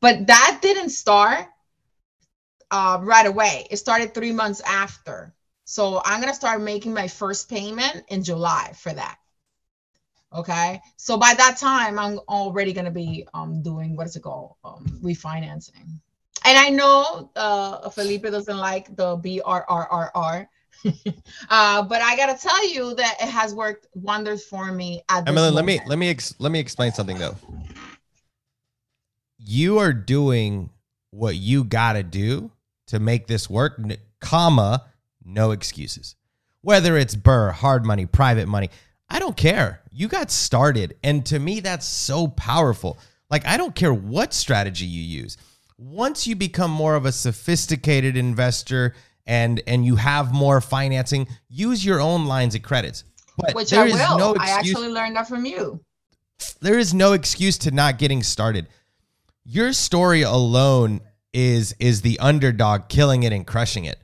But 0.00 0.26
that 0.26 0.58
didn't 0.62 0.90
start 0.90 1.46
uh, 2.70 2.98
right 3.02 3.26
away. 3.26 3.66
It 3.70 3.76
started 3.76 4.14
three 4.14 4.32
months 4.32 4.60
after. 4.60 5.34
So 5.64 6.02
i'm 6.04 6.20
going 6.20 6.32
to 6.32 6.34
start 6.34 6.60
making 6.60 6.92
my 6.92 7.08
first 7.08 7.48
payment 7.48 8.04
in 8.08 8.24
july 8.24 8.72
for 8.74 8.92
that. 8.92 9.16
Okay? 10.34 10.80
So 10.96 11.16
by 11.16 11.34
that 11.34 11.56
time 11.58 11.98
i'm 11.98 12.18
already 12.28 12.72
going 12.72 12.86
to 12.86 12.90
be 12.90 13.26
um, 13.34 13.62
doing 13.62 13.96
what 13.96 14.06
is 14.06 14.16
it 14.16 14.22
called? 14.22 14.56
Um, 14.64 15.00
refinancing. 15.02 15.86
And 16.44 16.58
i 16.58 16.68
know 16.68 17.30
uh, 17.36 17.88
felipe 17.90 18.24
doesn't 18.24 18.58
like 18.58 18.94
the 18.96 19.16
brrrr 19.18 20.48
uh, 21.50 21.82
but 21.82 22.02
I 22.02 22.16
gotta 22.16 22.36
tell 22.36 22.68
you 22.68 22.94
that 22.96 23.16
it 23.20 23.28
has 23.28 23.54
worked 23.54 23.86
wonders 23.94 24.44
for 24.44 24.72
me. 24.72 25.02
At 25.08 25.28
Emily, 25.28 25.50
let 25.50 25.64
me 25.64 25.78
let 25.86 25.96
me 25.96 26.08
ex- 26.08 26.34
let 26.40 26.50
me 26.50 26.58
explain 26.58 26.90
something 26.90 27.18
though. 27.18 27.36
You 29.44 29.78
are 29.78 29.92
doing 29.92 30.70
what 31.10 31.36
you 31.36 31.64
gotta 31.64 32.02
do 32.02 32.52
to 32.86 33.00
make 33.00 33.26
this 33.26 33.50
work, 33.50 33.80
comma, 34.20 34.84
no 35.24 35.50
excuses. 35.50 36.14
Whether 36.60 36.96
it's 36.96 37.16
BRRRR, 37.16 37.52
hard 37.52 37.84
money, 37.84 38.06
private 38.06 38.46
money, 38.46 38.70
I 39.08 39.18
don't 39.18 39.36
care. 39.36 39.82
You 39.90 40.06
got 40.06 40.30
started, 40.30 40.96
and 41.02 41.26
to 41.26 41.38
me, 41.38 41.60
that's 41.60 41.86
so 41.86 42.28
powerful. 42.28 42.98
Like 43.30 43.44
I 43.46 43.56
don't 43.56 43.74
care 43.74 43.92
what 43.92 44.32
strategy 44.32 44.86
you 44.86 45.02
use. 45.02 45.36
Once 45.76 46.26
you 46.26 46.36
become 46.36 46.70
more 46.70 46.94
of 46.94 47.04
a 47.04 47.12
sophisticated 47.12 48.16
investor 48.16 48.94
and 49.26 49.60
and 49.66 49.84
you 49.84 49.96
have 49.96 50.32
more 50.32 50.60
financing, 50.60 51.26
use 51.48 51.84
your 51.84 52.00
own 52.00 52.26
lines 52.26 52.54
of 52.54 52.62
credits. 52.62 53.04
But 53.36 53.54
Which 53.54 53.70
there 53.70 53.82
I 53.82 53.86
is 53.86 53.94
will. 53.94 54.18
no 54.18 54.34
excuse, 54.34 54.50
I 54.50 54.58
actually 54.58 54.88
learned 54.88 55.16
that 55.16 55.28
from 55.28 55.46
you. 55.46 55.80
There 56.60 56.78
is 56.78 56.94
no 56.94 57.12
excuse 57.12 57.58
to 57.58 57.70
not 57.70 57.98
getting 57.98 58.22
started. 58.22 58.68
Your 59.44 59.72
story 59.72 60.22
alone 60.22 61.00
is 61.32 61.74
is 61.78 62.02
the 62.02 62.18
underdog 62.18 62.88
killing 62.88 63.22
it 63.22 63.32
and 63.32 63.46
crushing 63.46 63.86
it. 63.86 63.98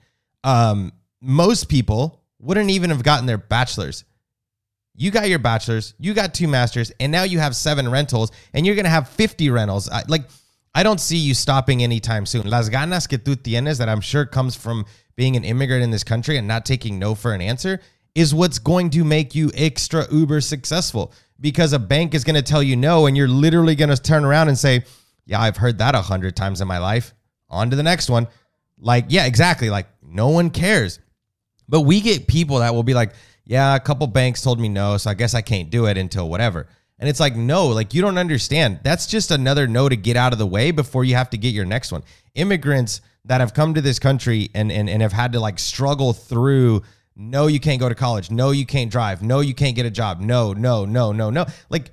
Um, 0.44 0.92
most 1.20 1.68
people 1.68 2.22
wouldn't 2.38 2.70
even 2.70 2.90
have 2.90 3.02
gotten 3.02 3.26
their 3.26 3.38
bachelor's 3.38 4.04
you 4.98 5.12
got 5.12 5.28
your 5.28 5.38
bachelor's, 5.38 5.94
you 6.00 6.12
got 6.12 6.34
two 6.34 6.48
masters, 6.48 6.90
and 6.98 7.12
now 7.12 7.22
you 7.22 7.38
have 7.38 7.54
seven 7.54 7.88
rentals, 7.88 8.32
and 8.52 8.66
you're 8.66 8.74
gonna 8.74 8.88
have 8.88 9.08
50 9.08 9.48
rentals. 9.48 9.88
I, 9.88 10.02
like, 10.08 10.24
I 10.74 10.82
don't 10.82 11.00
see 11.00 11.16
you 11.16 11.34
stopping 11.34 11.84
anytime 11.84 12.26
soon. 12.26 12.50
Las 12.50 12.68
ganas 12.68 13.08
que 13.08 13.16
tú 13.16 13.36
tienes, 13.36 13.78
that 13.78 13.88
I'm 13.88 14.00
sure 14.00 14.26
comes 14.26 14.56
from 14.56 14.84
being 15.14 15.36
an 15.36 15.44
immigrant 15.44 15.84
in 15.84 15.92
this 15.92 16.02
country 16.02 16.36
and 16.36 16.48
not 16.48 16.66
taking 16.66 16.98
no 16.98 17.14
for 17.14 17.32
an 17.32 17.40
answer, 17.40 17.80
is 18.16 18.34
what's 18.34 18.58
going 18.58 18.90
to 18.90 19.04
make 19.04 19.36
you 19.36 19.52
extra 19.54 20.04
uber 20.12 20.40
successful. 20.40 21.12
Because 21.40 21.72
a 21.72 21.78
bank 21.78 22.12
is 22.12 22.24
gonna 22.24 22.42
tell 22.42 22.62
you 22.62 22.74
no, 22.74 23.06
and 23.06 23.16
you're 23.16 23.28
literally 23.28 23.76
gonna 23.76 23.96
turn 23.96 24.24
around 24.24 24.48
and 24.48 24.58
say, 24.58 24.82
"Yeah, 25.28 25.40
I've 25.40 25.56
heard 25.56 25.78
that 25.78 25.94
a 25.94 26.00
hundred 26.00 26.34
times 26.34 26.60
in 26.60 26.66
my 26.66 26.78
life." 26.78 27.14
On 27.48 27.70
to 27.70 27.76
the 27.76 27.82
next 27.84 28.10
one. 28.10 28.26
Like, 28.80 29.06
yeah, 29.08 29.26
exactly. 29.26 29.70
Like, 29.70 29.86
no 30.02 30.28
one 30.28 30.50
cares. 30.50 30.98
But 31.68 31.82
we 31.82 32.00
get 32.00 32.26
people 32.26 32.58
that 32.58 32.74
will 32.74 32.82
be 32.82 32.94
like, 32.94 33.12
yeah, 33.44 33.74
a 33.74 33.80
couple 33.80 34.06
banks 34.06 34.42
told 34.42 34.60
me 34.60 34.68
no, 34.68 34.96
so 34.96 35.10
I 35.10 35.14
guess 35.14 35.34
I 35.34 35.40
can't 35.40 35.70
do 35.70 35.86
it 35.86 35.96
until 35.96 36.28
whatever. 36.28 36.66
And 36.98 37.08
it's 37.08 37.20
like, 37.20 37.36
no, 37.36 37.68
like 37.68 37.94
you 37.94 38.02
don't 38.02 38.18
understand. 38.18 38.80
That's 38.82 39.06
just 39.06 39.30
another 39.30 39.66
no 39.66 39.88
to 39.88 39.96
get 39.96 40.16
out 40.16 40.32
of 40.32 40.38
the 40.38 40.46
way 40.46 40.70
before 40.70 41.04
you 41.04 41.14
have 41.14 41.30
to 41.30 41.38
get 41.38 41.54
your 41.54 41.64
next 41.64 41.92
one. 41.92 42.02
Immigrants 42.34 43.00
that 43.24 43.40
have 43.40 43.54
come 43.54 43.74
to 43.74 43.80
this 43.80 43.98
country 43.98 44.50
and, 44.54 44.70
and, 44.70 44.90
and 44.90 45.00
have 45.00 45.12
had 45.12 45.32
to 45.32 45.40
like 45.40 45.58
struggle 45.58 46.12
through 46.12 46.82
no, 47.20 47.48
you 47.48 47.58
can't 47.58 47.80
go 47.80 47.88
to 47.88 47.96
college. 47.96 48.30
No, 48.30 48.52
you 48.52 48.64
can't 48.64 48.92
drive. 48.92 49.22
No, 49.22 49.40
you 49.40 49.52
can't 49.52 49.74
get 49.74 49.84
a 49.84 49.90
job. 49.90 50.20
No, 50.20 50.52
no, 50.52 50.84
no, 50.84 51.10
no, 51.10 51.30
no. 51.30 51.46
Like 51.68 51.90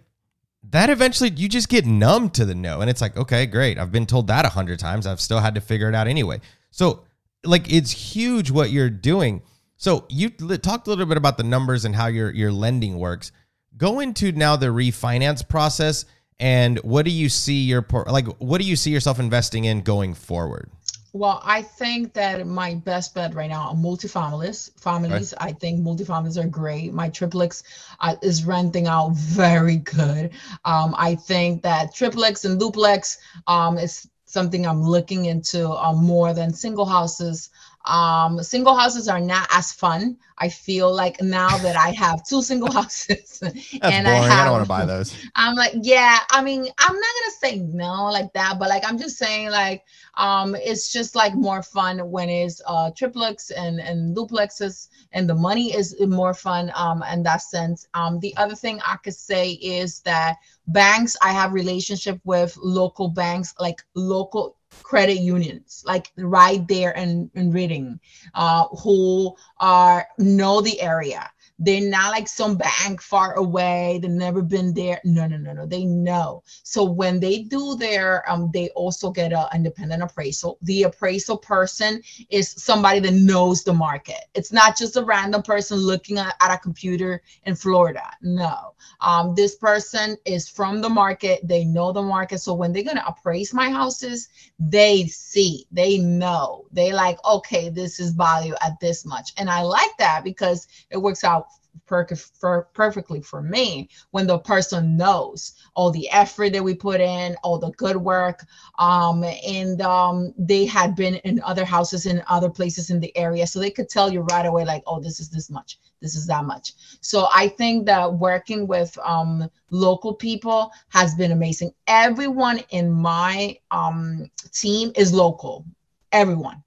that 0.71 0.89
eventually 0.89 1.31
you 1.31 1.47
just 1.47 1.69
get 1.69 1.85
numb 1.85 2.29
to 2.31 2.45
the 2.45 2.55
no. 2.55 2.81
And 2.81 2.89
it's 2.89 3.01
like, 3.01 3.15
okay, 3.17 3.45
great. 3.45 3.77
I've 3.77 3.91
been 3.91 4.05
told 4.05 4.27
that 4.27 4.45
a 4.45 4.49
hundred 4.49 4.79
times. 4.79 5.05
I've 5.05 5.21
still 5.21 5.39
had 5.39 5.55
to 5.55 5.61
figure 5.61 5.89
it 5.89 5.95
out 5.95 6.07
anyway. 6.07 6.41
So 6.71 7.03
like 7.43 7.71
it's 7.71 7.91
huge 7.91 8.51
what 8.51 8.71
you're 8.71 8.89
doing. 8.89 9.41
So 9.77 10.05
you 10.09 10.29
talked 10.29 10.87
a 10.87 10.89
little 10.89 11.05
bit 11.05 11.17
about 11.17 11.37
the 11.37 11.43
numbers 11.43 11.85
and 11.85 11.95
how 11.95 12.07
your 12.07 12.31
your 12.31 12.51
lending 12.51 12.97
works. 12.97 13.31
Go 13.77 13.99
into 13.99 14.31
now 14.31 14.55
the 14.55 14.67
refinance 14.67 15.47
process 15.47 16.05
and 16.39 16.79
what 16.79 17.05
do 17.05 17.11
you 17.11 17.29
see 17.29 17.63
your 17.63 17.85
like 18.07 18.27
what 18.39 18.59
do 18.59 18.67
you 18.67 18.75
see 18.75 18.91
yourself 18.91 19.19
investing 19.19 19.65
in 19.65 19.81
going 19.81 20.13
forward? 20.13 20.69
Well, 21.15 21.41
I 21.45 21.61
think 21.61 22.11
that 22.15 22.45
my 22.45 22.75
best 22.75 23.15
bet 23.15 23.35
right 23.35 23.49
now 23.49 23.69
are 23.69 23.73
multifamilies. 23.73 24.77
Families, 24.77 25.33
right. 25.39 25.49
I 25.49 25.53
think 25.53 25.79
multifamilies 25.79 26.35
are 26.35 26.45
great. 26.45 26.91
My 26.91 27.07
triplex 27.07 27.63
uh, 28.01 28.17
is 28.21 28.43
renting 28.43 28.87
out 28.87 29.15
very 29.15 29.77
good. 29.77 30.31
Um, 30.65 30.93
I 30.97 31.15
think 31.15 31.63
that 31.63 31.95
triplex 31.95 32.43
and 32.43 32.59
duplex 32.59 33.17
um, 33.47 33.77
is 33.77 34.09
something 34.25 34.67
I'm 34.67 34.83
looking 34.83 35.23
into 35.23 35.69
uh, 35.69 35.93
more 35.93 36.33
than 36.33 36.51
single 36.51 36.85
houses. 36.85 37.49
Um, 37.85 38.41
single 38.41 38.75
houses 38.75 39.07
are 39.07 39.19
not 39.19 39.47
as 39.51 39.71
fun. 39.71 40.17
I 40.37 40.49
feel 40.49 40.93
like 40.93 41.21
now 41.21 41.57
that 41.57 41.77
I 41.77 41.91
have 41.91 42.25
two 42.25 42.41
single 42.41 42.71
houses 42.79 43.39
and 43.41 43.53
boring. 43.81 44.07
I, 44.07 44.27
have, 44.27 44.31
I 44.31 44.43
don't 44.43 44.51
want 44.51 44.63
to 44.63 44.67
buy 44.67 44.85
those. 44.85 45.15
I'm 45.35 45.55
like, 45.55 45.73
yeah, 45.81 46.19
I 46.29 46.41
mean, 46.41 46.61
I'm 46.77 46.95
not 46.95 47.13
gonna 47.19 47.35
say 47.39 47.59
no 47.59 48.05
like 48.05 48.33
that, 48.33 48.59
but 48.59 48.69
like 48.69 48.83
I'm 48.85 48.97
just 48.97 49.17
saying 49.17 49.49
like 49.51 49.83
um 50.17 50.55
it's 50.55 50.91
just 50.91 51.15
like 51.15 51.35
more 51.35 51.61
fun 51.61 52.09
when 52.09 52.29
it's 52.29 52.61
uh 52.65 52.91
triplex 52.91 53.51
and 53.51 53.79
and 53.79 54.15
duplexes 54.15 54.89
and 55.13 55.29
the 55.29 55.35
money 55.35 55.73
is 55.73 55.95
more 56.01 56.33
fun 56.33 56.71
um 56.75 57.03
in 57.13 57.23
that 57.23 57.41
sense. 57.41 57.87
Um 57.93 58.19
the 58.19 58.35
other 58.35 58.55
thing 58.55 58.79
I 58.85 58.97
could 58.97 59.15
say 59.15 59.51
is 59.51 60.01
that 60.01 60.37
banks, 60.67 61.15
I 61.21 61.31
have 61.31 61.53
relationship 61.53 62.19
with 62.23 62.57
local 62.57 63.09
banks, 63.09 63.53
like 63.59 63.83
local 63.93 64.57
credit 64.83 65.19
unions 65.19 65.83
like 65.85 66.11
right 66.17 66.67
there 66.67 66.91
in, 66.91 67.29
in 67.35 67.51
Reading 67.51 67.99
uh, 68.33 68.65
who 68.83 69.35
are 69.59 70.07
know 70.17 70.61
the 70.61 70.81
area 70.81 71.29
they're 71.59 71.89
not 71.89 72.11
like 72.11 72.27
some 72.27 72.57
bank 72.57 73.01
far 73.01 73.33
away. 73.35 73.99
They've 74.01 74.11
never 74.11 74.41
been 74.41 74.73
there. 74.73 74.99
No, 75.05 75.27
no, 75.27 75.37
no, 75.37 75.53
no. 75.53 75.65
They 75.65 75.85
know. 75.85 76.43
So 76.63 76.83
when 76.83 77.19
they 77.19 77.43
do 77.43 77.75
their, 77.77 78.29
um, 78.29 78.49
they 78.53 78.69
also 78.69 79.11
get 79.11 79.31
an 79.33 79.45
independent 79.53 80.03
appraisal. 80.03 80.57
The 80.63 80.83
appraisal 80.83 81.37
person 81.37 82.01
is 82.29 82.51
somebody 82.51 82.99
that 82.99 83.13
knows 83.13 83.63
the 83.63 83.73
market. 83.73 84.25
It's 84.33 84.51
not 84.51 84.77
just 84.77 84.97
a 84.97 85.03
random 85.03 85.43
person 85.43 85.77
looking 85.77 86.17
at, 86.17 86.35
at 86.41 86.53
a 86.53 86.57
computer 86.57 87.21
in 87.45 87.55
Florida. 87.55 88.11
No. 88.21 88.73
Um, 89.01 89.33
this 89.35 89.55
person 89.55 90.17
is 90.25 90.49
from 90.49 90.81
the 90.81 90.89
market. 90.89 91.47
They 91.47 91.63
know 91.65 91.91
the 91.93 92.01
market. 92.01 92.39
So 92.39 92.53
when 92.53 92.73
they're 92.73 92.83
gonna 92.83 93.03
appraise 93.07 93.53
my 93.53 93.69
houses, 93.69 94.27
they 94.59 95.05
see, 95.07 95.67
they 95.71 95.97
know. 95.99 96.65
They 96.71 96.91
like, 96.93 97.17
okay, 97.25 97.69
this 97.69 97.99
is 97.99 98.11
value 98.11 98.55
at 98.61 98.79
this 98.79 99.05
much. 99.05 99.31
And 99.37 99.49
I 99.49 99.61
like 99.61 99.95
that 99.99 100.23
because 100.23 100.67
it 100.89 100.97
works 100.97 101.23
out 101.23 101.47
for 101.85 102.67
perfectly 102.73 103.21
for 103.21 103.41
me 103.41 103.89
when 104.11 104.27
the 104.27 104.39
person 104.39 104.97
knows 104.97 105.53
all 105.75 105.91
the 105.91 106.09
effort 106.09 106.53
that 106.53 106.63
we 106.63 106.73
put 106.73 107.01
in, 107.01 107.35
all 107.43 107.57
the 107.57 107.71
good 107.71 107.97
work. 107.97 108.45
Um, 108.79 109.23
and 109.23 109.81
um, 109.81 110.33
they 110.37 110.65
had 110.65 110.95
been 110.95 111.15
in 111.17 111.41
other 111.43 111.65
houses 111.65 112.05
in 112.05 112.23
other 112.27 112.49
places 112.49 112.89
in 112.89 112.99
the 112.99 113.15
area. 113.17 113.45
So 113.47 113.59
they 113.59 113.71
could 113.71 113.89
tell 113.89 114.11
you 114.11 114.21
right 114.21 114.45
away, 114.45 114.65
like, 114.65 114.83
oh, 114.87 114.99
this 114.99 115.19
is 115.19 115.29
this 115.29 115.49
much, 115.49 115.79
this 116.01 116.15
is 116.15 116.27
that 116.27 116.45
much. 116.45 116.73
So 117.01 117.27
I 117.33 117.47
think 117.47 117.85
that 117.85 118.13
working 118.13 118.67
with 118.67 118.97
um, 119.03 119.49
local 119.69 120.13
people 120.13 120.71
has 120.89 121.15
been 121.15 121.31
amazing. 121.31 121.71
Everyone 121.87 122.59
in 122.69 122.91
my 122.91 123.57
um, 123.71 124.29
team 124.51 124.91
is 124.95 125.13
local, 125.13 125.65
everyone, 126.11 126.63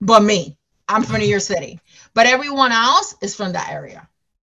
but 0.00 0.22
me. 0.22 0.56
I'm 0.88 1.02
from 1.02 1.18
New 1.18 1.26
York 1.26 1.42
City, 1.42 1.80
but 2.14 2.26
everyone 2.26 2.70
else 2.70 3.16
is 3.20 3.34
from 3.34 3.52
that 3.54 3.70
area. 3.72 4.08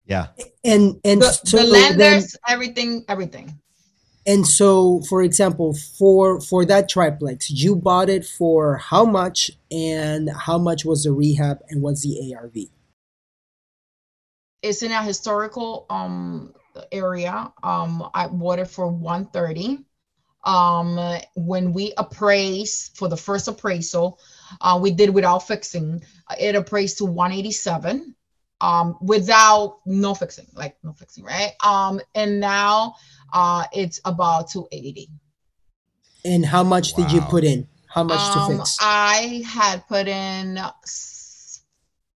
Yeah. 0.06 0.28
And 0.64 0.99
and 1.04 1.22
the, 1.22 1.32
so 1.32 1.58
the 1.58 1.64
lenders, 1.64 1.97
then, 1.97 2.39
everything, 2.47 3.06
everything. 3.08 3.60
And 4.26 4.47
so, 4.47 5.01
for 5.10 5.22
example, 5.22 5.74
for 5.97 6.39
for 6.39 6.66
that 6.66 6.89
triplex, 6.89 7.49
you 7.49 7.76
bought 7.76 8.10
it 8.10 8.26
for 8.26 8.78
how 8.78 9.06
much, 9.06 9.51
and 9.72 10.30
how 10.30 10.58
much 10.58 10.86
was 10.86 11.04
the 11.04 11.12
rehab, 11.12 11.60
and 11.70 11.82
what's 11.82 12.04
the 12.04 12.34
ARV? 12.34 12.56
It's 14.62 14.82
in 14.82 14.91
a 14.91 15.04
historical 15.04 15.86
um 15.89 16.54
area. 16.91 17.51
Um, 17.62 18.10
I 18.14 18.28
bought 18.28 18.60
it 18.60 18.68
for 18.68 18.88
one 18.88 19.26
thirty. 19.28 19.80
Um, 20.45 20.99
when 21.36 21.72
we 21.72 21.93
appraise 21.97 22.91
for 22.95 23.08
the 23.08 23.16
first 23.16 23.47
appraisal, 23.47 24.20
uh, 24.60 24.78
we 24.82 24.91
did 24.91 25.10
without 25.10 25.47
fixing. 25.47 26.04
It 26.38 26.56
appraised 26.56 26.97
to 26.99 27.06
one 27.06 27.32
eighty 27.32 27.51
seven 27.51 28.16
um, 28.64 28.97
without 29.01 29.80
no 29.86 30.16
fixing, 30.16 30.47
like 30.53 30.78
no 30.84 30.93
fixing, 30.93 31.26
right? 31.26 31.51
Um, 31.64 31.99
and 32.16 32.39
now 32.39 32.95
uh, 33.34 33.66
it's 33.74 33.99
about 34.05 34.49
280. 34.49 35.09
And 36.24 36.45
how 36.45 36.64
much 36.64 36.93
wow. 36.97 37.03
did 37.03 37.14
you 37.14 37.22
put 37.22 37.43
in? 37.43 37.68
How 37.89 38.03
much 38.03 38.20
um, 38.20 38.51
to 38.51 38.57
fix? 38.57 38.78
I 38.80 39.43
had 39.45 39.86
put 39.88 40.07
in 40.07 40.57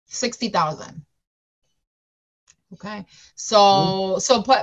60,000. 0.05 1.05
Okay. 2.73 3.05
So, 3.35 3.57
mm-hmm. 3.57 4.19
so 4.19 4.41
put, 4.41 4.57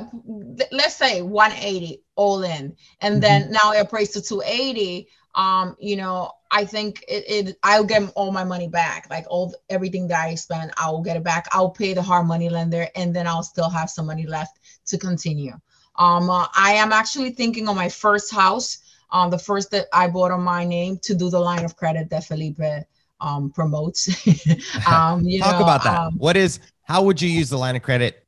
let's 0.72 0.96
say 0.96 1.20
180 1.20 2.02
all 2.16 2.42
in, 2.44 2.76
and 3.02 3.14
mm-hmm. 3.14 3.20
then 3.20 3.52
now 3.52 3.72
it 3.72 3.80
appraised 3.80 4.14
to 4.14 4.22
280. 4.22 5.06
Um, 5.34 5.76
you 5.78 5.96
know, 5.96 6.30
I 6.54 6.64
think 6.64 7.04
it, 7.08 7.24
it 7.26 7.56
I'll 7.64 7.82
get 7.82 8.12
all 8.14 8.30
my 8.30 8.44
money 8.44 8.68
back. 8.68 9.08
Like 9.10 9.26
all 9.28 9.52
everything 9.68 10.06
that 10.08 10.24
I 10.24 10.36
spent, 10.36 10.70
I 10.76 10.88
will 10.88 11.02
get 11.02 11.16
it 11.16 11.24
back. 11.24 11.48
I'll 11.50 11.70
pay 11.70 11.94
the 11.94 12.02
hard 12.02 12.28
money 12.28 12.48
lender, 12.48 12.86
and 12.94 13.14
then 13.14 13.26
I'll 13.26 13.42
still 13.42 13.68
have 13.68 13.90
some 13.90 14.06
money 14.06 14.24
left 14.24 14.60
to 14.86 14.96
continue. 14.96 15.54
Um, 15.96 16.30
uh, 16.30 16.46
I 16.56 16.74
am 16.74 16.92
actually 16.92 17.30
thinking 17.32 17.68
on 17.68 17.74
my 17.74 17.88
first 17.88 18.32
house, 18.32 18.78
um, 19.10 19.30
the 19.30 19.38
first 19.38 19.72
that 19.72 19.88
I 19.92 20.06
bought 20.06 20.30
on 20.30 20.42
my 20.42 20.64
name 20.64 20.98
to 21.02 21.14
do 21.16 21.28
the 21.28 21.40
line 21.40 21.64
of 21.64 21.76
credit 21.76 22.08
that 22.10 22.24
Felipe 22.24 22.60
um 23.20 23.50
promotes. 23.50 24.08
um, 24.86 25.24
you 25.24 25.40
Talk 25.40 25.54
know, 25.54 25.62
about 25.62 25.82
that. 25.82 25.98
Um, 25.98 26.14
what 26.18 26.36
is 26.36 26.60
how 26.84 27.02
would 27.02 27.20
you 27.20 27.28
use 27.28 27.50
the 27.50 27.58
line 27.58 27.74
of 27.74 27.82
credit 27.82 28.23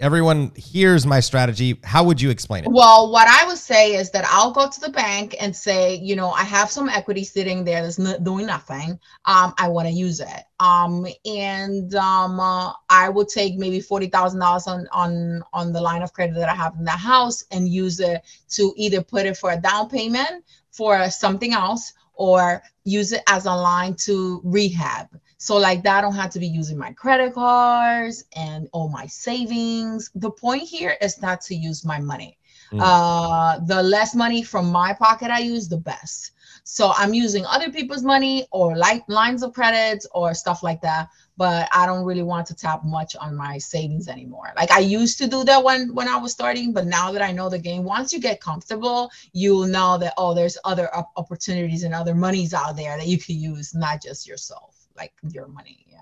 everyone 0.00 0.52
hears 0.54 1.06
my 1.06 1.20
strategy. 1.20 1.78
How 1.84 2.04
would 2.04 2.20
you 2.20 2.30
explain 2.30 2.64
it? 2.64 2.70
Well, 2.70 3.10
what 3.10 3.28
I 3.28 3.46
would 3.46 3.58
say 3.58 3.94
is 3.94 4.10
that 4.10 4.24
I'll 4.28 4.52
go 4.52 4.68
to 4.68 4.80
the 4.80 4.90
bank 4.90 5.36
and 5.40 5.54
say, 5.54 5.96
you 5.96 6.16
know, 6.16 6.30
I 6.30 6.42
have 6.42 6.70
some 6.70 6.88
equity 6.88 7.24
sitting 7.24 7.64
there 7.64 7.82
that's 7.82 7.98
not 7.98 8.24
doing 8.24 8.46
nothing. 8.46 8.98
Um, 9.24 9.54
I 9.58 9.68
want 9.68 9.88
to 9.88 9.94
use 9.94 10.20
it. 10.20 10.44
Um, 10.60 11.06
and 11.24 11.94
um, 11.94 12.40
uh, 12.40 12.72
I 12.90 13.08
would 13.08 13.28
take 13.28 13.56
maybe 13.56 13.80
forty 13.80 14.08
thousand 14.08 14.40
dollars 14.40 14.66
on 14.66 14.86
on 14.92 15.42
on 15.52 15.72
the 15.72 15.80
line 15.80 16.02
of 16.02 16.12
credit 16.12 16.34
that 16.36 16.48
I 16.48 16.54
have 16.54 16.74
in 16.78 16.84
the 16.84 16.90
house 16.90 17.44
and 17.50 17.68
use 17.68 18.00
it 18.00 18.22
to 18.50 18.72
either 18.76 19.02
put 19.02 19.26
it 19.26 19.36
for 19.36 19.52
a 19.52 19.56
down 19.56 19.88
payment 19.88 20.44
for 20.70 21.10
something 21.10 21.52
else 21.52 21.92
or 22.14 22.62
use 22.84 23.12
it 23.12 23.22
as 23.28 23.46
a 23.46 23.52
line 23.52 23.94
to 23.94 24.40
rehab. 24.44 25.08
So 25.46 25.58
like 25.58 25.84
that, 25.84 25.98
I 25.98 26.00
don't 26.00 26.16
have 26.16 26.30
to 26.30 26.40
be 26.40 26.48
using 26.48 26.76
my 26.76 26.92
credit 26.92 27.34
cards 27.34 28.24
and 28.34 28.68
all 28.72 28.88
my 28.88 29.06
savings. 29.06 30.10
The 30.16 30.28
point 30.28 30.64
here 30.64 30.96
is 31.00 31.22
not 31.22 31.40
to 31.42 31.54
use 31.54 31.84
my 31.84 32.00
money. 32.00 32.36
Mm. 32.72 32.80
Uh, 32.82 33.60
the 33.64 33.80
less 33.80 34.12
money 34.12 34.42
from 34.42 34.72
my 34.72 34.92
pocket 34.92 35.30
I 35.30 35.38
use, 35.38 35.68
the 35.68 35.76
best. 35.76 36.32
So 36.64 36.92
I'm 36.96 37.14
using 37.14 37.46
other 37.46 37.70
people's 37.70 38.02
money 38.02 38.48
or 38.50 38.76
like 38.76 39.04
lines 39.06 39.44
of 39.44 39.52
credits 39.52 40.04
or 40.10 40.34
stuff 40.34 40.64
like 40.64 40.80
that. 40.80 41.10
But 41.36 41.68
I 41.72 41.86
don't 41.86 42.04
really 42.04 42.24
want 42.24 42.48
to 42.48 42.54
tap 42.56 42.84
much 42.84 43.14
on 43.14 43.36
my 43.36 43.58
savings 43.58 44.08
anymore. 44.08 44.52
Like 44.56 44.72
I 44.72 44.80
used 44.80 45.16
to 45.18 45.28
do 45.28 45.44
that 45.44 45.62
when 45.62 45.94
when 45.94 46.08
I 46.08 46.16
was 46.16 46.32
starting, 46.32 46.72
but 46.72 46.86
now 46.86 47.12
that 47.12 47.22
I 47.22 47.30
know 47.30 47.48
the 47.48 47.60
game, 47.60 47.84
once 47.84 48.12
you 48.12 48.18
get 48.18 48.40
comfortable, 48.40 49.12
you'll 49.32 49.68
know 49.68 49.96
that 49.98 50.14
oh, 50.18 50.34
there's 50.34 50.58
other 50.64 50.90
opportunities 51.16 51.84
and 51.84 51.94
other 51.94 52.16
monies 52.16 52.52
out 52.52 52.74
there 52.74 52.96
that 52.96 53.06
you 53.06 53.18
can 53.18 53.38
use, 53.38 53.76
not 53.76 54.02
just 54.02 54.26
yourself, 54.26 54.75
like 54.96 55.12
your 55.30 55.48
money. 55.48 55.84
Yeah. 55.88 55.98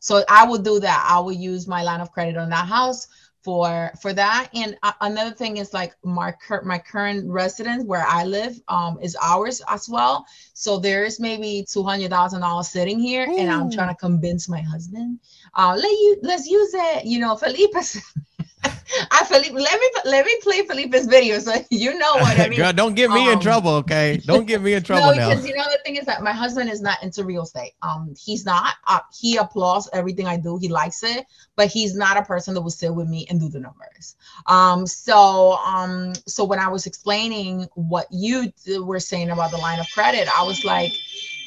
So 0.00 0.24
I 0.28 0.46
will 0.46 0.58
do 0.58 0.80
that. 0.80 1.06
I 1.08 1.20
will 1.20 1.32
use 1.32 1.66
my 1.66 1.82
line 1.82 2.00
of 2.00 2.12
credit 2.12 2.36
on 2.36 2.50
that 2.50 2.66
house 2.66 3.08
for 3.42 3.90
for 4.00 4.12
that 4.12 4.48
and 4.54 4.76
uh, 4.82 4.92
another 5.00 5.32
thing 5.32 5.56
is 5.56 5.74
like 5.74 5.94
my 6.04 6.32
cur- 6.32 6.62
my 6.62 6.78
current 6.78 7.28
residence 7.28 7.84
where 7.84 8.06
i 8.06 8.24
live 8.24 8.60
um 8.68 8.98
is 9.02 9.16
ours 9.20 9.60
as 9.68 9.88
well 9.88 10.24
so 10.54 10.78
there's 10.78 11.18
maybe 11.18 11.66
two 11.68 11.82
hundred 11.82 12.10
thousand 12.10 12.40
dollars 12.40 12.68
sitting 12.68 13.00
here 13.00 13.26
and 13.36 13.50
i'm 13.50 13.68
trying 13.68 13.88
to 13.88 13.96
convince 13.96 14.48
my 14.48 14.60
husband 14.60 15.18
uh 15.56 15.74
let 15.76 15.90
you 15.90 16.16
let's 16.22 16.46
use 16.46 16.70
it 16.72 17.04
you 17.04 17.18
know 17.18 17.34
felipe 17.34 17.72
I 19.10 19.24
Felipe, 19.24 19.52
let 19.52 19.80
me 19.80 19.90
let 20.04 20.26
me 20.26 20.36
play 20.42 20.66
Felipe's 20.66 21.06
video 21.06 21.38
so 21.38 21.54
you 21.70 21.98
know 21.98 22.14
what 22.14 22.38
I 22.38 22.48
mean. 22.50 22.58
Girl, 22.58 22.72
don't 22.72 22.94
get 22.94 23.10
me 23.10 23.26
um, 23.26 23.34
in 23.34 23.40
trouble, 23.40 23.70
okay? 23.76 24.20
Don't 24.24 24.46
get 24.46 24.60
me 24.60 24.74
in 24.74 24.82
trouble 24.84 25.08
no, 25.08 25.14
because 25.14 25.46
you 25.46 25.54
know 25.54 25.64
the 25.64 25.78
thing 25.84 25.96
is 25.96 26.06
that 26.06 26.22
my 26.22 26.32
husband 26.32 26.70
is 26.70 26.80
not 26.80 27.02
into 27.02 27.24
real 27.24 27.42
estate. 27.42 27.72
Um, 27.82 28.14
he's 28.18 28.44
not. 28.44 28.74
Uh, 28.86 29.00
he 29.18 29.36
applauds 29.36 29.88
everything 29.92 30.26
I 30.26 30.36
do. 30.36 30.58
He 30.58 30.68
likes 30.68 31.02
it, 31.02 31.26
but 31.56 31.68
he's 31.68 31.94
not 31.94 32.16
a 32.16 32.22
person 32.22 32.54
that 32.54 32.60
will 32.60 32.70
sit 32.70 32.94
with 32.94 33.08
me 33.08 33.26
and 33.30 33.40
do 33.40 33.48
the 33.48 33.60
numbers. 33.60 34.16
Um, 34.46 34.86
so 34.86 35.52
um, 35.64 36.12
so 36.26 36.44
when 36.44 36.58
I 36.58 36.68
was 36.68 36.86
explaining 36.86 37.68
what 37.74 38.06
you 38.10 38.52
were 38.80 39.00
saying 39.00 39.30
about 39.30 39.50
the 39.50 39.58
line 39.58 39.80
of 39.80 39.86
credit, 39.90 40.28
I 40.36 40.42
was 40.42 40.64
like, 40.64 40.92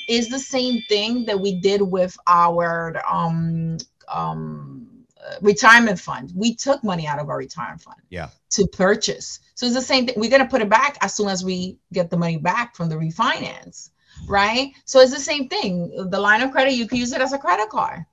is 0.08 0.30
the 0.30 0.40
same 0.40 0.82
thing 0.90 1.26
that 1.26 1.40
we 1.40 1.60
did 1.60 1.82
with 1.82 2.18
our 2.28 3.02
um 3.12 3.78
um 4.08 4.95
retirement 5.42 6.00
fund. 6.00 6.32
We 6.36 6.56
took 6.56 6.84
money 6.84 7.08
out 7.08 7.20
of 7.20 7.30
our 7.30 7.38
retirement 7.38 7.82
fund. 7.82 7.98
Yeah. 8.10 8.30
To 8.52 8.68
purchase. 8.68 9.40
So 9.56 9.66
it's 9.66 9.76
the 9.76 9.82
same 9.82 10.06
thing. 10.06 10.16
We're 10.18 10.30
gonna 10.30 10.48
put 10.48 10.62
it 10.62 10.70
back 10.70 10.98
as 11.02 11.14
soon 11.14 11.30
as 11.30 11.44
we 11.44 11.78
get 11.94 12.10
the 12.10 12.18
money 12.18 12.38
back 12.38 12.76
from 12.76 12.90
the 12.90 12.96
refinance, 12.96 13.90
right? 14.28 14.72
So 14.86 15.00
it's 15.00 15.14
the 15.14 15.20
same 15.20 15.48
thing. 15.50 16.10
The 16.10 16.20
line 16.20 16.42
of 16.42 16.52
credit, 16.52 16.74
you 16.74 16.88
can 16.88 16.98
use 16.98 17.12
it 17.12 17.22
as 17.22 17.34
a 17.34 17.38
credit 17.38 17.70
card. 17.70 18.06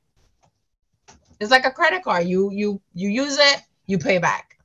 It's 1.40 1.50
like 1.50 1.66
a 1.66 1.70
credit 1.70 2.04
card. 2.04 2.26
You 2.26 2.50
you 2.52 2.80
you 2.94 3.08
use 3.08 3.38
it, 3.38 3.62
you 3.86 3.98
pay 3.98 4.18
back. 4.18 4.58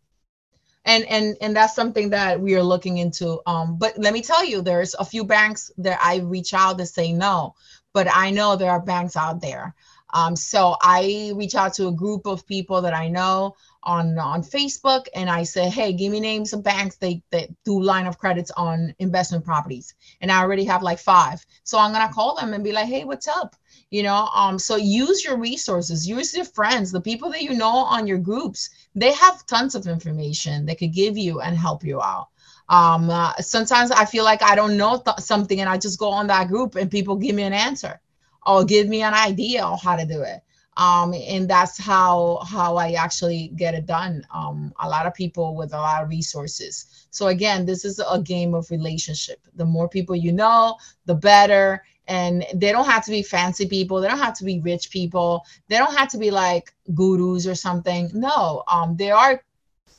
And 0.86 1.04
and 1.06 1.36
and 1.42 1.56
that's 1.56 1.76
something 1.76 2.12
that 2.12 2.40
we 2.40 2.56
are 2.56 2.64
looking 2.64 3.00
into. 3.00 3.42
Um, 3.46 3.78
but 3.78 3.98
let 3.98 4.14
me 4.14 4.22
tell 4.22 4.46
you, 4.46 4.62
there's 4.62 4.94
a 4.94 5.04
few 5.04 5.24
banks 5.26 5.72
that 5.80 6.00
I 6.02 6.18
reach 6.20 6.54
out 6.54 6.78
to 6.78 6.86
say 6.86 7.12
no, 7.12 7.56
but 7.94 8.08
I 8.14 8.32
know 8.32 8.56
there 8.56 8.72
are 8.72 8.80
banks 8.80 9.18
out 9.18 9.42
there 9.42 9.76
um, 10.14 10.36
so 10.36 10.76
I 10.82 11.34
reach 11.36 11.56
out 11.56 11.74
to 11.76 11.88
a 11.88 11.92
group 11.92 12.26
of 12.26 12.48
people 12.48 12.82
that 12.82 12.94
I 12.94 13.10
know 13.10 13.56
on 13.84 14.18
on 14.18 14.42
Facebook, 14.42 15.08
and 15.14 15.30
I 15.30 15.44
say, 15.44 15.70
"Hey, 15.70 15.94
give 15.94 16.12
me 16.12 16.20
names 16.20 16.54
of 16.54 16.64
banks 16.64 16.96
they 16.98 17.24
that 17.32 17.50
do 17.66 17.82
line 17.82 18.08
of 18.08 18.18
credits 18.18 18.52
on 18.52 18.96
investment 19.00 19.44
properties." 19.46 19.94
And 20.22 20.32
I 20.32 20.40
already 20.42 20.66
have 20.66 20.82
like 20.82 21.00
five, 21.00 21.46
so 21.64 21.78
I'm 21.78 21.92
gonna 21.92 22.12
call 22.12 22.36
them 22.36 22.54
and 22.54 22.64
be 22.64 22.72
like, 22.72 22.88
"Hey, 22.88 23.04
what's 23.04 23.28
up?" 23.28 23.56
You 23.90 24.04
know, 24.04 24.30
um, 24.34 24.60
so 24.60 24.76
use 24.76 25.24
your 25.24 25.38
resources, 25.38 26.08
use 26.08 26.34
your 26.34 26.46
friends, 26.46 26.92
the 26.92 27.02
people 27.02 27.30
that 27.32 27.44
you 27.44 27.54
know 27.54 27.76
on 27.76 28.08
your 28.08 28.18
groups. 28.18 28.70
They 28.96 29.14
have 29.14 29.46
tons 29.46 29.76
of 29.76 29.88
information 29.88 30.66
they 30.66 30.76
could 30.76 30.94
give 30.94 31.18
you 31.18 31.42
and 31.42 31.58
help 31.58 31.84
you 31.84 32.02
out. 32.02 32.28
Um, 32.70 33.10
uh, 33.10 33.34
sometimes 33.40 33.92
I 33.92 34.06
feel 34.06 34.24
like 34.26 34.44
I 34.44 34.56
don't 34.56 34.78
know 34.78 34.98
th- 34.98 35.20
something, 35.20 35.60
and 35.62 35.70
I 35.70 35.78
just 35.78 36.00
go 36.00 36.10
on 36.10 36.28
that 36.28 36.48
group 36.48 36.76
and 36.76 36.92
people 36.92 37.16
give 37.16 37.36
me 37.36 37.44
an 37.44 37.54
answer 37.54 38.00
or 38.48 38.64
give 38.64 38.88
me 38.88 39.04
an 39.04 39.14
idea 39.14 39.62
on 39.62 39.78
how 39.78 39.96
to 39.96 40.06
do 40.06 40.22
it. 40.22 40.42
Um, 40.78 41.14
and 41.14 41.50
that's 41.50 41.78
how 41.78 42.40
how 42.48 42.78
i 42.78 42.92
actually 42.92 43.52
get 43.56 43.74
it 43.74 43.88
done. 43.88 44.26
Um, 44.34 44.74
a 44.80 44.88
lot 44.88 45.08
of 45.08 45.14
people 45.16 45.56
with 45.56 45.74
a 45.74 45.78
lot 45.78 46.04
of 46.04 46.10
resources. 46.10 47.08
So 47.10 47.28
again 47.28 47.66
this 47.66 47.84
is 47.84 48.00
a 48.00 48.22
game 48.22 48.54
of 48.54 48.70
relationship. 48.72 49.40
The 49.56 49.66
more 49.66 49.90
people 49.90 50.16
you 50.16 50.32
know 50.32 50.78
the 51.06 51.16
better. 51.16 51.84
And 52.10 52.46
they 52.54 52.72
don't 52.72 52.86
have 52.86 53.04
to 53.04 53.12
be 53.12 53.22
fancy 53.22 53.68
people. 53.68 54.00
They 54.00 54.08
don't 54.08 54.18
have 54.20 54.38
to 54.38 54.46
be 54.46 54.62
rich 54.62 54.92
people. 54.92 55.44
They 55.68 55.78
don't 55.78 55.94
have 55.94 56.08
to 56.12 56.18
be 56.18 56.32
like 56.32 56.74
gurus 56.94 57.46
or 57.46 57.56
something. 57.56 58.10
No 58.14 58.64
um, 58.72 58.96
there 58.96 59.16
are 59.16 59.44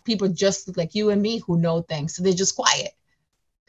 people 0.05 0.29
just 0.29 0.75
like 0.79 0.95
you 0.95 1.11
and 1.11 1.21
me 1.21 1.43
who 1.45 1.59
know 1.59 1.83
things. 1.83 2.15
So 2.15 2.23
they're 2.23 2.33
just 2.33 2.57
quiet. 2.57 2.93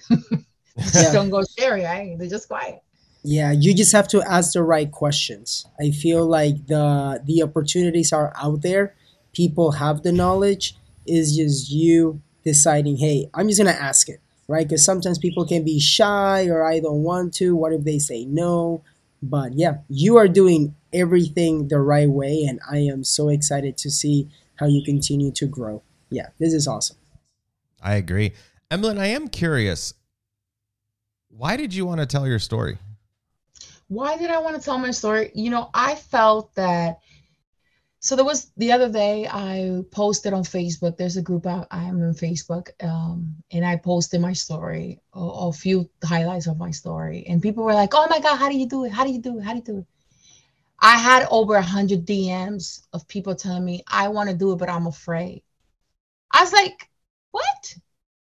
Just 0.77 1.11
don't 1.11 1.29
go 1.29 1.43
sharing 1.57 1.83
right? 1.83 2.17
They're 2.17 2.29
just 2.29 2.47
quiet 2.47 2.81
yeah, 3.23 3.51
you 3.51 3.73
just 3.73 3.91
have 3.91 4.07
to 4.09 4.21
ask 4.21 4.53
the 4.53 4.63
right 4.63 4.91
questions. 4.91 5.65
I 5.79 5.91
feel 5.91 6.25
like 6.25 6.67
the 6.67 7.21
the 7.25 7.43
opportunities 7.43 8.13
are 8.13 8.33
out 8.35 8.61
there. 8.61 8.95
People 9.33 9.71
have 9.73 10.03
the 10.03 10.11
knowledge. 10.11 10.75
Is 11.05 11.35
just 11.35 11.71
you 11.71 12.21
deciding, 12.43 12.97
hey, 12.97 13.29
I'm 13.33 13.47
just 13.47 13.59
gonna 13.59 13.71
ask 13.71 14.09
it, 14.09 14.21
right? 14.47 14.67
Because 14.67 14.85
sometimes 14.85 15.17
people 15.17 15.45
can 15.45 15.63
be 15.65 15.79
shy 15.79 16.47
or 16.47 16.63
I 16.63 16.79
don't 16.79 17.03
want 17.03 17.33
to. 17.35 17.55
What 17.55 17.73
if 17.73 17.83
they 17.83 17.97
say 17.97 18.25
no? 18.25 18.83
But 19.21 19.53
yeah, 19.53 19.77
you 19.89 20.17
are 20.17 20.27
doing 20.27 20.75
everything 20.93 21.67
the 21.67 21.79
right 21.79 22.09
way, 22.09 22.43
and 22.47 22.59
I 22.69 22.77
am 22.77 23.03
so 23.03 23.29
excited 23.29 23.75
to 23.77 23.89
see 23.89 24.29
how 24.55 24.67
you 24.67 24.83
continue 24.83 25.31
to 25.31 25.47
grow. 25.47 25.81
Yeah, 26.09 26.27
this 26.39 26.53
is 26.53 26.67
awesome. 26.67 26.97
I 27.81 27.95
agree. 27.95 28.33
Emlyn, 28.69 28.97
I 28.97 29.07
am 29.07 29.27
curious. 29.29 29.93
Why 31.29 31.57
did 31.57 31.73
you 31.73 31.85
want 31.85 32.01
to 32.01 32.05
tell 32.05 32.27
your 32.27 32.39
story? 32.39 32.77
Why 33.89 34.17
did 34.17 34.29
I 34.29 34.37
want 34.39 34.55
to 34.55 34.61
tell 34.61 34.77
my 34.77 34.91
story? 34.91 35.31
You 35.33 35.49
know, 35.49 35.69
I 35.73 35.95
felt 35.95 36.53
that. 36.55 36.99
So 37.99 38.15
there 38.15 38.23
was 38.23 38.51
the 38.55 38.71
other 38.71 38.89
day 38.89 39.27
I 39.27 39.81
posted 39.91 40.31
on 40.31 40.43
Facebook. 40.43 40.95
There's 40.95 41.17
a 41.17 41.21
group 41.21 41.45
I, 41.45 41.65
am 41.71 42.01
on 42.01 42.13
Facebook, 42.13 42.69
um, 42.81 43.35
and 43.51 43.65
I 43.65 43.75
posted 43.75 44.21
my 44.21 44.31
story, 44.31 45.01
a, 45.13 45.51
few 45.51 45.89
highlights 46.05 46.47
of 46.47 46.57
my 46.57 46.71
story, 46.71 47.25
and 47.27 47.41
people 47.41 47.65
were 47.65 47.73
like, 47.73 47.93
"Oh 47.93 48.07
my 48.09 48.21
God, 48.21 48.37
how 48.37 48.47
do 48.47 48.57
you 48.57 48.69
do 48.69 48.85
it? 48.85 48.93
How 48.93 49.03
do 49.03 49.11
you 49.11 49.19
do 49.19 49.39
it? 49.39 49.41
How 49.41 49.51
do 49.51 49.57
you 49.57 49.63
do 49.65 49.77
it?" 49.79 49.85
I 50.79 50.97
had 50.97 51.27
over 51.29 51.55
a 51.55 51.61
hundred 51.61 52.05
DMs 52.05 52.83
of 52.93 53.07
people 53.07 53.35
telling 53.35 53.65
me 53.65 53.83
I 53.87 54.07
want 54.07 54.29
to 54.29 54.35
do 54.35 54.53
it, 54.53 54.59
but 54.59 54.69
I'm 54.69 54.87
afraid. 54.87 55.41
I 56.31 56.41
was 56.41 56.53
like, 56.53 56.89
"What? 57.31 57.75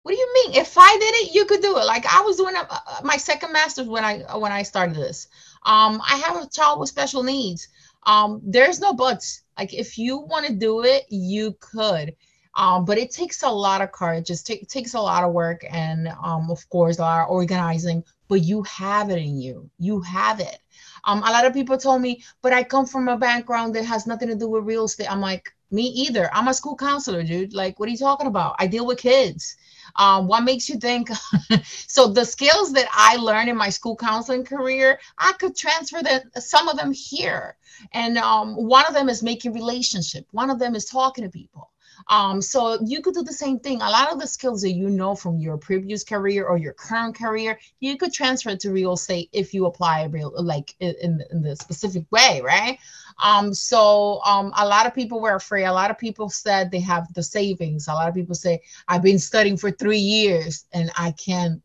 What 0.02 0.12
do 0.12 0.18
you 0.18 0.32
mean? 0.34 0.60
If 0.60 0.78
I 0.78 0.96
did 0.98 1.14
it, 1.16 1.34
you 1.34 1.44
could 1.44 1.60
do 1.60 1.76
it." 1.76 1.84
Like 1.84 2.06
I 2.06 2.22
was 2.22 2.36
doing 2.36 2.56
a, 2.56 2.60
a, 2.60 3.00
my 3.04 3.18
second 3.18 3.52
master's 3.52 3.86
when 3.86 4.04
I 4.04 4.38
when 4.38 4.52
I 4.52 4.62
started 4.62 4.96
this. 4.96 5.28
Um, 5.64 6.00
I 6.08 6.16
have 6.26 6.42
a 6.42 6.48
child 6.48 6.80
with 6.80 6.88
special 6.88 7.22
needs. 7.22 7.68
Um, 8.04 8.40
there's 8.44 8.80
no 8.80 8.92
buts. 8.92 9.42
Like 9.58 9.74
if 9.74 9.98
you 9.98 10.18
want 10.18 10.46
to 10.46 10.54
do 10.54 10.84
it, 10.84 11.04
you 11.10 11.56
could. 11.60 12.14
Um, 12.54 12.84
but 12.84 12.98
it 12.98 13.10
takes 13.10 13.42
a 13.42 13.48
lot 13.48 13.82
of 13.82 13.92
courage. 13.92 14.30
It, 14.30 14.42
t- 14.44 14.64
takes 14.64 14.94
a 14.94 15.00
lot 15.00 15.22
of 15.22 15.32
work 15.32 15.64
and, 15.70 16.08
um, 16.22 16.50
of 16.50 16.68
course, 16.70 16.98
a 16.98 17.02
lot 17.02 17.24
of 17.24 17.30
organizing. 17.30 18.02
But 18.26 18.42
you 18.42 18.62
have 18.64 19.10
it 19.10 19.18
in 19.18 19.40
you. 19.40 19.70
You 19.78 20.00
have 20.00 20.40
it. 20.40 20.58
Um, 21.04 21.18
a 21.18 21.30
lot 21.30 21.46
of 21.46 21.54
people 21.54 21.78
told 21.78 22.02
me, 22.02 22.24
but 22.42 22.52
I 22.52 22.64
come 22.64 22.84
from 22.86 23.08
a 23.08 23.16
background 23.16 23.74
that 23.74 23.84
has 23.84 24.06
nothing 24.06 24.28
to 24.28 24.34
do 24.34 24.48
with 24.48 24.64
real 24.64 24.84
estate. 24.84 25.10
I'm 25.10 25.20
like, 25.20 25.54
me 25.70 25.82
either. 25.82 26.28
I'm 26.34 26.48
a 26.48 26.54
school 26.54 26.76
counselor, 26.76 27.22
dude. 27.22 27.54
Like, 27.54 27.78
what 27.78 27.88
are 27.88 27.92
you 27.92 27.98
talking 27.98 28.26
about? 28.26 28.56
I 28.58 28.66
deal 28.66 28.86
with 28.86 28.98
kids. 28.98 29.56
Um, 29.98 30.28
what 30.28 30.44
makes 30.44 30.68
you 30.68 30.78
think? 30.78 31.10
so 31.64 32.06
the 32.08 32.24
skills 32.24 32.72
that 32.72 32.88
I 32.92 33.16
learned 33.16 33.50
in 33.50 33.56
my 33.56 33.68
school 33.68 33.96
counseling 33.96 34.44
career, 34.44 34.98
I 35.18 35.32
could 35.38 35.56
transfer 35.56 36.02
that 36.02 36.42
some 36.42 36.68
of 36.68 36.76
them 36.78 36.92
here. 36.92 37.56
And 37.92 38.16
um, 38.16 38.54
one 38.54 38.86
of 38.86 38.94
them 38.94 39.08
is 39.08 39.22
making 39.22 39.52
relationship. 39.52 40.26
One 40.30 40.50
of 40.50 40.58
them 40.58 40.74
is 40.74 40.84
talking 40.84 41.24
to 41.24 41.30
people. 41.30 41.70
Um, 42.08 42.40
so 42.40 42.78
you 42.84 43.02
could 43.02 43.14
do 43.14 43.22
the 43.22 43.32
same 43.32 43.58
thing. 43.58 43.82
A 43.82 43.90
lot 43.90 44.12
of 44.12 44.18
the 44.18 44.26
skills 44.26 44.62
that 44.62 44.72
you 44.72 44.88
know 44.88 45.14
from 45.14 45.38
your 45.38 45.58
previous 45.58 46.04
career 46.04 46.46
or 46.46 46.56
your 46.56 46.72
current 46.72 47.16
career, 47.16 47.58
you 47.80 47.96
could 47.98 48.12
transfer 48.12 48.56
to 48.56 48.72
real 48.72 48.94
estate 48.94 49.28
if 49.32 49.52
you 49.52 49.66
apply 49.66 50.04
real 50.04 50.32
like 50.42 50.74
in, 50.80 51.22
in 51.30 51.42
the 51.42 51.56
specific 51.56 52.04
way, 52.10 52.40
right? 52.42 52.78
Um, 53.22 53.52
so 53.54 54.20
um, 54.24 54.52
a 54.58 54.66
lot 54.66 54.86
of 54.86 54.94
people 54.94 55.20
were 55.20 55.34
afraid. 55.34 55.64
A 55.64 55.72
lot 55.72 55.90
of 55.90 55.98
people 55.98 56.28
said 56.28 56.70
they 56.70 56.80
have 56.80 57.12
the 57.14 57.22
savings. 57.22 57.88
A 57.88 57.94
lot 57.94 58.08
of 58.08 58.14
people 58.14 58.34
say, 58.34 58.60
I've 58.88 59.02
been 59.02 59.18
studying 59.18 59.56
for 59.56 59.70
three 59.70 59.98
years 59.98 60.64
and 60.72 60.90
I 60.96 61.12
can't 61.12 61.62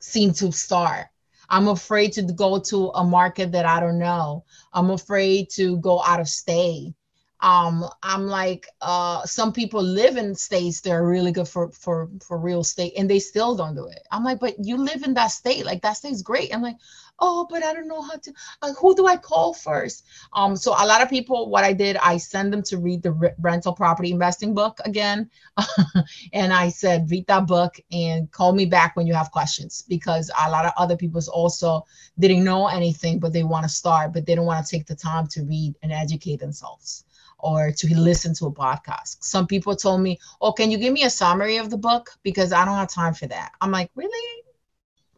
seem 0.00 0.32
to 0.34 0.52
start. 0.52 1.06
I'm 1.48 1.68
afraid 1.68 2.12
to 2.14 2.22
go 2.22 2.58
to 2.58 2.88
a 2.94 3.04
market 3.04 3.52
that 3.52 3.66
I 3.66 3.80
don't 3.80 3.98
know. 3.98 4.44
I'm 4.72 4.90
afraid 4.90 5.50
to 5.50 5.78
go 5.78 6.02
out 6.02 6.20
of 6.20 6.28
state. 6.28 6.94
um 7.40 7.84
i'm 8.02 8.26
like 8.26 8.66
uh 8.80 9.22
some 9.24 9.52
people 9.52 9.82
live 9.82 10.16
in 10.16 10.34
states 10.34 10.80
that 10.80 10.90
are 10.92 11.06
really 11.06 11.32
good 11.32 11.46
for 11.48 11.70
for 11.72 12.08
for 12.26 12.38
real 12.38 12.60
estate 12.60 12.92
and 12.96 13.10
they 13.10 13.18
still 13.18 13.54
don't 13.56 13.74
do 13.74 13.86
it 13.86 14.00
i'm 14.10 14.24
like 14.24 14.40
but 14.40 14.54
you 14.64 14.76
live 14.76 15.02
in 15.04 15.14
that 15.14 15.28
state 15.28 15.64
like 15.66 15.82
that 15.82 15.96
state's 15.96 16.22
great 16.22 16.54
i'm 16.54 16.62
like 16.62 16.76
oh 17.20 17.46
but 17.48 17.64
i 17.64 17.72
don't 17.72 17.88
know 17.88 18.02
how 18.02 18.16
to 18.16 18.32
uh, 18.62 18.72
who 18.74 18.94
do 18.94 19.06
i 19.06 19.16
call 19.16 19.54
first 19.54 20.04
um 20.32 20.56
so 20.56 20.72
a 20.72 20.86
lot 20.86 21.02
of 21.02 21.08
people 21.08 21.48
what 21.48 21.64
i 21.64 21.72
did 21.72 21.96
i 22.02 22.16
send 22.16 22.52
them 22.52 22.62
to 22.62 22.78
read 22.78 23.02
the 23.02 23.12
re- 23.12 23.32
rental 23.38 23.72
property 23.72 24.10
investing 24.10 24.54
book 24.54 24.78
again 24.84 25.28
and 26.32 26.52
i 26.52 26.68
said 26.68 27.10
read 27.10 27.26
that 27.26 27.46
book 27.46 27.76
and 27.92 28.30
call 28.32 28.52
me 28.52 28.66
back 28.66 28.96
when 28.96 29.06
you 29.06 29.14
have 29.14 29.30
questions 29.30 29.84
because 29.88 30.30
a 30.46 30.50
lot 30.50 30.64
of 30.66 30.72
other 30.76 30.96
people 30.96 31.20
also 31.32 31.84
didn't 32.18 32.44
know 32.44 32.66
anything 32.68 33.18
but 33.18 33.32
they 33.32 33.44
want 33.44 33.62
to 33.62 33.68
start 33.68 34.12
but 34.12 34.26
they 34.26 34.34
don't 34.34 34.46
want 34.46 34.64
to 34.64 34.70
take 34.70 34.86
the 34.86 34.94
time 34.94 35.26
to 35.26 35.42
read 35.44 35.74
and 35.82 35.92
educate 35.92 36.38
themselves 36.40 37.04
or 37.38 37.70
to 37.70 37.94
listen 37.94 38.34
to 38.34 38.46
a 38.46 38.52
podcast. 38.52 39.18
Some 39.20 39.46
people 39.46 39.76
told 39.76 40.00
me, 40.00 40.18
Oh, 40.40 40.52
can 40.52 40.70
you 40.70 40.78
give 40.78 40.92
me 40.92 41.04
a 41.04 41.10
summary 41.10 41.58
of 41.58 41.70
the 41.70 41.76
book? 41.76 42.10
Because 42.22 42.52
I 42.52 42.64
don't 42.64 42.76
have 42.76 42.88
time 42.88 43.14
for 43.14 43.26
that. 43.26 43.52
I'm 43.60 43.70
like, 43.70 43.90
Really? 43.94 44.45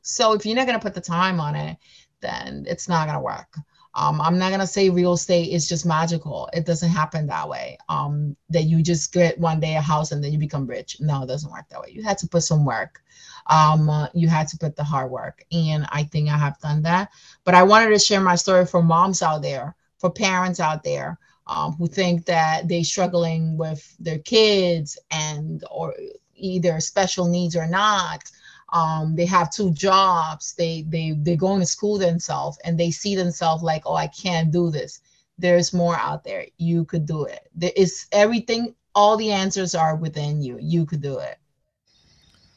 So 0.08 0.32
if 0.32 0.46
you're 0.46 0.56
not 0.56 0.66
going 0.66 0.78
to 0.78 0.82
put 0.82 0.94
the 0.94 1.00
time 1.00 1.38
on 1.38 1.54
it, 1.54 1.76
then 2.20 2.64
it's 2.66 2.88
not 2.88 3.06
going 3.06 3.18
to 3.18 3.24
work. 3.24 3.56
Um, 3.94 4.20
I'm 4.20 4.38
not 4.38 4.48
going 4.48 4.60
to 4.60 4.66
say 4.66 4.90
real 4.90 5.14
estate 5.14 5.52
is 5.52 5.68
just 5.68 5.84
magical. 5.84 6.48
It 6.52 6.64
doesn't 6.64 6.88
happen 6.88 7.26
that 7.26 7.48
way. 7.48 7.78
Um, 7.88 8.36
that 8.48 8.64
you 8.64 8.82
just 8.82 9.12
get 9.12 9.38
one 9.38 9.60
day 9.60 9.76
a 9.76 9.80
house 9.80 10.12
and 10.12 10.22
then 10.22 10.32
you 10.32 10.38
become 10.38 10.66
rich. 10.66 10.96
No, 11.00 11.22
it 11.22 11.26
doesn't 11.26 11.50
work 11.50 11.68
that 11.68 11.80
way. 11.80 11.90
You 11.92 12.02
had 12.02 12.18
to 12.18 12.28
put 12.28 12.42
some 12.42 12.64
work. 12.64 13.02
Um, 13.48 14.08
you 14.14 14.28
had 14.28 14.48
to 14.48 14.58
put 14.58 14.76
the 14.76 14.84
hard 14.84 15.10
work. 15.10 15.44
And 15.52 15.86
I 15.90 16.04
think 16.04 16.28
I 16.28 16.38
have 16.38 16.58
done 16.60 16.82
that. 16.82 17.10
But 17.44 17.54
I 17.54 17.62
wanted 17.62 17.90
to 17.90 17.98
share 17.98 18.20
my 18.20 18.36
story 18.36 18.66
for 18.66 18.82
moms 18.82 19.22
out 19.22 19.42
there, 19.42 19.74
for 19.98 20.10
parents 20.10 20.60
out 20.60 20.84
there 20.84 21.18
um, 21.46 21.72
who 21.72 21.86
think 21.86 22.24
that 22.26 22.66
they're 22.68 22.84
struggling 22.84 23.58
with 23.58 23.94
their 23.98 24.18
kids 24.20 24.98
and 25.10 25.64
or 25.70 25.94
either 26.34 26.80
special 26.80 27.26
needs 27.26 27.56
or 27.56 27.66
not 27.66 28.22
um, 28.70 29.16
they 29.16 29.26
have 29.26 29.50
two 29.50 29.72
jobs. 29.72 30.54
They 30.54 30.82
they 30.88 31.14
they're 31.16 31.36
going 31.36 31.60
to 31.60 31.66
school 31.66 31.98
themselves 31.98 32.58
and 32.64 32.78
they 32.78 32.90
see 32.90 33.14
themselves 33.14 33.62
like 33.62 33.82
oh 33.86 33.94
i 33.94 34.06
can't 34.08 34.50
do 34.50 34.70
this. 34.70 35.00
There's 35.38 35.72
more 35.72 35.96
out 35.96 36.24
there. 36.24 36.46
You 36.56 36.84
could 36.84 37.06
do 37.06 37.24
it. 37.24 37.48
There 37.54 37.72
is 37.76 38.06
everything 38.12 38.74
all 38.94 39.16
the 39.16 39.30
answers 39.30 39.74
are 39.74 39.94
within 39.94 40.42
you. 40.42 40.58
You 40.60 40.84
could 40.84 41.00
do 41.00 41.18
it. 41.18 41.38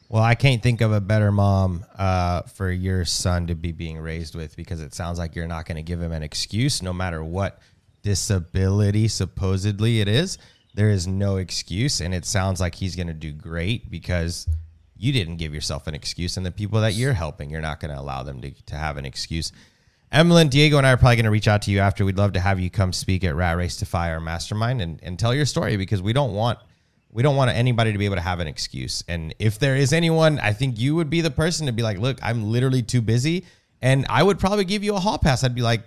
Well 0.08 0.22
i 0.22 0.34
can't 0.34 0.62
think 0.62 0.82
of 0.82 0.92
a 0.92 1.00
better 1.00 1.32
mom 1.32 1.86
uh, 1.96 2.42
for 2.42 2.70
your 2.70 3.04
son 3.04 3.46
to 3.46 3.54
be 3.54 3.72
being 3.72 3.98
raised 3.98 4.34
with 4.34 4.56
because 4.56 4.82
it 4.82 4.94
sounds 4.94 5.18
like 5.18 5.34
you're 5.34 5.46
not 5.46 5.64
going 5.64 5.76
to 5.76 5.82
give 5.82 6.02
him 6.02 6.12
an 6.12 6.22
excuse 6.22 6.82
no 6.82 6.92
matter 6.92 7.24
what 7.24 7.60
disability 8.02 9.08
supposedly 9.08 10.00
it 10.00 10.08
is, 10.08 10.38
there 10.74 10.90
is 10.90 11.06
no 11.06 11.36
excuse. 11.36 12.00
And 12.00 12.14
it 12.14 12.24
sounds 12.24 12.60
like 12.60 12.74
he's 12.74 12.96
going 12.96 13.06
to 13.06 13.14
do 13.14 13.32
great 13.32 13.90
because 13.90 14.48
you 15.02 15.12
didn't 15.12 15.36
give 15.36 15.52
yourself 15.52 15.88
an 15.88 15.94
excuse. 15.94 16.36
And 16.36 16.46
the 16.46 16.52
people 16.52 16.80
that 16.80 16.94
you're 16.94 17.12
helping, 17.12 17.50
you're 17.50 17.60
not 17.60 17.80
going 17.80 17.92
to 17.92 18.00
allow 18.00 18.22
them 18.22 18.40
to, 18.40 18.52
to 18.66 18.76
have 18.76 18.96
an 18.96 19.04
excuse. 19.04 19.50
Emlyn, 20.12 20.48
Diego, 20.48 20.78
and 20.78 20.86
I 20.86 20.92
are 20.92 20.96
probably 20.96 21.16
going 21.16 21.24
to 21.24 21.30
reach 21.30 21.48
out 21.48 21.62
to 21.62 21.72
you 21.72 21.80
after. 21.80 22.04
We'd 22.04 22.16
love 22.16 22.34
to 22.34 22.40
have 22.40 22.60
you 22.60 22.70
come 22.70 22.92
speak 22.92 23.24
at 23.24 23.34
Rat 23.34 23.56
Race 23.56 23.76
to 23.78 23.84
Fire 23.84 24.20
Mastermind 24.20 24.80
and, 24.80 25.00
and 25.02 25.18
tell 25.18 25.34
your 25.34 25.44
story 25.44 25.76
because 25.76 26.00
we 26.00 26.12
don't 26.12 26.34
want 26.34 26.60
we 27.10 27.22
don't 27.22 27.36
want 27.36 27.50
anybody 27.50 27.92
to 27.92 27.98
be 27.98 28.06
able 28.06 28.16
to 28.16 28.22
have 28.22 28.40
an 28.40 28.46
excuse. 28.46 29.04
And 29.08 29.34
if 29.38 29.58
there 29.58 29.76
is 29.76 29.92
anyone, 29.92 30.38
I 30.38 30.54
think 30.54 30.78
you 30.78 30.94
would 30.94 31.10
be 31.10 31.20
the 31.20 31.30
person 31.30 31.66
to 31.66 31.72
be 31.72 31.82
like, 31.82 31.98
look, 31.98 32.18
I'm 32.22 32.50
literally 32.50 32.82
too 32.82 33.02
busy. 33.02 33.44
And 33.82 34.06
I 34.08 34.22
would 34.22 34.38
probably 34.38 34.64
give 34.64 34.82
you 34.82 34.94
a 34.94 35.00
hall 35.00 35.18
pass. 35.18 35.44
I'd 35.44 35.54
be 35.54 35.60
like, 35.60 35.82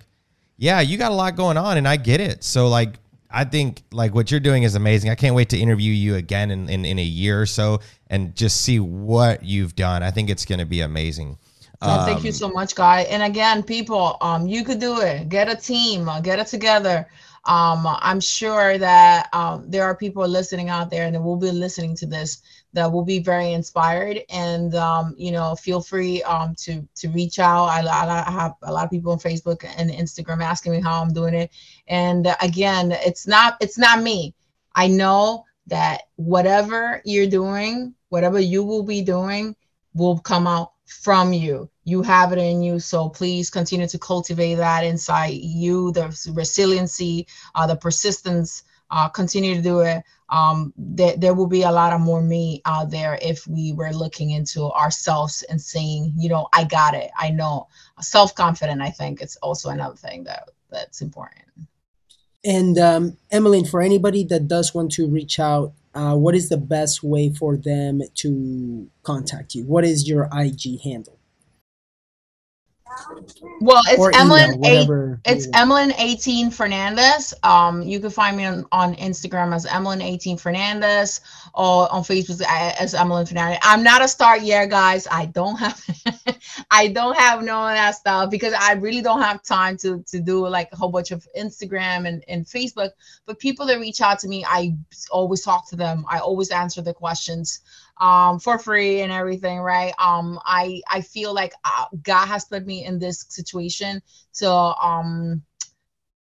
yeah, 0.58 0.82
you 0.82 0.98
got 0.98 1.12
a 1.12 1.16
lot 1.16 1.36
going 1.36 1.58
on 1.58 1.78
and 1.78 1.88
I 1.88 1.96
get 1.96 2.20
it. 2.20 2.44
So 2.44 2.68
like 2.68 3.00
I 3.32 3.44
think 3.44 3.82
like 3.92 4.14
what 4.14 4.30
you're 4.30 4.40
doing 4.40 4.64
is 4.64 4.76
amazing. 4.76 5.10
I 5.10 5.16
can't 5.16 5.36
wait 5.36 5.50
to 5.50 5.58
interview 5.58 5.92
you 5.92 6.16
again 6.16 6.52
in, 6.52 6.70
in, 6.70 6.86
in 6.86 7.00
a 7.00 7.04
year 7.04 7.42
or 7.42 7.46
so 7.46 7.80
and 8.16 8.34
just 8.34 8.62
see 8.62 8.80
what 8.80 9.44
you've 9.44 9.76
done. 9.76 10.02
I 10.02 10.10
think 10.10 10.30
it's 10.30 10.46
going 10.46 10.60
to 10.60 10.66
be 10.66 10.82
amazing. 10.82 11.38
Um, 11.82 12.06
thank 12.06 12.24
you 12.24 12.30
um, 12.30 12.34
so 12.34 12.50
much, 12.50 12.74
guy. 12.74 13.02
And 13.02 13.22
again, 13.22 13.62
people, 13.62 14.18
um, 14.22 14.48
you 14.48 14.64
could 14.64 14.80
do 14.80 15.02
it. 15.02 15.28
Get 15.28 15.50
a 15.50 15.56
team, 15.56 16.08
uh, 16.08 16.22
get 16.22 16.40
it 16.40 16.48
together. 16.48 17.08
Um, 17.44 17.86
I'm 17.86 18.22
sure 18.22 18.78
that 18.78 19.28
um, 19.34 19.70
there 19.70 19.84
are 19.84 19.96
people 19.96 20.26
listening 20.28 20.70
out 20.70 20.90
there 20.90 21.06
and 21.06 21.14
they 21.14 21.20
will 21.20 21.36
be 21.36 21.52
listening 21.52 21.96
to 21.98 22.06
this 22.06 22.42
that 22.74 22.92
will 22.92 23.04
be 23.04 23.20
very 23.20 23.52
inspired. 23.52 24.22
And 24.30 24.74
um, 24.76 25.14
you 25.18 25.32
know, 25.32 25.54
feel 25.56 25.82
free 25.82 26.24
um, 26.24 26.56
to 26.60 26.88
to 26.96 27.10
reach 27.10 27.38
out. 27.38 27.66
I, 27.66 27.82
I, 27.82 28.32
have 28.32 28.54
a 28.64 28.72
lot 28.72 28.86
of 28.86 28.90
people 28.90 29.12
on 29.12 29.20
Facebook 29.20 29.64
and 29.78 29.92
Instagram 29.92 30.42
asking 30.42 30.72
me 30.72 30.82
how 30.82 31.02
I'm 31.02 31.14
doing 31.14 31.36
it. 31.36 31.52
And 31.88 32.28
uh, 32.28 32.36
again, 32.42 32.94
it's 32.94 33.28
not 33.28 33.58
it's 33.60 33.78
not 33.78 34.02
me. 34.02 34.34
I 34.74 34.88
know 34.88 35.46
that 35.68 36.04
whatever 36.16 37.02
you're 37.06 37.30
doing, 37.30 37.94
whatever 38.10 38.40
you 38.40 38.64
will 38.64 38.84
be 38.84 39.02
doing, 39.02 39.56
will 39.94 40.20
come 40.20 40.48
out 40.48 40.74
from 40.86 41.34
you. 41.34 41.70
You 41.84 42.02
have 42.04 42.32
it 42.32 42.40
in 42.40 42.62
you. 42.62 42.80
So 42.80 43.10
please 43.10 43.50
continue 43.50 43.88
to 43.88 44.00
cultivate 44.00 44.56
that 44.56 44.84
inside 44.84 45.34
you, 45.34 45.92
the 45.92 46.16
resiliency, 46.34 47.28
uh, 47.56 47.68
the 47.68 47.76
persistence. 47.76 48.64
Uh, 48.92 49.10
continue 49.10 49.56
to 49.56 49.62
do 49.64 49.80
it 49.80 50.04
um, 50.30 50.74
there, 50.78 51.16
there 51.18 51.34
will 51.34 51.48
be 51.48 51.64
a 51.64 51.72
lot 51.72 51.94
of 51.94 52.02
more 52.02 52.22
me 52.22 52.62
out 52.66 52.90
there 52.90 53.18
if 53.22 53.46
we 53.48 53.74
were 53.74 53.92
looking 53.92 54.32
into 54.32 54.72
ourselves 54.72 55.44
and 55.44 55.62
saying, 55.62 56.14
you 56.18 56.30
know, 56.30 56.48
I 56.54 56.64
got 56.64 56.96
it. 56.96 57.12
I 57.18 57.30
know. 57.30 57.68
Self 58.02 58.34
confident, 58.34 58.82
I 58.82 58.90
think, 58.90 59.22
it's 59.22 59.36
also 59.38 59.70
another 59.70 59.96
thing 59.96 60.24
that 60.24 60.50
that's 60.72 61.02
important. 61.02 61.45
And 62.46 62.78
um, 62.78 63.18
Emlyn, 63.32 63.66
for 63.66 63.82
anybody 63.82 64.24
that 64.26 64.48
does 64.48 64.74
want 64.74 64.92
to 64.94 65.08
reach 65.08 65.40
out, 65.40 65.74
uh, 65.96 66.16
what 66.16 66.36
is 66.36 66.50
the 66.50 66.58
best 66.58 67.04
way 67.04 67.34
for 67.34 67.58
them 67.58 68.02
to 68.16 68.88
contact 69.02 69.56
you? 69.56 69.64
What 69.66 69.84
is 69.84 70.08
your 70.08 70.30
IG 70.32 70.82
handle? 70.82 71.18
Well, 73.60 73.82
it's 73.88 74.00
or 74.00 74.16
Emlyn. 74.16 74.64
Email, 74.64 75.18
it's 75.26 75.48
Emlyn 75.54 75.94
eighteen 75.98 76.50
Fernandez. 76.50 77.34
Um, 77.44 77.82
you 77.82 78.00
can 78.00 78.10
find 78.10 78.38
me 78.38 78.46
on, 78.46 78.66
on 78.72 78.96
Instagram 78.96 79.54
as 79.54 79.66
Emlyn 79.66 80.02
eighteen 80.02 80.38
Fernandez 80.38 81.22
or 81.54 81.92
on 81.92 82.04
Facebook 82.04 82.42
as 82.42 82.94
Emlyn 82.94 83.26
Fernandez. 83.26 83.60
I'm 83.62 83.84
not 83.84 84.04
a 84.04 84.08
star 84.08 84.38
yet, 84.38 84.70
guys. 84.70 85.08
I 85.12 85.26
don't 85.26 85.58
have, 85.58 85.82
I 86.72 86.88
don't 86.88 87.18
have 87.18 87.44
none 87.44 87.72
of 87.72 87.78
that 87.78 87.96
stuff 87.96 88.30
because 88.30 88.54
I 88.54 88.74
really 88.74 89.02
don't 89.02 89.22
have 89.22 89.44
time 89.44 89.78
to 89.78 90.04
to 90.04 90.20
do 90.20 90.48
like 90.48 90.70
a 90.72 90.76
whole 90.76 90.90
bunch 90.90 91.12
of 91.12 91.28
Instagram 91.38 92.08
and 92.08 92.24
and 92.28 92.46
Facebook. 92.46 92.92
But 93.26 93.40
people 93.40 93.66
that 93.68 93.80
reach 93.80 94.02
out 94.02 94.20
to 94.20 94.28
me, 94.28 94.46
I 94.48 94.76
always 95.12 95.42
talk 95.42 95.70
to 95.70 95.76
them. 95.76 96.06
I 96.10 96.20
always 96.20 96.50
answer 96.52 96.82
the 96.82 96.94
questions 96.94 97.62
um, 98.00 98.40
for 98.40 98.58
free 98.60 99.02
and 99.02 99.12
everything, 99.12 99.60
right? 99.60 99.94
Um, 100.00 100.40
I 100.46 100.82
I 100.90 101.02
feel 101.02 101.34
like 101.34 101.54
uh, 101.64 101.86
God 102.04 102.28
has 102.28 102.46
put 102.46 102.66
me 102.66 102.86
in 102.86 103.00
this 103.00 103.26
situation 103.30 104.02
to 104.36 104.50
um 104.52 105.44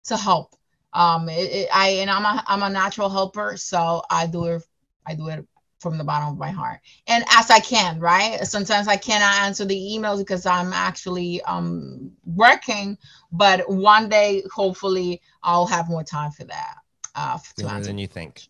to 0.04 0.16
help. 0.16 0.54
Um, 0.92 1.28
it, 1.28 1.50
it, 1.52 1.68
I 1.72 1.88
and 2.00 2.10
I'm 2.10 2.24
a 2.24 2.42
I'm 2.46 2.62
a 2.62 2.70
natural 2.70 3.08
helper, 3.08 3.56
so 3.56 4.02
I 4.10 4.26
do 4.26 4.44
it 4.46 4.62
I 5.06 5.14
do 5.14 5.28
it 5.28 5.46
from 5.80 5.98
the 5.98 6.04
bottom 6.04 6.30
of 6.30 6.38
my 6.38 6.50
heart 6.50 6.80
and 7.06 7.24
as 7.30 7.50
I 7.50 7.60
can, 7.60 8.00
right? 8.00 8.40
Sometimes 8.46 8.88
I 8.88 8.96
cannot 8.96 9.42
answer 9.42 9.64
the 9.64 9.74
emails 9.76 10.18
because 10.18 10.46
I'm 10.46 10.72
actually 10.72 11.42
um 11.42 12.12
working, 12.24 12.96
but 13.32 13.68
one 13.68 14.08
day 14.08 14.42
hopefully 14.52 15.20
I'll 15.42 15.66
have 15.66 15.88
more 15.88 16.04
time 16.04 16.30
for 16.30 16.44
that. 16.44 16.76
Uh, 17.14 17.38
Sooner 17.58 17.80
than 17.80 17.98
you 17.98 18.06
think 18.06 18.48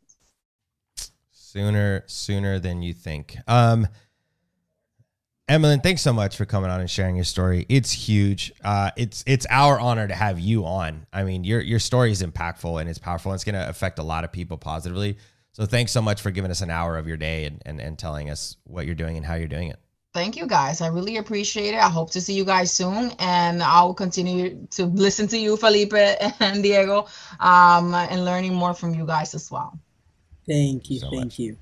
sooner 1.55 2.03
sooner 2.07 2.59
than 2.59 2.83
you 2.83 2.93
think. 2.93 3.37
Um, 3.47 3.87
Emlyn, 5.47 5.81
thanks 5.81 6.03
so 6.03 6.13
much 6.13 6.37
for 6.37 6.47
coming 6.47 6.71
on 6.71 6.81
and 6.81 6.91
sharing 6.91 7.15
your 7.15 7.25
story. 7.25 7.65
It's 7.69 7.93
huge. 7.93 8.53
Uh, 8.65 8.91
it's 8.97 9.23
it's 9.27 9.47
our 9.51 9.79
honor 9.79 10.09
to 10.09 10.15
have 10.15 10.41
you 10.41 10.65
on. 10.65 11.07
I 11.13 11.23
mean, 11.23 11.45
your 11.45 11.61
your 11.61 11.79
story 11.79 12.11
is 12.11 12.23
impactful 12.23 12.81
and 12.81 12.91
it's 12.91 12.99
powerful. 12.99 13.31
And 13.31 13.37
it's 13.37 13.45
going 13.45 13.55
to 13.55 13.69
affect 13.69 14.01
a 14.01 14.03
lot 14.03 14.25
of 14.25 14.33
people 14.33 14.57
positively. 14.57 15.17
So 15.53 15.65
thanks 15.65 15.93
so 15.93 16.03
much 16.03 16.23
for 16.23 16.33
giving 16.33 16.51
us 16.51 16.61
an 16.61 16.71
hour 16.71 16.99
of 16.99 17.07
your 17.07 17.17
day 17.17 17.45
and, 17.45 17.63
and, 17.65 17.81
and 17.81 17.97
telling 17.97 18.31
us 18.31 18.57
what 18.65 18.87
you're 18.87 18.97
doing 18.97 19.17
and 19.17 19.25
how 19.25 19.35
you're 19.35 19.47
doing 19.47 19.69
it. 19.69 19.79
Thank 20.13 20.37
you 20.37 20.49
guys. 20.49 20.81
I 20.81 20.89
really 20.89 21.19
appreciate 21.19 21.75
it. 21.75 21.81
I 21.81 21.89
hope 21.89 22.11
to 22.13 22.21
see 22.21 22.35
you 22.35 22.45
guys 22.45 22.73
soon. 22.73 23.13
And 23.21 23.63
I'll 23.63 23.95
continue 23.95 24.67
to 24.71 24.87
listen 24.87 25.29
to 25.29 25.39
you, 25.39 25.57
Felipe 25.57 25.95
and 26.41 26.63
Diego, 26.65 27.07
um, 27.39 27.95
and 27.95 28.25
learning 28.25 28.55
more 28.55 28.75
from 28.75 28.95
you 28.95 29.07
guys 29.07 29.35
as 29.35 29.51
well. 29.51 29.79
Thank 30.47 30.91
you. 30.91 31.01
So 31.01 31.11
thank 31.11 31.25
much. 31.25 31.39
you. 31.39 31.57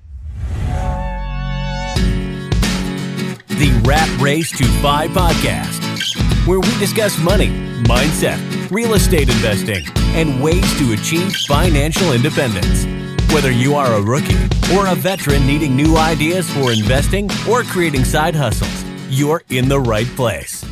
The 3.47 3.81
Rat 3.85 4.09
Race 4.19 4.51
to 4.57 4.65
Fire 4.81 5.07
podcast, 5.09 6.47
where 6.47 6.59
we 6.59 6.79
discuss 6.79 7.17
money, 7.19 7.47
mindset, 7.83 8.39
real 8.71 8.95
estate 8.95 9.29
investing, 9.29 9.85
and 10.15 10.41
ways 10.43 10.77
to 10.79 10.93
achieve 10.93 11.33
financial 11.47 12.13
independence. 12.13 12.85
Whether 13.31 13.51
you 13.51 13.75
are 13.75 13.93
a 13.93 14.01
rookie 14.01 14.43
or 14.75 14.87
a 14.87 14.95
veteran 14.95 15.45
needing 15.47 15.75
new 15.75 15.97
ideas 15.97 16.49
for 16.51 16.71
investing 16.71 17.29
or 17.49 17.63
creating 17.63 18.05
side 18.05 18.35
hustles, 18.35 18.83
you're 19.09 19.43
in 19.49 19.69
the 19.69 19.79
right 19.79 20.07
place. 20.15 20.65